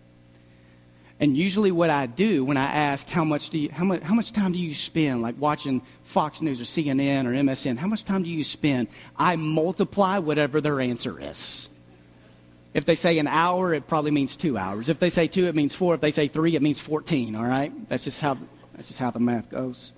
And 1.20 1.38
usually, 1.38 1.72
what 1.72 1.90
I 1.90 2.06
do 2.08 2.44
when 2.44 2.58
I 2.58 2.66
ask 2.66 3.08
how 3.08 3.24
much 3.24 3.50
do 3.50 3.58
you, 3.58 3.70
how 3.72 3.86
much, 3.86 4.02
how 4.02 4.14
much 4.14 4.34
time 4.34 4.52
do 4.52 4.60
you 4.60 4.74
spend, 4.74 5.22
like 5.22 5.36
watching 5.40 5.82
Fox 6.04 6.42
News 6.42 6.60
or 6.60 6.66
CNN 6.66 7.26
or 7.26 7.30
MSN, 7.30 7.78
how 7.78 7.88
much 7.88 8.04
time 8.04 8.24
do 8.24 8.30
you 8.30 8.44
spend? 8.44 8.88
I 9.16 9.36
multiply 9.36 10.18
whatever 10.18 10.60
their 10.60 10.82
answer 10.82 11.22
is. 11.22 11.70
If 12.74 12.86
they 12.86 12.96
say 12.96 13.20
an 13.20 13.28
hour, 13.28 13.74
it 13.74 13.88
probably 13.88 14.12
means 14.12 14.36
two 14.36 14.58
hours. 14.58 14.90
If 14.90 15.00
they 15.00 15.10
say 15.10 15.28
two, 15.28 15.46
it 15.46 15.56
means 15.56 15.76
four. 15.76 15.94
If 15.94 16.02
they 16.02 16.12
say 16.12 16.28
three, 16.28 16.56
it 16.56 16.62
means 16.62 16.80
14, 16.80 17.36
all 17.36 17.46
right? 17.46 17.72
That's 17.88 18.04
just 18.04 18.20
how, 18.20 18.38
that's 18.76 18.88
just 18.88 19.00
how 19.00 19.12
the 19.12 19.20
math 19.20 19.50
goes. 19.50 19.94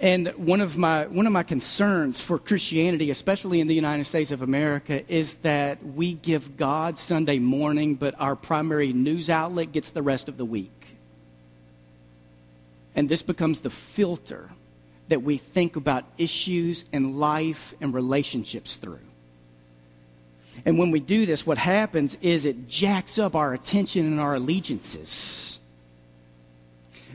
And 0.00 0.28
one 0.30 0.60
of 0.60 0.76
my 0.76 1.06
one 1.06 1.28
of 1.28 1.32
my 1.32 1.44
concerns 1.44 2.20
for 2.20 2.36
Christianity, 2.36 3.10
especially 3.10 3.60
in 3.60 3.68
the 3.68 3.74
United 3.74 4.04
States 4.04 4.32
of 4.32 4.42
America, 4.42 5.04
is 5.06 5.36
that 5.36 5.84
we 5.84 6.14
give 6.14 6.56
God 6.56 6.98
Sunday 6.98 7.38
morning, 7.38 7.94
but 7.94 8.16
our 8.18 8.34
primary 8.34 8.92
news 8.92 9.30
outlet 9.30 9.70
gets 9.70 9.90
the 9.90 10.02
rest 10.02 10.28
of 10.28 10.36
the 10.36 10.44
week. 10.44 10.70
And 12.96 13.08
this 13.08 13.22
becomes 13.22 13.60
the 13.60 13.70
filter 13.70 14.50
that 15.08 15.22
we 15.22 15.38
think 15.38 15.76
about 15.76 16.04
issues 16.18 16.84
and 16.92 17.20
life 17.20 17.72
and 17.80 17.94
relationships 17.94 18.76
through. 18.76 18.98
And 20.64 20.78
when 20.78 20.90
we 20.90 21.00
do 21.00 21.26
this, 21.26 21.46
what 21.46 21.58
happens 21.58 22.18
is 22.20 22.44
it 22.44 22.68
jacks 22.68 23.18
up 23.18 23.34
our 23.34 23.54
attention 23.54 24.06
and 24.06 24.20
our 24.20 24.34
allegiances. 24.34 25.51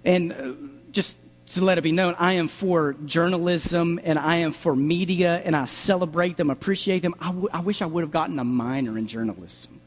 And 0.08 0.32
uh, 0.32 0.54
just 0.92 1.18
to 1.48 1.64
let 1.64 1.78
it 1.78 1.82
be 1.82 1.92
known, 1.92 2.16
I 2.18 2.34
am 2.34 2.48
for 2.48 2.94
journalism 3.06 4.00
and 4.04 4.18
I 4.18 4.38
am 4.38 4.54
for 4.54 4.76
media 4.76 5.42
and 5.44 5.56
I 5.56 5.66
celebrate 5.66 6.38
them, 6.38 6.50
appreciate 6.50 7.02
them. 7.02 7.14
I, 7.20 7.28
w- 7.28 7.50
I 7.54 7.60
wish 7.60 7.82
I 7.82 7.86
would 7.86 8.02
have 8.02 8.12
gotten 8.12 8.40
a 8.40 8.44
minor 8.44 8.98
in 8.98 9.08
journalism. 9.08 9.82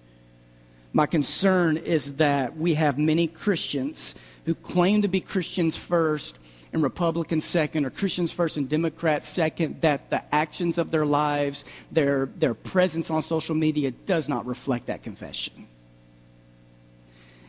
My 0.92 1.06
concern 1.06 1.78
is 1.78 2.14
that 2.14 2.56
we 2.56 2.74
have 2.74 2.98
many 2.98 3.28
Christians 3.28 4.14
who 4.44 4.54
claim 4.54 5.02
to 5.02 5.08
be 5.08 5.20
Christians 5.20 5.74
first 5.74 6.38
and 6.72 6.82
Republicans 6.82 7.44
second, 7.44 7.84
or 7.84 7.90
Christians 7.90 8.30
first 8.30 8.56
and 8.56 8.68
Democrats 8.68 9.28
second, 9.28 9.80
that 9.80 10.10
the 10.10 10.22
actions 10.34 10.78
of 10.78 10.90
their 10.90 11.06
lives, 11.06 11.64
their, 11.90 12.26
their 12.36 12.54
presence 12.54 13.10
on 13.10 13.22
social 13.22 13.54
media 13.54 13.90
does 13.90 14.28
not 14.28 14.46
reflect 14.46 14.86
that 14.86 15.02
confession. 15.02 15.66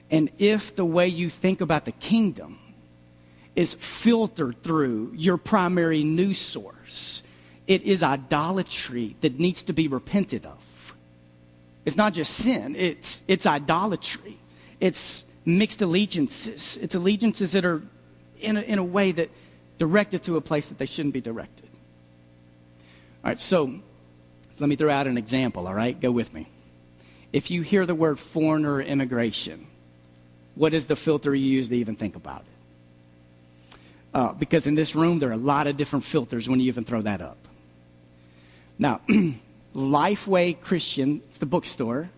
And 0.09 0.29
if 0.37 0.75
the 0.75 0.85
way 0.85 1.07
you 1.07 1.29
think 1.29 1.61
about 1.61 1.85
the 1.85 1.93
kingdom 1.93 2.59
is 3.55 3.73
filtered 3.75 4.61
through 4.63 5.11
your 5.15 5.37
primary 5.37 6.03
news 6.03 6.37
source, 6.37 7.21
it 7.67 7.81
is 7.83 8.03
idolatry 8.03 9.15
that 9.21 9.39
needs 9.39 9.63
to 9.63 9.73
be 9.73 9.87
repented 9.87 10.45
of. 10.45 10.57
It's 11.85 11.97
not 11.97 12.13
just 12.13 12.33
sin, 12.33 12.75
it's, 12.75 13.23
it's 13.27 13.45
idolatry. 13.45 14.37
It's 14.79 15.25
mixed 15.45 15.81
allegiances. 15.81 16.77
It's 16.77 16.95
allegiances 16.95 17.51
that 17.53 17.65
are 17.65 17.81
in 18.39 18.57
a, 18.57 18.61
in 18.61 18.79
a 18.79 18.83
way 18.83 19.11
that 19.11 19.29
directed 19.77 20.23
to 20.23 20.37
a 20.37 20.41
place 20.41 20.69
that 20.69 20.77
they 20.77 20.85
shouldn't 20.85 21.13
be 21.13 21.21
directed. 21.21 21.69
All 23.23 23.29
right, 23.29 23.39
so, 23.39 23.67
so 23.67 24.59
let 24.59 24.69
me 24.69 24.75
throw 24.75 24.89
out 24.89 25.07
an 25.07 25.17
example, 25.17 25.67
all 25.67 25.73
right? 25.73 25.99
Go 25.99 26.11
with 26.11 26.33
me. 26.33 26.47
If 27.31 27.49
you 27.51 27.61
hear 27.61 27.85
the 27.85 27.95
word 27.95 28.19
foreigner 28.19 28.81
immigration, 28.81 29.67
what 30.55 30.73
is 30.73 30.87
the 30.87 30.95
filter 30.95 31.33
you 31.33 31.45
use 31.45 31.69
to 31.69 31.75
even 31.75 31.95
think 31.95 32.15
about 32.15 32.41
it? 32.41 32.50
Uh, 34.13 34.33
because 34.33 34.67
in 34.67 34.75
this 34.75 34.93
room, 34.93 35.19
there 35.19 35.29
are 35.29 35.33
a 35.33 35.37
lot 35.37 35.67
of 35.67 35.77
different 35.77 36.03
filters 36.03 36.49
when 36.49 36.59
you 36.59 36.67
even 36.67 36.83
throw 36.83 37.01
that 37.01 37.21
up. 37.21 37.37
Now, 38.77 39.01
Lifeway 39.75 40.59
Christian, 40.59 41.21
it's 41.29 41.39
the 41.39 41.45
bookstore, 41.45 42.09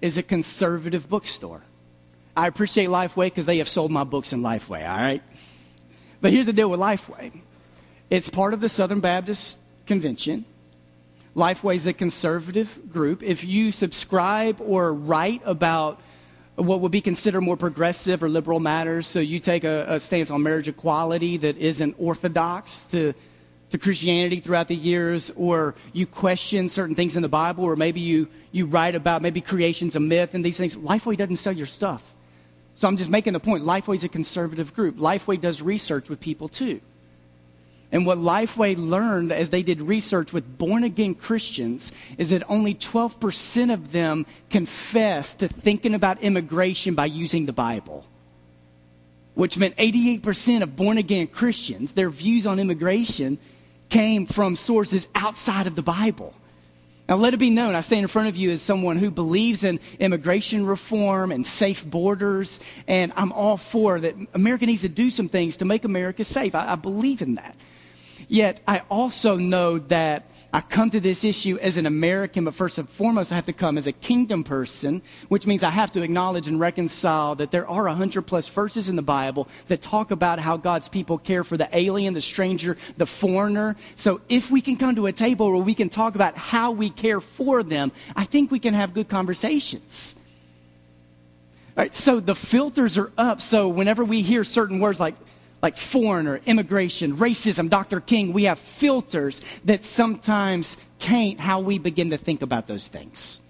is 0.00 0.16
a 0.16 0.22
conservative 0.22 1.08
bookstore. 1.08 1.62
I 2.34 2.46
appreciate 2.46 2.88
Lifeway 2.88 3.26
because 3.26 3.44
they 3.44 3.58
have 3.58 3.68
sold 3.68 3.90
my 3.90 4.04
books 4.04 4.32
in 4.32 4.40
Lifeway, 4.40 4.88
all 4.88 4.96
right? 4.96 5.22
But 6.22 6.32
here's 6.32 6.46
the 6.46 6.52
deal 6.52 6.70
with 6.70 6.80
Lifeway 6.80 7.32
it's 8.08 8.28
part 8.28 8.54
of 8.54 8.60
the 8.60 8.68
Southern 8.68 9.00
Baptist 9.00 9.58
Convention. 9.86 10.44
Lifeway 11.34 11.76
is 11.76 11.86
a 11.86 11.94
conservative 11.94 12.92
group. 12.92 13.22
If 13.22 13.42
you 13.42 13.72
subscribe 13.72 14.60
or 14.60 14.92
write 14.92 15.40
about 15.46 15.98
what 16.62 16.80
would 16.80 16.92
be 16.92 17.00
considered 17.00 17.40
more 17.40 17.56
progressive 17.56 18.22
or 18.22 18.28
liberal 18.28 18.60
matters, 18.60 19.06
so 19.06 19.18
you 19.18 19.40
take 19.40 19.64
a, 19.64 19.84
a 19.88 20.00
stance 20.00 20.30
on 20.30 20.42
marriage 20.42 20.68
equality 20.68 21.36
that 21.38 21.56
isn't 21.56 21.96
orthodox 21.98 22.84
to, 22.86 23.14
to 23.70 23.78
Christianity 23.78 24.40
throughout 24.40 24.68
the 24.68 24.76
years, 24.76 25.30
or 25.36 25.74
you 25.92 26.06
question 26.06 26.68
certain 26.68 26.94
things 26.94 27.16
in 27.16 27.22
the 27.22 27.28
Bible, 27.28 27.64
or 27.64 27.76
maybe 27.76 28.00
you, 28.00 28.28
you 28.52 28.66
write 28.66 28.94
about 28.94 29.22
maybe 29.22 29.40
creation's 29.40 29.96
a 29.96 30.00
myth 30.00 30.34
and 30.34 30.44
these 30.44 30.56
things, 30.56 30.76
Lifeway 30.76 31.16
doesn't 31.16 31.36
sell 31.36 31.52
your 31.52 31.66
stuff. 31.66 32.02
So 32.74 32.88
I'm 32.88 32.96
just 32.96 33.10
making 33.10 33.34
the 33.34 33.40
point 33.40 33.64
Lifeway 33.64 33.96
is 33.96 34.04
a 34.04 34.08
conservative 34.08 34.74
group. 34.74 34.96
Lifeway 34.96 35.40
does 35.40 35.60
research 35.60 36.08
with 36.08 36.20
people 36.20 36.48
too. 36.48 36.80
And 37.92 38.06
what 38.06 38.16
Lifeway 38.16 38.74
learned 38.74 39.32
as 39.32 39.50
they 39.50 39.62
did 39.62 39.82
research 39.82 40.32
with 40.32 40.56
born 40.56 40.82
again 40.82 41.14
Christians 41.14 41.92
is 42.16 42.30
that 42.30 42.42
only 42.48 42.74
12% 42.74 43.72
of 43.72 43.92
them 43.92 44.24
confess 44.48 45.34
to 45.36 45.46
thinking 45.46 45.94
about 45.94 46.22
immigration 46.22 46.94
by 46.94 47.04
using 47.04 47.44
the 47.44 47.52
Bible. 47.52 48.06
Which 49.34 49.58
meant 49.58 49.76
88% 49.76 50.62
of 50.62 50.74
born 50.74 50.96
again 50.96 51.26
Christians, 51.26 51.92
their 51.92 52.08
views 52.08 52.46
on 52.46 52.58
immigration 52.58 53.38
came 53.90 54.24
from 54.24 54.56
sources 54.56 55.06
outside 55.14 55.66
of 55.66 55.76
the 55.76 55.82
Bible. 55.82 56.34
Now, 57.10 57.16
let 57.16 57.34
it 57.34 57.38
be 57.38 57.50
known, 57.50 57.74
I 57.74 57.82
stand 57.82 58.02
in 58.02 58.08
front 58.08 58.28
of 58.28 58.36
you 58.36 58.52
as 58.52 58.62
someone 58.62 58.96
who 58.96 59.10
believes 59.10 59.64
in 59.64 59.80
immigration 59.98 60.64
reform 60.64 61.30
and 61.30 61.46
safe 61.46 61.84
borders, 61.84 62.58
and 62.86 63.12
I'm 63.16 63.32
all 63.32 63.58
for 63.58 64.00
that. 64.00 64.14
America 64.32 64.64
needs 64.64 64.80
to 64.80 64.88
do 64.88 65.10
some 65.10 65.28
things 65.28 65.58
to 65.58 65.66
make 65.66 65.84
America 65.84 66.24
safe. 66.24 66.54
I, 66.54 66.72
I 66.72 66.74
believe 66.76 67.20
in 67.20 67.34
that. 67.34 67.54
Yet, 68.32 68.60
I 68.66 68.80
also 68.90 69.36
know 69.36 69.78
that 69.78 70.24
I 70.54 70.62
come 70.62 70.88
to 70.88 71.00
this 71.00 71.22
issue 71.22 71.58
as 71.60 71.76
an 71.76 71.84
American, 71.84 72.46
but 72.46 72.54
first 72.54 72.78
and 72.78 72.88
foremost, 72.88 73.30
I 73.30 73.34
have 73.34 73.44
to 73.44 73.52
come 73.52 73.76
as 73.76 73.86
a 73.86 73.92
kingdom 73.92 74.42
person, 74.42 75.02
which 75.28 75.46
means 75.46 75.62
I 75.62 75.68
have 75.68 75.92
to 75.92 76.00
acknowledge 76.00 76.48
and 76.48 76.58
reconcile 76.58 77.34
that 77.34 77.50
there 77.50 77.68
are 77.68 77.84
100 77.84 78.22
plus 78.22 78.48
verses 78.48 78.88
in 78.88 78.96
the 78.96 79.02
Bible 79.02 79.48
that 79.68 79.82
talk 79.82 80.12
about 80.12 80.38
how 80.38 80.56
God's 80.56 80.88
people 80.88 81.18
care 81.18 81.44
for 81.44 81.58
the 81.58 81.68
alien, 81.76 82.14
the 82.14 82.22
stranger, 82.22 82.78
the 82.96 83.04
foreigner. 83.04 83.76
So 83.96 84.22
if 84.30 84.50
we 84.50 84.62
can 84.62 84.78
come 84.78 84.94
to 84.94 85.08
a 85.08 85.12
table 85.12 85.52
where 85.52 85.62
we 85.62 85.74
can 85.74 85.90
talk 85.90 86.14
about 86.14 86.34
how 86.34 86.70
we 86.70 86.88
care 86.88 87.20
for 87.20 87.62
them, 87.62 87.92
I 88.16 88.24
think 88.24 88.50
we 88.50 88.60
can 88.60 88.72
have 88.72 88.94
good 88.94 89.10
conversations. 89.10 90.16
All 91.76 91.82
right, 91.82 91.94
so 91.94 92.18
the 92.18 92.34
filters 92.34 92.96
are 92.96 93.12
up. 93.18 93.42
So 93.42 93.68
whenever 93.68 94.02
we 94.06 94.22
hear 94.22 94.42
certain 94.42 94.80
words 94.80 94.98
like 94.98 95.16
like 95.62 95.76
foreigner, 95.76 96.40
immigration, 96.44 97.16
racism, 97.16 97.70
Dr. 97.70 98.00
King, 98.00 98.32
we 98.32 98.44
have 98.44 98.58
filters 98.58 99.40
that 99.64 99.84
sometimes 99.84 100.76
taint 100.98 101.38
how 101.38 101.60
we 101.60 101.78
begin 101.78 102.10
to 102.10 102.18
think 102.18 102.42
about 102.42 102.66
those 102.66 102.88
things. 102.88 103.40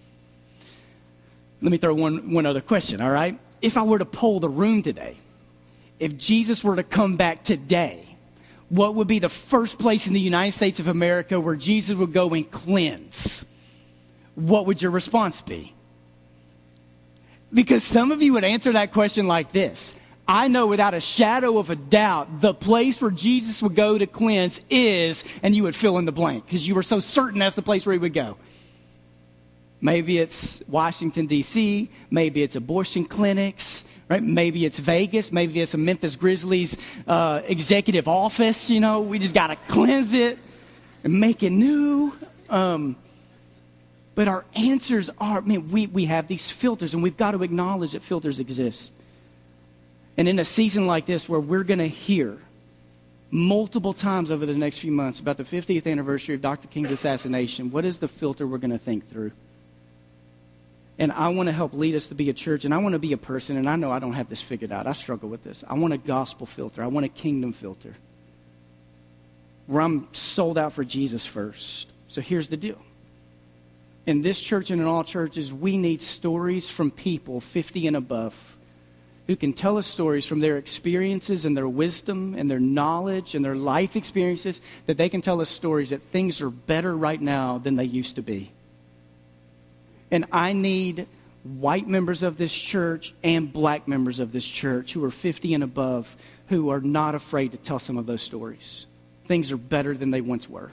Let 1.62 1.72
me 1.72 1.78
throw 1.78 1.94
one, 1.94 2.32
one 2.32 2.44
other 2.44 2.60
question, 2.60 3.00
all 3.00 3.10
right? 3.10 3.38
If 3.62 3.78
I 3.78 3.82
were 3.82 3.98
to 3.98 4.04
poll 4.04 4.40
the 4.40 4.48
room 4.48 4.82
today, 4.82 5.16
if 5.98 6.18
Jesus 6.18 6.62
were 6.62 6.76
to 6.76 6.82
come 6.82 7.16
back 7.16 7.44
today, 7.44 8.04
what 8.68 8.94
would 8.96 9.06
be 9.06 9.18
the 9.18 9.28
first 9.28 9.78
place 9.78 10.06
in 10.06 10.12
the 10.12 10.20
United 10.20 10.52
States 10.52 10.80
of 10.80 10.88
America 10.88 11.40
where 11.40 11.56
Jesus 11.56 11.96
would 11.96 12.12
go 12.12 12.34
and 12.34 12.50
cleanse? 12.50 13.46
What 14.34 14.66
would 14.66 14.82
your 14.82 14.90
response 14.90 15.40
be? 15.40 15.72
Because 17.54 17.84
some 17.84 18.12
of 18.12 18.22
you 18.22 18.32
would 18.32 18.44
answer 18.44 18.72
that 18.72 18.92
question 18.92 19.26
like 19.26 19.52
this 19.52 19.94
I 20.32 20.48
know 20.48 20.66
without 20.66 20.94
a 20.94 21.00
shadow 21.00 21.58
of 21.58 21.68
a 21.68 21.76
doubt 21.76 22.40
the 22.40 22.54
place 22.54 23.02
where 23.02 23.10
Jesus 23.10 23.62
would 23.62 23.74
go 23.74 23.98
to 23.98 24.06
cleanse 24.06 24.62
is, 24.70 25.24
and 25.42 25.54
you 25.54 25.64
would 25.64 25.76
fill 25.76 25.98
in 25.98 26.06
the 26.06 26.12
blank 26.12 26.46
because 26.46 26.66
you 26.66 26.74
were 26.74 26.82
so 26.82 27.00
certain 27.00 27.38
that's 27.38 27.54
the 27.54 27.60
place 27.60 27.84
where 27.84 27.92
he 27.92 27.98
would 27.98 28.14
go. 28.14 28.38
Maybe 29.82 30.18
it's 30.18 30.62
Washington, 30.66 31.26
D.C., 31.26 31.90
maybe 32.10 32.42
it's 32.42 32.56
abortion 32.56 33.04
clinics, 33.04 33.84
right? 34.08 34.22
Maybe 34.22 34.64
it's 34.64 34.78
Vegas, 34.78 35.32
maybe 35.32 35.60
it's 35.60 35.74
a 35.74 35.78
Memphis 35.78 36.16
Grizzlies 36.16 36.78
uh, 37.06 37.42
executive 37.44 38.08
office, 38.08 38.70
you 38.70 38.80
know, 38.80 39.02
we 39.02 39.18
just 39.18 39.34
got 39.34 39.48
to 39.48 39.56
cleanse 39.68 40.14
it 40.14 40.38
and 41.04 41.20
make 41.20 41.42
it 41.42 41.50
new. 41.50 42.10
Um, 42.48 42.96
but 44.14 44.28
our 44.28 44.46
answers 44.54 45.10
are, 45.18 45.38
I 45.38 45.40
mean, 45.42 45.70
we, 45.70 45.88
we 45.88 46.06
have 46.06 46.26
these 46.26 46.50
filters, 46.50 46.94
and 46.94 47.02
we've 47.02 47.18
got 47.18 47.32
to 47.32 47.42
acknowledge 47.42 47.92
that 47.92 48.02
filters 48.02 48.40
exist. 48.40 48.94
And 50.16 50.28
in 50.28 50.38
a 50.38 50.44
season 50.44 50.86
like 50.86 51.06
this, 51.06 51.28
where 51.28 51.40
we're 51.40 51.64
going 51.64 51.78
to 51.78 51.88
hear 51.88 52.38
multiple 53.30 53.94
times 53.94 54.30
over 54.30 54.44
the 54.44 54.54
next 54.54 54.78
few 54.78 54.92
months 54.92 55.20
about 55.20 55.38
the 55.38 55.44
50th 55.44 55.90
anniversary 55.90 56.34
of 56.34 56.42
Dr. 56.42 56.68
King's 56.68 56.90
assassination, 56.90 57.70
what 57.70 57.84
is 57.84 57.98
the 57.98 58.08
filter 58.08 58.46
we're 58.46 58.58
going 58.58 58.72
to 58.72 58.78
think 58.78 59.08
through? 59.08 59.32
And 60.98 61.10
I 61.10 61.28
want 61.28 61.48
to 61.48 61.52
help 61.52 61.72
lead 61.72 61.94
us 61.94 62.08
to 62.08 62.14
be 62.14 62.28
a 62.28 62.34
church, 62.34 62.66
and 62.66 62.74
I 62.74 62.78
want 62.78 62.92
to 62.92 62.98
be 62.98 63.14
a 63.14 63.16
person, 63.16 63.56
and 63.56 63.68
I 63.68 63.76
know 63.76 63.90
I 63.90 63.98
don't 63.98 64.12
have 64.12 64.28
this 64.28 64.42
figured 64.42 64.70
out. 64.70 64.86
I 64.86 64.92
struggle 64.92 65.30
with 65.30 65.42
this. 65.42 65.64
I 65.66 65.74
want 65.74 65.94
a 65.94 65.98
gospel 65.98 66.46
filter, 66.46 66.82
I 66.82 66.86
want 66.88 67.06
a 67.06 67.08
kingdom 67.08 67.52
filter 67.52 67.94
where 69.66 69.80
I'm 69.80 70.08
sold 70.12 70.58
out 70.58 70.72
for 70.72 70.84
Jesus 70.84 71.24
first. 71.24 71.88
So 72.08 72.20
here's 72.20 72.48
the 72.48 72.56
deal. 72.56 72.78
In 74.06 74.20
this 74.20 74.42
church 74.42 74.70
and 74.70 74.82
in 74.82 74.86
all 74.86 75.04
churches, 75.04 75.52
we 75.52 75.78
need 75.78 76.02
stories 76.02 76.68
from 76.68 76.90
people 76.90 77.40
50 77.40 77.86
and 77.86 77.96
above 77.96 78.51
who 79.26 79.36
can 79.36 79.52
tell 79.52 79.78
us 79.78 79.86
stories 79.86 80.26
from 80.26 80.40
their 80.40 80.58
experiences 80.58 81.46
and 81.46 81.56
their 81.56 81.68
wisdom 81.68 82.34
and 82.36 82.50
their 82.50 82.60
knowledge 82.60 83.34
and 83.34 83.44
their 83.44 83.54
life 83.54 83.94
experiences, 83.96 84.60
that 84.86 84.96
they 84.96 85.08
can 85.08 85.22
tell 85.22 85.40
us 85.40 85.48
stories 85.48 85.90
that 85.90 86.02
things 86.02 86.40
are 86.40 86.50
better 86.50 86.96
right 86.96 87.20
now 87.20 87.58
than 87.58 87.76
they 87.76 87.84
used 87.84 88.16
to 88.16 88.22
be. 88.22 88.50
And 90.10 90.26
I 90.32 90.52
need 90.52 91.06
white 91.44 91.88
members 91.88 92.22
of 92.22 92.36
this 92.36 92.52
church 92.52 93.14
and 93.22 93.52
black 93.52 93.88
members 93.88 94.20
of 94.20 94.32
this 94.32 94.46
church 94.46 94.92
who 94.92 95.04
are 95.04 95.10
50 95.10 95.54
and 95.54 95.64
above 95.64 96.16
who 96.48 96.70
are 96.70 96.80
not 96.80 97.14
afraid 97.14 97.52
to 97.52 97.58
tell 97.58 97.78
some 97.78 97.96
of 97.96 98.06
those 98.06 98.22
stories. 98.22 98.86
Things 99.26 99.52
are 99.52 99.56
better 99.56 99.96
than 99.96 100.10
they 100.10 100.20
once 100.20 100.48
were. 100.48 100.72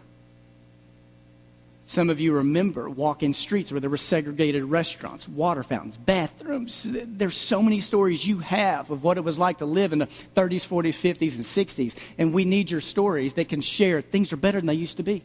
Some 1.89 2.11
of 2.11 2.19
you 2.19 2.33
remember 2.33 2.87
walking 2.87 3.33
streets 3.33 3.71
where 3.71 3.81
there 3.81 3.89
were 3.89 3.97
segregated 3.97 4.63
restaurants, 4.63 5.27
water 5.27 5.63
fountains, 5.63 5.97
bathrooms. 5.97 6.87
There's 6.87 7.35
so 7.35 7.63
many 7.63 7.79
stories 7.79 8.27
you 8.27 8.37
have 8.37 8.91
of 8.91 9.03
what 9.03 9.17
it 9.17 9.23
was 9.23 9.39
like 9.39 9.57
to 9.57 9.65
live 9.65 9.91
in 9.91 9.97
the 9.97 10.05
30s, 10.05 10.67
40s, 10.67 10.93
50s, 10.93 11.37
and 11.37 11.67
60s. 11.67 11.95
And 12.19 12.31
we 12.31 12.45
need 12.45 12.69
your 12.69 12.79
stories 12.79 13.33
that 13.33 13.49
can 13.49 13.61
share 13.61 14.01
things 14.01 14.31
are 14.31 14.37
better 14.37 14.59
than 14.59 14.67
they 14.67 14.75
used 14.75 14.97
to 14.97 15.03
be. 15.03 15.23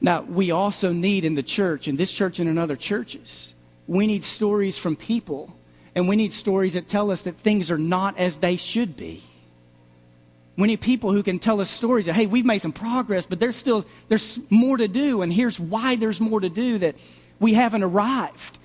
Now, 0.00 0.22
we 0.22 0.52
also 0.52 0.90
need 0.90 1.26
in 1.26 1.34
the 1.34 1.42
church, 1.42 1.86
in 1.86 1.96
this 1.96 2.10
church 2.10 2.38
and 2.38 2.48
in 2.48 2.56
other 2.56 2.74
churches, 2.74 3.52
we 3.86 4.06
need 4.06 4.24
stories 4.24 4.78
from 4.78 4.96
people. 4.96 5.54
And 5.94 6.08
we 6.08 6.16
need 6.16 6.32
stories 6.32 6.72
that 6.72 6.88
tell 6.88 7.10
us 7.10 7.24
that 7.24 7.36
things 7.36 7.70
are 7.70 7.76
not 7.76 8.16
as 8.16 8.38
they 8.38 8.56
should 8.56 8.96
be. 8.96 9.22
We 10.56 10.68
need 10.68 10.80
people 10.80 11.12
who 11.12 11.22
can 11.22 11.38
tell 11.38 11.60
us 11.60 11.70
stories 11.70 12.06
that, 12.06 12.12
hey, 12.12 12.26
we've 12.26 12.44
made 12.44 12.60
some 12.60 12.72
progress, 12.72 13.24
but 13.24 13.40
there's 13.40 13.56
still 13.56 13.86
there's 14.08 14.38
more 14.50 14.76
to 14.76 14.86
do, 14.88 15.22
and 15.22 15.32
here's 15.32 15.58
why 15.58 15.96
there's 15.96 16.20
more 16.20 16.40
to 16.40 16.50
do 16.50 16.78
that 16.78 16.96
we 17.40 17.54
haven't 17.54 17.82
arrived. 17.82 18.58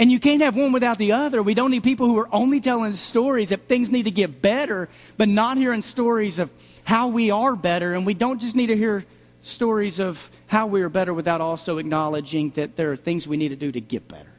And 0.00 0.12
you 0.12 0.20
can't 0.20 0.42
have 0.42 0.54
one 0.56 0.72
without 0.72 0.98
the 0.98 1.12
other. 1.12 1.42
We 1.42 1.54
don't 1.54 1.72
need 1.72 1.82
people 1.82 2.06
who 2.06 2.18
are 2.18 2.28
only 2.32 2.60
telling 2.60 2.92
stories 2.92 3.48
that 3.48 3.66
things 3.66 3.90
need 3.90 4.04
to 4.04 4.12
get 4.12 4.40
better, 4.40 4.88
but 5.16 5.28
not 5.28 5.56
hearing 5.56 5.82
stories 5.82 6.38
of 6.38 6.50
how 6.84 7.08
we 7.08 7.30
are 7.30 7.56
better. 7.56 7.94
And 7.94 8.06
we 8.06 8.14
don't 8.14 8.40
just 8.40 8.54
need 8.54 8.68
to 8.68 8.76
hear 8.76 9.04
stories 9.42 9.98
of 9.98 10.30
how 10.46 10.66
we 10.66 10.82
are 10.82 10.88
better 10.88 11.12
without 11.12 11.40
also 11.40 11.78
acknowledging 11.78 12.50
that 12.50 12.76
there 12.76 12.92
are 12.92 12.96
things 12.96 13.26
we 13.26 13.36
need 13.36 13.48
to 13.48 13.56
do 13.56 13.72
to 13.72 13.80
get 13.80 14.06
better. 14.06 14.30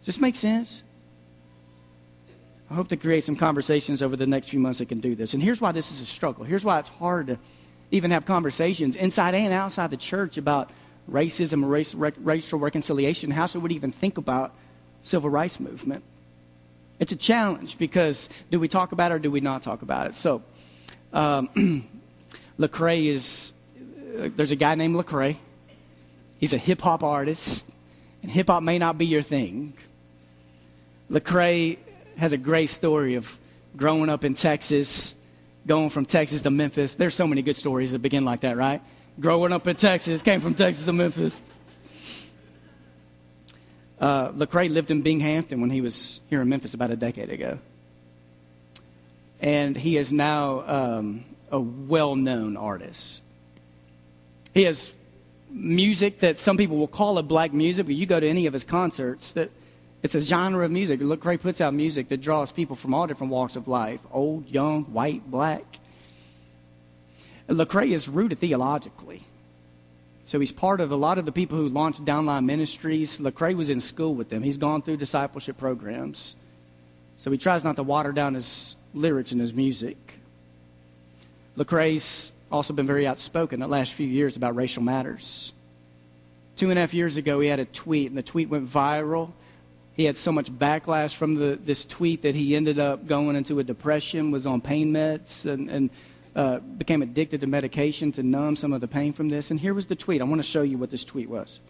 Does 0.00 0.06
this 0.06 0.20
make 0.20 0.36
sense? 0.36 0.82
I 2.74 2.76
hope 2.76 2.88
to 2.88 2.96
create 2.96 3.22
some 3.22 3.36
conversations 3.36 4.02
over 4.02 4.16
the 4.16 4.26
next 4.26 4.48
few 4.48 4.58
months 4.58 4.80
that 4.80 4.86
can 4.86 4.98
do 4.98 5.14
this. 5.14 5.32
And 5.32 5.40
here's 5.40 5.60
why 5.60 5.70
this 5.70 5.92
is 5.92 6.00
a 6.00 6.06
struggle. 6.06 6.44
Here's 6.44 6.64
why 6.64 6.80
it's 6.80 6.88
hard 6.88 7.28
to 7.28 7.38
even 7.92 8.10
have 8.10 8.24
conversations 8.24 8.96
inside 8.96 9.32
and 9.32 9.52
outside 9.52 9.92
the 9.92 9.96
church 9.96 10.38
about 10.38 10.70
racism, 11.08 11.68
race, 11.68 11.94
racial 11.94 12.58
reconciliation. 12.58 13.30
How 13.30 13.46
should 13.46 13.62
we 13.62 13.72
even 13.74 13.92
think 13.92 14.18
about 14.18 14.56
civil 15.02 15.30
rights 15.30 15.60
movement? 15.60 16.02
It's 16.98 17.12
a 17.12 17.16
challenge 17.16 17.78
because 17.78 18.28
do 18.50 18.58
we 18.58 18.66
talk 18.66 18.90
about 18.90 19.12
it 19.12 19.14
or 19.14 19.18
do 19.20 19.30
we 19.30 19.40
not 19.40 19.62
talk 19.62 19.82
about 19.82 20.08
it? 20.08 20.16
So, 20.16 20.42
um, 21.12 21.86
Lecrae 22.58 23.06
is 23.06 23.52
uh, 24.18 24.30
there's 24.34 24.50
a 24.50 24.56
guy 24.56 24.74
named 24.74 24.96
Lecrae. 24.96 25.36
He's 26.38 26.52
a 26.52 26.58
hip 26.58 26.80
hop 26.80 27.04
artist, 27.04 27.64
and 28.20 28.32
hip 28.32 28.48
hop 28.48 28.64
may 28.64 28.80
not 28.80 28.98
be 28.98 29.06
your 29.06 29.22
thing. 29.22 29.74
Lecrae 31.08 31.78
has 32.16 32.32
a 32.32 32.36
great 32.36 32.68
story 32.70 33.14
of 33.14 33.38
growing 33.76 34.08
up 34.08 34.24
in 34.24 34.34
Texas, 34.34 35.16
going 35.66 35.90
from 35.90 36.06
Texas 36.06 36.42
to 36.42 36.50
Memphis. 36.50 36.94
There's 36.94 37.14
so 37.14 37.26
many 37.26 37.42
good 37.42 37.56
stories 37.56 37.92
that 37.92 38.00
begin 38.00 38.24
like 38.24 38.40
that, 38.40 38.56
right? 38.56 38.80
Growing 39.20 39.52
up 39.52 39.66
in 39.66 39.76
Texas, 39.76 40.22
came 40.22 40.40
from 40.40 40.54
Texas 40.54 40.84
to 40.84 40.92
Memphis. 40.92 41.42
Uh, 44.00 44.32
Lecrae 44.32 44.70
lived 44.70 44.90
in 44.90 45.02
Binghampton 45.02 45.60
when 45.60 45.70
he 45.70 45.80
was 45.80 46.20
here 46.28 46.42
in 46.42 46.48
Memphis 46.48 46.74
about 46.74 46.90
a 46.90 46.96
decade 46.96 47.30
ago. 47.30 47.58
And 49.40 49.76
he 49.76 49.96
is 49.96 50.12
now 50.12 50.64
um, 50.66 51.24
a 51.50 51.60
well 51.60 52.16
known 52.16 52.56
artist. 52.56 53.22
He 54.52 54.62
has 54.62 54.96
music 55.50 56.20
that 56.20 56.38
some 56.38 56.56
people 56.56 56.76
will 56.76 56.88
call 56.88 57.18
it 57.18 57.22
black 57.22 57.52
music, 57.52 57.86
but 57.86 57.94
you 57.94 58.06
go 58.06 58.18
to 58.18 58.28
any 58.28 58.46
of 58.46 58.52
his 58.52 58.64
concerts, 58.64 59.32
that 59.32 59.50
it's 60.04 60.14
a 60.14 60.20
genre 60.20 60.66
of 60.66 60.70
music. 60.70 61.00
Lecrae 61.00 61.40
puts 61.40 61.62
out 61.62 61.72
music 61.72 62.10
that 62.10 62.20
draws 62.20 62.52
people 62.52 62.76
from 62.76 62.92
all 62.92 63.06
different 63.06 63.32
walks 63.32 63.56
of 63.56 63.66
life 63.66 64.00
old, 64.12 64.46
young, 64.46 64.84
white, 64.84 65.28
black. 65.30 65.64
Lecrae 67.48 67.90
is 67.90 68.06
rooted 68.06 68.38
theologically. 68.38 69.22
So 70.26 70.38
he's 70.40 70.52
part 70.52 70.80
of 70.80 70.92
a 70.92 70.96
lot 70.96 71.16
of 71.16 71.24
the 71.24 71.32
people 71.32 71.56
who 71.56 71.70
launched 71.70 72.04
Downline 72.04 72.44
Ministries. 72.44 73.18
Lecrae 73.18 73.56
was 73.56 73.70
in 73.70 73.80
school 73.80 74.14
with 74.14 74.28
them. 74.28 74.42
He's 74.42 74.58
gone 74.58 74.82
through 74.82 74.98
discipleship 74.98 75.56
programs. 75.56 76.36
So 77.16 77.30
he 77.30 77.38
tries 77.38 77.64
not 77.64 77.76
to 77.76 77.82
water 77.82 78.12
down 78.12 78.34
his 78.34 78.76
lyrics 78.92 79.32
and 79.32 79.40
his 79.40 79.54
music. 79.54 80.18
Lecrae's 81.56 82.34
also 82.52 82.74
been 82.74 82.86
very 82.86 83.06
outspoken 83.06 83.58
the 83.58 83.66
last 83.66 83.94
few 83.94 84.06
years 84.06 84.36
about 84.36 84.54
racial 84.54 84.82
matters. 84.82 85.54
Two 86.56 86.68
and 86.68 86.78
a 86.78 86.82
half 86.82 86.92
years 86.92 87.16
ago, 87.16 87.40
he 87.40 87.48
had 87.48 87.58
a 87.58 87.64
tweet, 87.64 88.08
and 88.08 88.18
the 88.18 88.22
tweet 88.22 88.50
went 88.50 88.68
viral. 88.68 89.32
He 89.96 90.04
had 90.04 90.16
so 90.16 90.32
much 90.32 90.50
backlash 90.50 91.14
from 91.14 91.36
the, 91.36 91.58
this 91.62 91.84
tweet 91.84 92.22
that 92.22 92.34
he 92.34 92.56
ended 92.56 92.78
up 92.78 93.06
going 93.06 93.36
into 93.36 93.60
a 93.60 93.64
depression, 93.64 94.30
was 94.30 94.46
on 94.46 94.60
pain 94.60 94.92
meds, 94.92 95.46
and, 95.46 95.70
and 95.70 95.90
uh, 96.34 96.58
became 96.58 97.00
addicted 97.00 97.40
to 97.42 97.46
medication 97.46 98.10
to 98.12 98.22
numb 98.22 98.56
some 98.56 98.72
of 98.72 98.80
the 98.80 98.88
pain 98.88 99.12
from 99.12 99.28
this. 99.28 99.52
And 99.52 99.60
here 99.60 99.72
was 99.72 99.86
the 99.86 99.94
tweet. 99.94 100.20
I 100.20 100.24
want 100.24 100.40
to 100.40 100.46
show 100.46 100.62
you 100.62 100.78
what 100.78 100.90
this 100.90 101.04
tweet 101.04 101.28
was. 101.28 101.60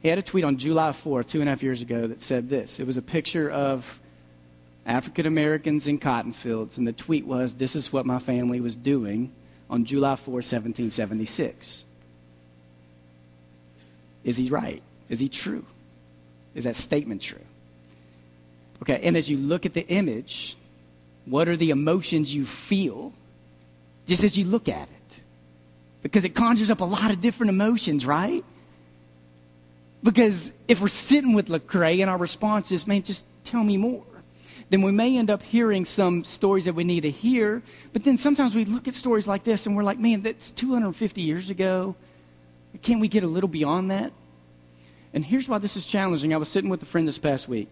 He 0.00 0.08
had 0.08 0.18
a 0.18 0.22
tweet 0.22 0.44
on 0.44 0.56
July 0.56 0.92
4, 0.92 1.24
two 1.24 1.40
and 1.40 1.48
a 1.48 1.52
half 1.52 1.62
years 1.62 1.82
ago, 1.82 2.06
that 2.06 2.22
said 2.22 2.48
this. 2.48 2.80
It 2.80 2.86
was 2.86 2.96
a 2.96 3.02
picture 3.02 3.50
of 3.50 4.00
African 4.86 5.26
Americans 5.26 5.86
in 5.86 5.98
cotton 5.98 6.32
fields, 6.32 6.78
and 6.78 6.86
the 6.86 6.92
tweet 6.92 7.26
was, 7.26 7.54
This 7.54 7.76
is 7.76 7.92
what 7.92 8.06
my 8.06 8.18
family 8.18 8.60
was 8.60 8.74
doing 8.74 9.32
on 9.68 9.84
July 9.84 10.16
4, 10.16 10.32
1776. 10.32 11.84
Is 14.24 14.36
he 14.38 14.48
right? 14.48 14.82
Is 15.10 15.20
he 15.20 15.28
true? 15.28 15.66
Is 16.58 16.64
that 16.64 16.74
statement 16.74 17.22
true? 17.22 17.38
Okay, 18.82 19.00
and 19.04 19.16
as 19.16 19.30
you 19.30 19.36
look 19.36 19.64
at 19.64 19.74
the 19.74 19.86
image, 19.86 20.56
what 21.24 21.48
are 21.48 21.56
the 21.56 21.70
emotions 21.70 22.34
you 22.34 22.44
feel 22.44 23.12
just 24.06 24.24
as 24.24 24.36
you 24.36 24.44
look 24.44 24.68
at 24.68 24.88
it? 24.88 25.20
Because 26.02 26.24
it 26.24 26.34
conjures 26.34 26.68
up 26.68 26.80
a 26.80 26.84
lot 26.84 27.12
of 27.12 27.20
different 27.20 27.50
emotions, 27.50 28.04
right? 28.04 28.44
Because 30.02 30.52
if 30.66 30.80
we're 30.80 30.88
sitting 30.88 31.32
with 31.32 31.46
Lecrae 31.46 32.00
and 32.00 32.10
our 32.10 32.18
response 32.18 32.72
is, 32.72 32.88
man, 32.88 33.04
just 33.04 33.24
tell 33.44 33.62
me 33.62 33.76
more, 33.76 34.02
then 34.68 34.82
we 34.82 34.90
may 34.90 35.16
end 35.16 35.30
up 35.30 35.44
hearing 35.44 35.84
some 35.84 36.24
stories 36.24 36.64
that 36.64 36.74
we 36.74 36.82
need 36.82 37.02
to 37.02 37.10
hear. 37.10 37.62
But 37.92 38.02
then 38.02 38.16
sometimes 38.16 38.56
we 38.56 38.64
look 38.64 38.88
at 38.88 38.94
stories 38.94 39.28
like 39.28 39.44
this 39.44 39.66
and 39.66 39.76
we're 39.76 39.84
like, 39.84 40.00
man, 40.00 40.22
that's 40.22 40.50
250 40.50 41.20
years 41.20 41.50
ago. 41.50 41.94
Can't 42.82 43.00
we 43.00 43.06
get 43.06 43.22
a 43.22 43.28
little 43.28 43.48
beyond 43.48 43.92
that? 43.92 44.12
And 45.12 45.24
here's 45.24 45.48
why 45.48 45.58
this 45.58 45.76
is 45.76 45.84
challenging. 45.84 46.34
I 46.34 46.36
was 46.36 46.48
sitting 46.48 46.70
with 46.70 46.82
a 46.82 46.86
friend 46.86 47.08
this 47.08 47.18
past 47.18 47.48
week, 47.48 47.68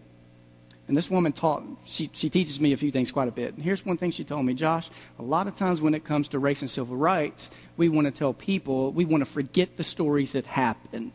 and 0.88 0.96
this 0.96 1.10
woman 1.10 1.32
taught, 1.32 1.64
she, 1.84 2.08
she 2.12 2.30
teaches 2.30 2.60
me 2.60 2.72
a 2.72 2.76
few 2.76 2.90
things 2.90 3.10
quite 3.10 3.28
a 3.28 3.32
bit. 3.32 3.54
And 3.54 3.62
here's 3.62 3.84
one 3.84 3.96
thing 3.96 4.12
she 4.12 4.24
told 4.24 4.46
me 4.46 4.54
Josh, 4.54 4.88
a 5.18 5.22
lot 5.22 5.48
of 5.48 5.54
times 5.54 5.80
when 5.80 5.94
it 5.94 6.04
comes 6.04 6.28
to 6.28 6.38
race 6.38 6.62
and 6.62 6.70
civil 6.70 6.96
rights, 6.96 7.50
we 7.76 7.88
want 7.88 8.06
to 8.06 8.12
tell 8.12 8.32
people, 8.32 8.92
we 8.92 9.04
want 9.04 9.22
to 9.22 9.30
forget 9.30 9.76
the 9.76 9.84
stories 9.84 10.32
that 10.32 10.46
happened. 10.46 11.12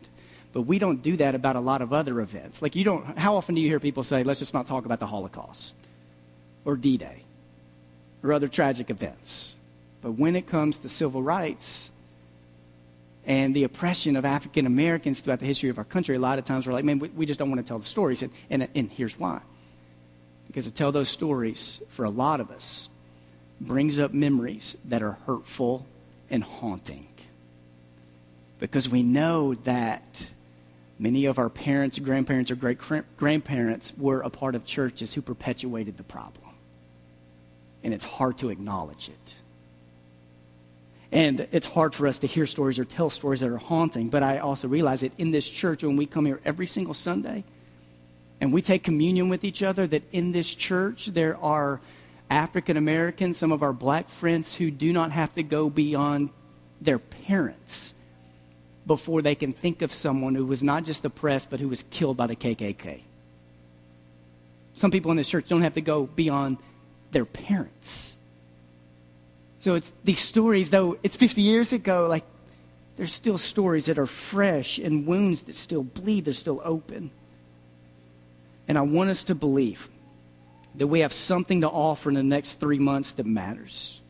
But 0.52 0.62
we 0.62 0.78
don't 0.78 1.02
do 1.02 1.16
that 1.16 1.34
about 1.34 1.56
a 1.56 1.60
lot 1.60 1.80
of 1.80 1.94
other 1.94 2.20
events. 2.20 2.60
Like, 2.60 2.76
you 2.76 2.84
don't, 2.84 3.16
how 3.16 3.36
often 3.36 3.54
do 3.54 3.62
you 3.62 3.68
hear 3.68 3.80
people 3.80 4.02
say, 4.02 4.22
let's 4.22 4.40
just 4.40 4.52
not 4.52 4.66
talk 4.66 4.84
about 4.84 5.00
the 5.00 5.06
Holocaust 5.06 5.74
or 6.66 6.76
D 6.76 6.98
Day 6.98 7.22
or 8.22 8.34
other 8.34 8.48
tragic 8.48 8.90
events? 8.90 9.56
But 10.02 10.12
when 10.12 10.36
it 10.36 10.46
comes 10.46 10.78
to 10.80 10.90
civil 10.90 11.22
rights, 11.22 11.91
and 13.26 13.54
the 13.54 13.64
oppression 13.64 14.16
of 14.16 14.24
African 14.24 14.66
Americans 14.66 15.20
throughout 15.20 15.38
the 15.38 15.46
history 15.46 15.68
of 15.68 15.78
our 15.78 15.84
country, 15.84 16.16
a 16.16 16.18
lot 16.18 16.38
of 16.38 16.44
times 16.44 16.66
we're 16.66 16.72
like, 16.72 16.84
man, 16.84 16.98
we, 16.98 17.08
we 17.10 17.26
just 17.26 17.38
don't 17.38 17.50
want 17.50 17.64
to 17.64 17.68
tell 17.68 17.78
the 17.78 17.86
stories. 17.86 18.22
And, 18.22 18.32
and, 18.50 18.68
and 18.74 18.90
here's 18.90 19.18
why. 19.18 19.40
Because 20.48 20.66
to 20.66 20.72
tell 20.72 20.92
those 20.92 21.08
stories, 21.08 21.80
for 21.90 22.04
a 22.04 22.10
lot 22.10 22.40
of 22.40 22.50
us, 22.50 22.88
brings 23.60 23.98
up 23.98 24.12
memories 24.12 24.76
that 24.86 25.02
are 25.02 25.12
hurtful 25.12 25.86
and 26.30 26.42
haunting. 26.42 27.06
Because 28.58 28.88
we 28.88 29.02
know 29.02 29.54
that 29.54 30.26
many 30.98 31.26
of 31.26 31.38
our 31.38 31.48
parents, 31.48 31.98
grandparents, 31.98 32.50
or 32.50 32.56
great 32.56 32.78
grandparents 33.16 33.92
were 33.96 34.20
a 34.20 34.30
part 34.30 34.54
of 34.54 34.64
churches 34.64 35.14
who 35.14 35.22
perpetuated 35.22 35.96
the 35.96 36.02
problem. 36.02 36.50
And 37.84 37.94
it's 37.94 38.04
hard 38.04 38.38
to 38.38 38.50
acknowledge 38.50 39.08
it. 39.08 39.34
And 41.12 41.46
it's 41.52 41.66
hard 41.66 41.94
for 41.94 42.06
us 42.06 42.20
to 42.20 42.26
hear 42.26 42.46
stories 42.46 42.78
or 42.78 42.86
tell 42.86 43.10
stories 43.10 43.40
that 43.40 43.50
are 43.50 43.58
haunting, 43.58 44.08
but 44.08 44.22
I 44.22 44.38
also 44.38 44.66
realize 44.66 45.02
that 45.02 45.12
in 45.18 45.30
this 45.30 45.46
church, 45.46 45.84
when 45.84 45.96
we 45.96 46.06
come 46.06 46.24
here 46.24 46.40
every 46.42 46.66
single 46.66 46.94
Sunday 46.94 47.44
and 48.40 48.50
we 48.50 48.62
take 48.62 48.82
communion 48.82 49.28
with 49.28 49.44
each 49.44 49.62
other, 49.62 49.86
that 49.86 50.02
in 50.10 50.32
this 50.32 50.52
church 50.54 51.06
there 51.08 51.36
are 51.36 51.82
African 52.30 52.78
Americans, 52.78 53.36
some 53.36 53.52
of 53.52 53.62
our 53.62 53.74
black 53.74 54.08
friends 54.08 54.54
who 54.54 54.70
do 54.70 54.90
not 54.90 55.12
have 55.12 55.34
to 55.34 55.42
go 55.42 55.68
beyond 55.68 56.30
their 56.80 56.98
parents 56.98 57.94
before 58.86 59.20
they 59.20 59.34
can 59.34 59.52
think 59.52 59.82
of 59.82 59.92
someone 59.92 60.34
who 60.34 60.46
was 60.46 60.62
not 60.62 60.82
just 60.82 61.04
oppressed, 61.04 61.50
but 61.50 61.60
who 61.60 61.68
was 61.68 61.84
killed 61.90 62.16
by 62.16 62.26
the 62.26 62.34
KKK. 62.34 63.02
Some 64.74 64.90
people 64.90 65.10
in 65.10 65.18
this 65.18 65.28
church 65.28 65.46
don't 65.46 65.60
have 65.60 65.74
to 65.74 65.82
go 65.82 66.06
beyond 66.06 66.58
their 67.10 67.26
parents 67.26 68.16
so 69.62 69.76
it's 69.76 69.92
these 70.02 70.18
stories, 70.18 70.70
though 70.70 70.98
it's 71.04 71.14
50 71.14 71.40
years 71.40 71.72
ago, 71.72 72.08
like 72.08 72.24
there's 72.96 73.12
still 73.12 73.38
stories 73.38 73.86
that 73.86 73.96
are 73.96 74.06
fresh 74.06 74.76
and 74.78 75.06
wounds 75.06 75.44
that 75.44 75.54
still 75.54 75.84
bleed, 75.84 76.24
they're 76.24 76.34
still 76.34 76.60
open. 76.64 77.12
And 78.66 78.76
I 78.76 78.80
want 78.80 79.10
us 79.10 79.22
to 79.22 79.36
believe 79.36 79.88
that 80.74 80.88
we 80.88 80.98
have 80.98 81.12
something 81.12 81.60
to 81.60 81.68
offer 81.68 82.08
in 82.08 82.16
the 82.16 82.24
next 82.24 82.58
three 82.58 82.80
months 82.80 83.12
that 83.12 83.24
matters. 83.24 84.00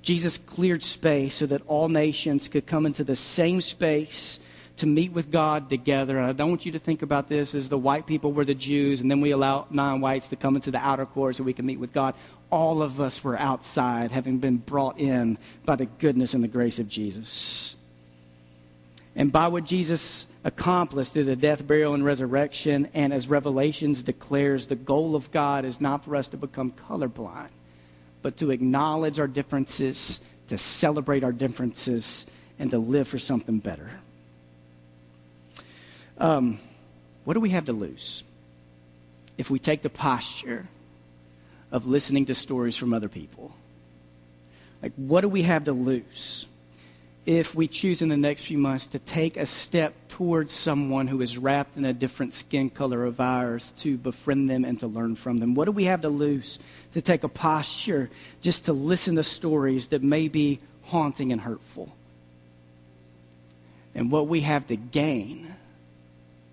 Jesus 0.00 0.38
cleared 0.38 0.84
space 0.84 1.34
so 1.34 1.46
that 1.46 1.62
all 1.66 1.88
nations 1.88 2.46
could 2.46 2.64
come 2.64 2.86
into 2.86 3.02
the 3.02 3.16
same 3.16 3.60
space 3.60 4.38
to 4.76 4.86
meet 4.86 5.10
with 5.10 5.32
God 5.32 5.70
together. 5.70 6.18
And 6.18 6.26
I 6.28 6.32
don't 6.32 6.50
want 6.50 6.66
you 6.66 6.72
to 6.72 6.78
think 6.78 7.02
about 7.02 7.28
this 7.28 7.56
as 7.56 7.68
the 7.68 7.78
white 7.78 8.06
people 8.06 8.32
were 8.32 8.44
the 8.44 8.54
Jews, 8.54 9.00
and 9.00 9.10
then 9.10 9.20
we 9.20 9.32
allow 9.32 9.66
non 9.70 10.00
whites 10.00 10.28
to 10.28 10.36
come 10.36 10.54
into 10.54 10.70
the 10.70 10.78
outer 10.78 11.04
court 11.04 11.34
so 11.34 11.42
we 11.42 11.52
can 11.52 11.66
meet 11.66 11.80
with 11.80 11.92
God 11.92 12.14
all 12.52 12.82
of 12.82 13.00
us 13.00 13.24
were 13.24 13.36
outside, 13.38 14.12
having 14.12 14.38
been 14.38 14.58
brought 14.58 15.00
in 15.00 15.38
by 15.64 15.74
the 15.74 15.86
goodness 15.86 16.34
and 16.34 16.44
the 16.44 16.48
grace 16.48 16.78
of 16.78 16.86
Jesus. 16.86 17.76
And 19.16 19.32
by 19.32 19.48
what 19.48 19.64
Jesus 19.64 20.26
accomplished 20.44 21.14
through 21.14 21.24
the 21.24 21.34
death, 21.34 21.66
burial, 21.66 21.94
and 21.94 22.04
resurrection, 22.04 22.88
and 22.92 23.12
as 23.12 23.26
Revelations 23.26 24.02
declares, 24.02 24.66
the 24.66 24.74
goal 24.74 25.16
of 25.16 25.30
God 25.30 25.64
is 25.64 25.80
not 25.80 26.04
for 26.04 26.14
us 26.14 26.28
to 26.28 26.36
become 26.36 26.72
colorblind, 26.72 27.48
but 28.20 28.36
to 28.36 28.50
acknowledge 28.50 29.18
our 29.18 29.26
differences, 29.26 30.20
to 30.48 30.58
celebrate 30.58 31.24
our 31.24 31.32
differences, 31.32 32.26
and 32.58 32.70
to 32.70 32.78
live 32.78 33.08
for 33.08 33.18
something 33.18 33.58
better. 33.60 33.90
Um, 36.18 36.60
what 37.24 37.34
do 37.34 37.40
we 37.40 37.50
have 37.50 37.64
to 37.64 37.72
lose 37.72 38.22
if 39.38 39.50
we 39.50 39.58
take 39.58 39.80
the 39.80 39.90
posture 39.90 40.68
of 41.72 41.86
listening 41.86 42.26
to 42.26 42.34
stories 42.34 42.76
from 42.76 42.94
other 42.94 43.08
people. 43.08 43.52
Like, 44.82 44.92
what 44.96 45.22
do 45.22 45.28
we 45.28 45.42
have 45.42 45.64
to 45.64 45.72
lose 45.72 46.46
if 47.24 47.54
we 47.54 47.68
choose 47.68 48.02
in 48.02 48.08
the 48.08 48.16
next 48.16 48.44
few 48.44 48.58
months 48.58 48.88
to 48.88 48.98
take 48.98 49.36
a 49.36 49.46
step 49.46 49.94
towards 50.08 50.52
someone 50.52 51.06
who 51.06 51.22
is 51.22 51.38
wrapped 51.38 51.76
in 51.76 51.84
a 51.84 51.92
different 51.92 52.34
skin 52.34 52.68
color 52.68 53.04
of 53.04 53.20
ours 53.20 53.72
to 53.78 53.96
befriend 53.96 54.50
them 54.50 54.64
and 54.64 54.78
to 54.80 54.86
learn 54.86 55.14
from 55.14 55.38
them? 55.38 55.54
What 55.54 55.64
do 55.64 55.72
we 55.72 55.84
have 55.84 56.02
to 56.02 56.08
lose 56.08 56.58
to 56.92 57.00
take 57.00 57.24
a 57.24 57.28
posture 57.28 58.10
just 58.42 58.66
to 58.66 58.72
listen 58.72 59.16
to 59.16 59.22
stories 59.22 59.88
that 59.88 60.02
may 60.02 60.28
be 60.28 60.60
haunting 60.82 61.32
and 61.32 61.40
hurtful? 61.40 61.94
And 63.94 64.10
what 64.10 64.26
we 64.26 64.40
have 64.40 64.66
to 64.66 64.76
gain 64.76 65.54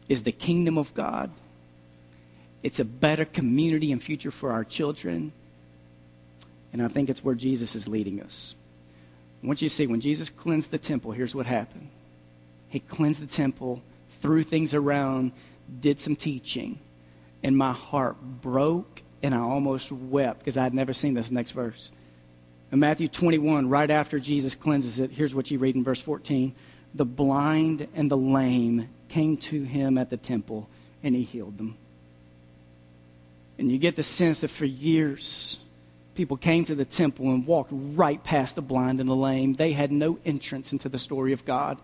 is 0.07 0.23
the 0.23 0.31
kingdom 0.31 0.77
of 0.77 0.93
God 0.93 1.31
it's 2.63 2.79
a 2.79 2.85
better 2.85 3.25
community 3.25 3.91
and 3.91 4.01
future 4.01 4.31
for 4.31 4.51
our 4.51 4.63
children. 4.63 5.31
And 6.71 6.81
I 6.81 6.87
think 6.87 7.09
it's 7.09 7.23
where 7.23 7.35
Jesus 7.35 7.75
is 7.75 7.87
leading 7.87 8.21
us. 8.21 8.55
Want 9.41 9.61
you 9.61 9.69
see 9.69 9.87
when 9.87 10.01
Jesus 10.01 10.29
cleansed 10.29 10.71
the 10.71 10.77
temple, 10.77 11.11
here's 11.11 11.33
what 11.33 11.45
happened. 11.45 11.89
He 12.67 12.79
cleansed 12.79 13.21
the 13.21 13.27
temple, 13.27 13.81
threw 14.21 14.43
things 14.43 14.73
around, 14.73 15.31
did 15.79 15.99
some 15.99 16.15
teaching, 16.15 16.79
and 17.41 17.57
my 17.57 17.71
heart 17.71 18.17
broke 18.21 19.01
and 19.23 19.33
I 19.33 19.39
almost 19.39 19.91
wept 19.91 20.39
because 20.39 20.57
I 20.57 20.63
had 20.63 20.73
never 20.73 20.93
seen 20.93 21.13
this 21.13 21.31
next 21.31 21.51
verse. 21.51 21.91
In 22.71 22.79
Matthew 22.79 23.07
21, 23.07 23.69
right 23.69 23.89
after 23.89 24.19
Jesus 24.19 24.55
cleanses 24.55 24.99
it, 24.99 25.11
here's 25.11 25.33
what 25.33 25.49
you 25.49 25.57
read 25.57 25.75
in 25.75 25.83
verse 25.83 26.01
14. 26.01 26.53
The 26.93 27.05
blind 27.05 27.87
and 27.95 28.11
the 28.11 28.17
lame 28.17 28.89
came 29.07 29.37
to 29.37 29.63
him 29.63 29.97
at 29.97 30.09
the 30.09 30.17
temple, 30.17 30.69
and 31.03 31.15
he 31.15 31.23
healed 31.23 31.57
them. 31.57 31.77
And 33.59 33.69
you 33.69 33.77
get 33.77 33.97
the 33.97 34.03
sense 34.03 34.39
that 34.39 34.47
for 34.47 34.65
years, 34.65 35.57
people 36.15 36.37
came 36.37 36.63
to 36.65 36.75
the 36.75 36.85
temple 36.85 37.29
and 37.31 37.45
walked 37.45 37.71
right 37.71 38.23
past 38.23 38.55
the 38.55 38.61
blind 38.61 39.01
and 39.01 39.09
the 39.09 39.15
lame. 39.15 39.53
They 39.53 39.73
had 39.73 39.91
no 39.91 40.17
entrance 40.25 40.71
into 40.71 40.87
the 40.87 40.97
story 40.97 41.33
of 41.33 41.43
God. 41.43 41.77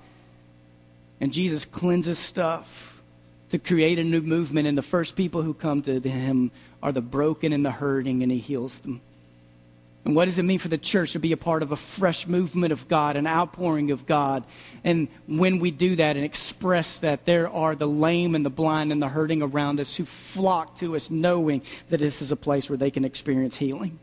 And 1.19 1.33
Jesus 1.33 1.65
cleanses 1.65 2.17
stuff 2.17 3.01
to 3.49 3.59
create 3.59 3.99
a 3.99 4.03
new 4.05 4.21
movement. 4.21 4.67
And 4.67 4.77
the 4.77 4.81
first 4.81 5.17
people 5.17 5.41
who 5.41 5.53
come 5.53 5.81
to 5.81 5.99
him 5.99 6.51
are 6.81 6.93
the 6.93 7.01
broken 7.01 7.51
and 7.51 7.65
the 7.65 7.71
hurting, 7.71 8.23
and 8.23 8.31
he 8.31 8.39
heals 8.39 8.79
them. 8.79 9.01
And 10.05 10.15
what 10.15 10.25
does 10.25 10.37
it 10.37 10.43
mean 10.43 10.59
for 10.59 10.67
the 10.67 10.77
church 10.77 11.13
to 11.13 11.19
be 11.19 11.31
a 11.31 11.37
part 11.37 11.63
of 11.63 11.71
a 11.71 11.75
fresh 11.75 12.27
movement 12.27 12.71
of 12.71 12.87
God, 12.87 13.17
an 13.17 13.25
outpouring 13.25 13.89
of 13.89 14.05
God? 14.05 14.45
And 14.83 15.07
when 15.25 15.57
we 15.57 15.71
do 15.71 15.95
that 15.95 16.15
and 16.15 16.23
express 16.23 16.99
that, 16.99 17.25
there 17.25 17.49
are 17.49 17.75
the 17.75 17.87
lame 17.87 18.35
and 18.35 18.45
the 18.45 18.51
blind 18.51 18.91
and 18.91 19.01
the 19.01 19.09
hurting 19.09 19.41
around 19.41 19.79
us 19.79 19.95
who 19.95 20.05
flock 20.05 20.77
to 20.77 20.95
us 20.95 21.09
knowing 21.09 21.63
that 21.89 21.97
this 21.97 22.21
is 22.21 22.31
a 22.31 22.35
place 22.35 22.69
where 22.69 22.77
they 22.77 22.91
can 22.91 23.03
experience 23.03 23.57
healing. 23.57 23.99